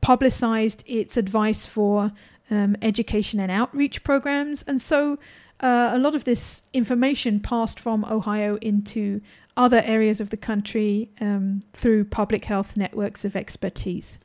publicized 0.00 0.82
its 0.86 1.16
advice 1.16 1.66
for 1.66 2.12
um, 2.50 2.76
education 2.82 3.40
and 3.40 3.50
outreach 3.50 4.02
programs. 4.02 4.62
And 4.66 4.80
so 4.80 5.18
uh, 5.60 5.90
a 5.92 5.98
lot 5.98 6.14
of 6.14 6.24
this 6.24 6.62
information 6.72 7.40
passed 7.40 7.78
from 7.78 8.04
Ohio 8.04 8.56
into 8.56 9.20
other 9.56 9.82
areas 9.84 10.20
of 10.20 10.30
the 10.30 10.36
country 10.36 11.10
um, 11.20 11.62
through 11.72 12.04
public 12.04 12.46
health 12.46 12.76
networks 12.76 13.24
of 13.24 13.36
expertise. 13.36 14.18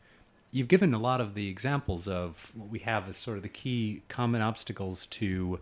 You've 0.51 0.69
given 0.69 0.93
a 0.93 0.99
lot 0.99 1.19
of 1.19 1.33
the 1.33 1.49
examples 1.49 2.07
of 2.07 2.53
what 2.55 2.69
we 2.69 2.79
have 2.79 3.09
as 3.09 3.17
sort 3.17 3.35
of 3.37 3.43
the 3.43 3.49
key 3.49 4.03
common 4.07 4.41
obstacles 4.41 5.05
to 5.07 5.59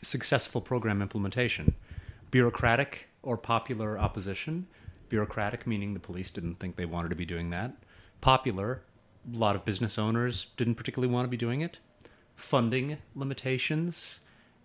successful 0.00 0.60
program 0.60 1.02
implementation 1.02 1.74
bureaucratic 2.30 3.08
or 3.22 3.36
popular 3.36 3.98
opposition. 3.98 4.66
Bureaucratic, 5.08 5.66
meaning 5.66 5.94
the 5.94 6.00
police 6.00 6.30
didn't 6.30 6.56
think 6.56 6.76
they 6.76 6.84
wanted 6.84 7.08
to 7.08 7.16
be 7.16 7.24
doing 7.24 7.50
that. 7.50 7.72
Popular, 8.20 8.82
a 9.32 9.36
lot 9.36 9.56
of 9.56 9.64
business 9.64 9.98
owners 9.98 10.46
didn't 10.56 10.76
particularly 10.76 11.12
want 11.12 11.24
to 11.24 11.30
be 11.30 11.36
doing 11.36 11.60
it. 11.60 11.78
Funding 12.36 12.98
limitations, 13.14 14.20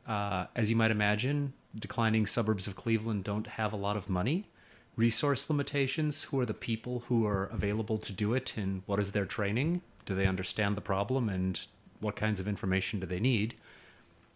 uh, 0.07 0.45
as 0.55 0.69
you 0.69 0.75
might 0.75 0.91
imagine, 0.91 1.53
declining 1.77 2.25
suburbs 2.25 2.67
of 2.67 2.75
Cleveland 2.75 3.23
don't 3.23 3.47
have 3.47 3.73
a 3.73 3.77
lot 3.77 3.97
of 3.97 4.09
money. 4.09 4.49
Resource 4.95 5.49
limitations 5.49 6.23
who 6.23 6.39
are 6.39 6.45
the 6.45 6.53
people 6.53 7.03
who 7.07 7.25
are 7.25 7.45
available 7.45 7.97
to 7.97 8.13
do 8.13 8.33
it 8.33 8.53
and 8.55 8.83
what 8.85 8.99
is 8.99 9.11
their 9.11 9.25
training? 9.25 9.81
Do 10.05 10.13
they 10.13 10.27
understand 10.27 10.77
the 10.77 10.81
problem 10.81 11.29
and 11.29 11.59
what 11.99 12.15
kinds 12.15 12.39
of 12.39 12.47
information 12.47 12.99
do 12.99 13.07
they 13.07 13.19
need? 13.19 13.55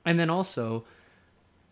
And 0.04 0.20
then 0.20 0.30
also, 0.30 0.86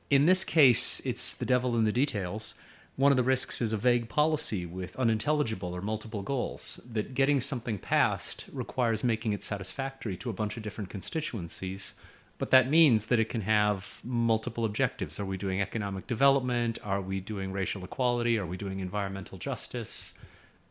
in 0.09 0.25
this 0.27 0.43
case, 0.43 0.99
it's 1.03 1.33
the 1.33 1.45
devil 1.45 1.75
in 1.75 1.85
the 1.85 1.91
details. 1.91 2.53
One 2.97 3.11
of 3.11 3.17
the 3.17 3.23
risks 3.23 3.61
is 3.61 3.73
a 3.73 3.77
vague 3.77 4.07
policy 4.07 4.65
with 4.65 4.95
unintelligible 4.95 5.75
or 5.75 5.81
multiple 5.81 6.21
goals. 6.21 6.79
That 6.89 7.13
getting 7.13 7.41
something 7.41 7.77
passed 7.77 8.45
requires 8.53 9.03
making 9.03 9.33
it 9.33 9.43
satisfactory 9.43 10.15
to 10.17 10.29
a 10.29 10.33
bunch 10.33 10.55
of 10.55 10.63
different 10.63 10.89
constituencies, 10.89 11.93
but 12.37 12.51
that 12.51 12.69
means 12.69 13.07
that 13.07 13.19
it 13.19 13.27
can 13.27 13.41
have 13.41 13.99
multiple 14.01 14.63
objectives. 14.63 15.19
Are 15.19 15.25
we 15.25 15.35
doing 15.35 15.61
economic 15.61 16.07
development? 16.07 16.79
Are 16.85 17.01
we 17.01 17.19
doing 17.19 17.51
racial 17.51 17.83
equality? 17.83 18.37
Are 18.37 18.45
we 18.45 18.55
doing 18.55 18.79
environmental 18.79 19.37
justice? 19.37 20.13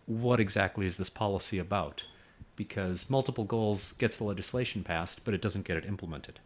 What 0.07 0.41
exactly 0.41 0.87
is 0.87 0.97
this 0.97 1.11
policy 1.11 1.59
about? 1.59 2.05
Because 2.57 3.11
multiple 3.11 3.45
goals 3.45 3.93
gets 3.93 4.17
the 4.17 4.25
legislation 4.25 4.83
passed, 4.83 5.27
but 5.27 5.35
it 5.35 5.43
doesn't 5.43 5.67
get 5.67 5.77
it 5.77 5.85
implemented. 5.85 6.41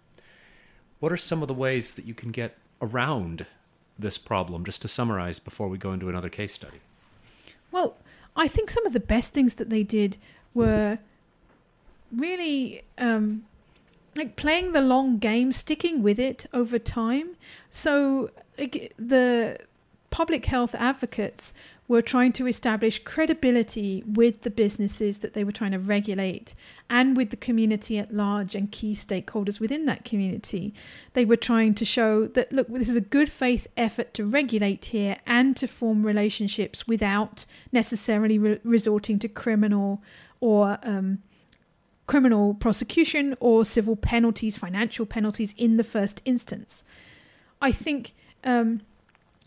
What 0.98 1.12
are 1.12 1.16
some 1.16 1.40
of 1.40 1.46
the 1.46 1.54
ways 1.54 1.94
that 1.94 2.04
you 2.04 2.14
can 2.14 2.32
get 2.32 2.56
around 2.82 3.46
this 3.99 4.18
problem, 4.18 4.64
just 4.64 4.82
to 4.82 4.88
summarize 4.88 5.38
before 5.38 5.68
we 5.68 5.78
go 5.78 5.92
into 5.92 6.09
another 6.09 6.28
case 6.28 6.53
study? 6.53 6.80
Well, 7.70 7.96
I 8.36 8.49
think 8.49 8.70
some 8.70 8.86
of 8.86 8.92
the 8.92 9.01
best 9.01 9.32
things 9.32 9.55
that 9.55 9.70
they 9.70 9.82
did 9.82 10.16
were 10.55 10.99
really 12.12 12.82
um, 12.96 13.44
like 14.16 14.36
playing 14.36 14.72
the 14.72 14.80
long 14.80 15.18
game, 15.18 15.53
sticking 15.53 16.03
with 16.03 16.18
it 16.18 16.46
over 16.53 16.78
time. 16.78 17.36
So 17.70 18.30
the 18.57 19.59
public 20.11 20.46
health 20.46 20.74
advocates 20.74 21.53
were 21.89 22.03
trying 22.03 22.32
to 22.32 22.47
establish 22.47 23.03
credibility 23.03 24.05
with 24.07 24.43
the 24.43 24.51
businesses 24.51 25.18
that 25.18 25.32
they 25.32 25.43
were 25.43 25.51
trying 25.51 25.72
to 25.72 25.78
regulate 25.78 26.55
and 26.91 27.16
with 27.16 27.30
the 27.30 27.36
community 27.36 27.99
at 27.99 28.12
large 28.12 28.55
and 28.55 28.70
key 28.70 28.93
stakeholders 28.93 29.59
within 29.59 29.86
that 29.86 30.05
community. 30.05 30.74
They 31.14 31.24
were 31.24 31.36
trying 31.36 31.74
to 31.74 31.86
show 31.86 32.26
that, 32.26 32.53
look, 32.53 32.68
this 32.68 32.91
is 32.91 32.97
a 32.97 33.01
good 33.01 33.32
faith 33.32 33.66
effort 33.74 34.12
to 34.14 34.26
regulate 34.26 34.84
here 34.86 35.16
and 35.26 35.57
to 35.57 35.66
form 35.66 36.07
relationships 36.07 36.86
without 36.86 37.47
necessarily 37.72 38.39
re- 38.39 38.61
resorting 38.62 39.18
to 39.20 39.28
criminal 39.28 40.03
or 40.41 40.78
um, 40.82 41.22
criminal 42.07 42.53
prosecution 42.53 43.34
or 43.41 43.64
civil 43.64 43.97
penalties, 43.97 44.59
financial 44.59 45.07
penalties 45.07 45.55
in 45.57 45.78
the 45.78 45.84
first 45.84 46.20
instance. 46.26 46.84
I 47.62 47.72
think 47.72 48.12
um, 48.45 48.82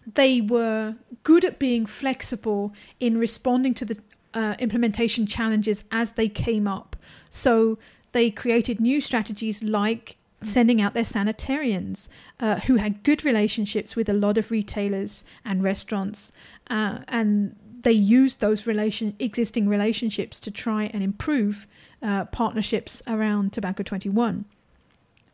they 0.06 0.42
were 0.42 0.96
good 1.24 1.46
at 1.46 1.60
being 1.60 1.86
flexible 1.86 2.74
in 3.00 3.18
responding 3.18 3.74
to 3.76 3.86
the 3.86 4.00
uh, 4.34 4.56
implementation 4.60 5.26
challenges 5.26 5.84
as 5.92 6.14
they 6.14 6.28
came 6.28 6.68
up. 6.68 6.96
So 7.30 7.78
they 8.12 8.32
created 8.32 8.80
new 8.80 9.02
strategies 9.02 9.64
like 9.64 10.18
sending 10.44 10.82
out 10.82 10.94
their 10.94 11.04
sanitarians 11.04 12.08
uh, 12.40 12.60
who 12.62 12.78
had 12.78 13.04
good 13.04 13.24
relationships 13.24 13.96
with 13.96 14.10
a 14.10 14.14
lot 14.14 14.38
of 14.38 14.50
retailers 14.52 15.24
and 15.46 15.64
restaurants 15.64 16.32
uh, 16.70 17.00
and 17.08 17.56
they 17.84 17.92
used 17.92 18.40
those 18.42 18.68
relation 18.68 19.16
existing 19.20 19.68
relationships 19.68 20.40
to 20.40 20.52
try 20.52 20.86
and 20.94 21.04
improve 21.04 21.68
uh, 22.02 22.26
partnerships 22.26 23.04
around 23.08 23.54
tobacco 23.54 23.84
21 23.84 24.46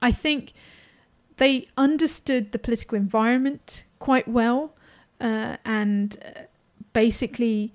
i 0.02 0.12
think 0.12 0.52
they 1.38 1.68
understood 1.78 2.52
the 2.52 2.60
political 2.60 2.98
environment 2.98 3.86
quite 4.00 4.28
well 4.28 4.74
uh, 5.20 5.58
and 5.66 6.18
uh, 6.24 6.42
basically 6.94 7.74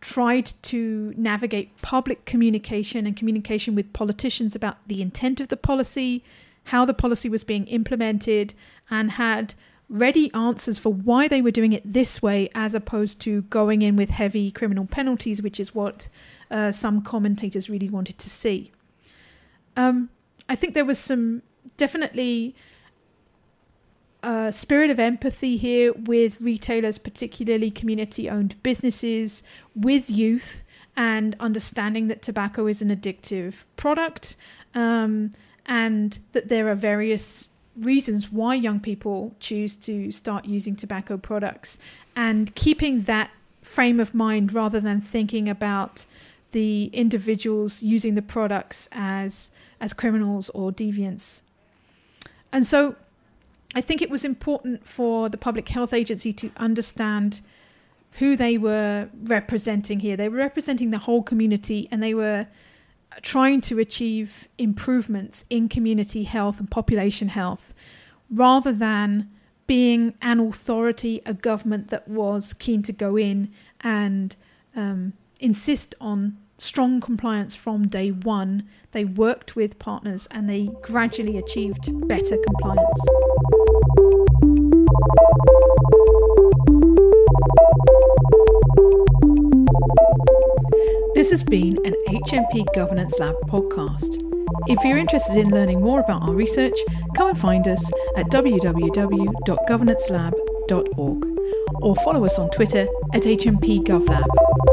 tried 0.00 0.52
to 0.62 1.12
navigate 1.16 1.80
public 1.82 2.24
communication 2.24 3.06
and 3.06 3.16
communication 3.16 3.74
with 3.74 3.92
politicians 3.92 4.56
about 4.56 4.76
the 4.86 5.02
intent 5.02 5.40
of 5.40 5.48
the 5.48 5.56
policy, 5.56 6.24
how 6.64 6.84
the 6.84 6.94
policy 6.94 7.28
was 7.28 7.44
being 7.44 7.66
implemented, 7.66 8.54
and 8.90 9.12
had 9.12 9.54
ready 9.88 10.32
answers 10.32 10.78
for 10.78 10.90
why 10.92 11.28
they 11.28 11.42
were 11.42 11.50
doing 11.50 11.72
it 11.72 11.92
this 11.92 12.22
way 12.22 12.48
as 12.54 12.74
opposed 12.74 13.20
to 13.20 13.42
going 13.42 13.82
in 13.82 13.94
with 13.94 14.10
heavy 14.10 14.50
criminal 14.50 14.86
penalties, 14.86 15.42
which 15.42 15.60
is 15.60 15.74
what 15.74 16.08
uh, 16.50 16.72
some 16.72 17.02
commentators 17.02 17.68
really 17.68 17.90
wanted 17.90 18.16
to 18.18 18.30
see. 18.30 18.72
Um, 19.76 20.08
I 20.48 20.56
think 20.56 20.74
there 20.74 20.84
was 20.84 20.98
some 20.98 21.42
definitely 21.76 22.54
a 24.22 24.52
spirit 24.52 24.90
of 24.90 25.00
empathy 25.00 25.56
here 25.56 25.92
with 25.92 26.40
retailers, 26.40 26.98
particularly 26.98 27.70
community 27.70 28.30
owned 28.30 28.60
businesses, 28.62 29.42
with 29.74 30.10
youth, 30.10 30.62
and 30.96 31.36
understanding 31.40 32.08
that 32.08 32.22
tobacco 32.22 32.66
is 32.66 32.82
an 32.82 32.88
addictive 32.94 33.64
product 33.76 34.36
um, 34.74 35.30
and 35.66 36.18
that 36.32 36.48
there 36.48 36.68
are 36.68 36.74
various 36.74 37.50
reasons 37.76 38.30
why 38.30 38.54
young 38.54 38.78
people 38.78 39.34
choose 39.40 39.76
to 39.76 40.10
start 40.10 40.44
using 40.44 40.76
tobacco 40.76 41.16
products 41.16 41.78
and 42.14 42.54
keeping 42.54 43.02
that 43.02 43.30
frame 43.62 43.98
of 43.98 44.12
mind 44.12 44.52
rather 44.52 44.80
than 44.80 45.00
thinking 45.00 45.48
about 45.48 46.04
the 46.50 46.90
individuals 46.92 47.82
using 47.82 48.14
the 48.14 48.22
products 48.22 48.88
as 48.92 49.50
as 49.80 49.92
criminals 49.94 50.50
or 50.50 50.70
deviants. 50.70 51.42
And 52.52 52.66
so 52.66 52.94
I 53.74 53.80
think 53.80 54.02
it 54.02 54.10
was 54.10 54.24
important 54.24 54.86
for 54.86 55.28
the 55.28 55.38
Public 55.38 55.68
Health 55.68 55.92
Agency 55.92 56.32
to 56.34 56.50
understand 56.56 57.40
who 58.12 58.36
they 58.36 58.58
were 58.58 59.08
representing 59.22 60.00
here. 60.00 60.16
They 60.16 60.28
were 60.28 60.36
representing 60.36 60.90
the 60.90 60.98
whole 60.98 61.22
community 61.22 61.88
and 61.90 62.02
they 62.02 62.14
were 62.14 62.46
trying 63.22 63.60
to 63.62 63.78
achieve 63.78 64.48
improvements 64.58 65.44
in 65.50 65.68
community 65.68 66.24
health 66.24 66.60
and 66.60 66.70
population 66.70 67.28
health 67.28 67.74
rather 68.30 68.72
than 68.72 69.30
being 69.66 70.14
an 70.20 70.40
authority, 70.40 71.22
a 71.24 71.34
government 71.34 71.88
that 71.88 72.08
was 72.08 72.52
keen 72.52 72.82
to 72.82 72.92
go 72.92 73.16
in 73.16 73.50
and 73.80 74.36
um, 74.76 75.12
insist 75.40 75.94
on 76.00 76.36
strong 76.58 77.00
compliance 77.00 77.56
from 77.56 77.86
day 77.86 78.10
one. 78.10 78.68
They 78.92 79.04
worked 79.04 79.56
with 79.56 79.78
partners 79.78 80.28
and 80.30 80.48
they 80.48 80.70
gradually 80.82 81.38
achieved 81.38 81.88
better 82.08 82.36
compliance. 82.36 83.00
This 91.22 91.30
has 91.30 91.44
been 91.44 91.78
an 91.86 91.94
HMP 92.08 92.66
Governance 92.74 93.20
Lab 93.20 93.36
podcast. 93.46 94.20
If 94.66 94.82
you're 94.82 94.98
interested 94.98 95.36
in 95.36 95.50
learning 95.50 95.80
more 95.80 96.00
about 96.00 96.24
our 96.24 96.34
research, 96.34 96.76
come 97.14 97.28
and 97.28 97.38
find 97.38 97.68
us 97.68 97.92
at 98.16 98.26
www.governancelab.org 98.26 101.26
or 101.80 101.94
follow 101.94 102.24
us 102.24 102.40
on 102.40 102.50
Twitter 102.50 102.88
at 103.14 103.22
HMPGovLab. 103.22 104.71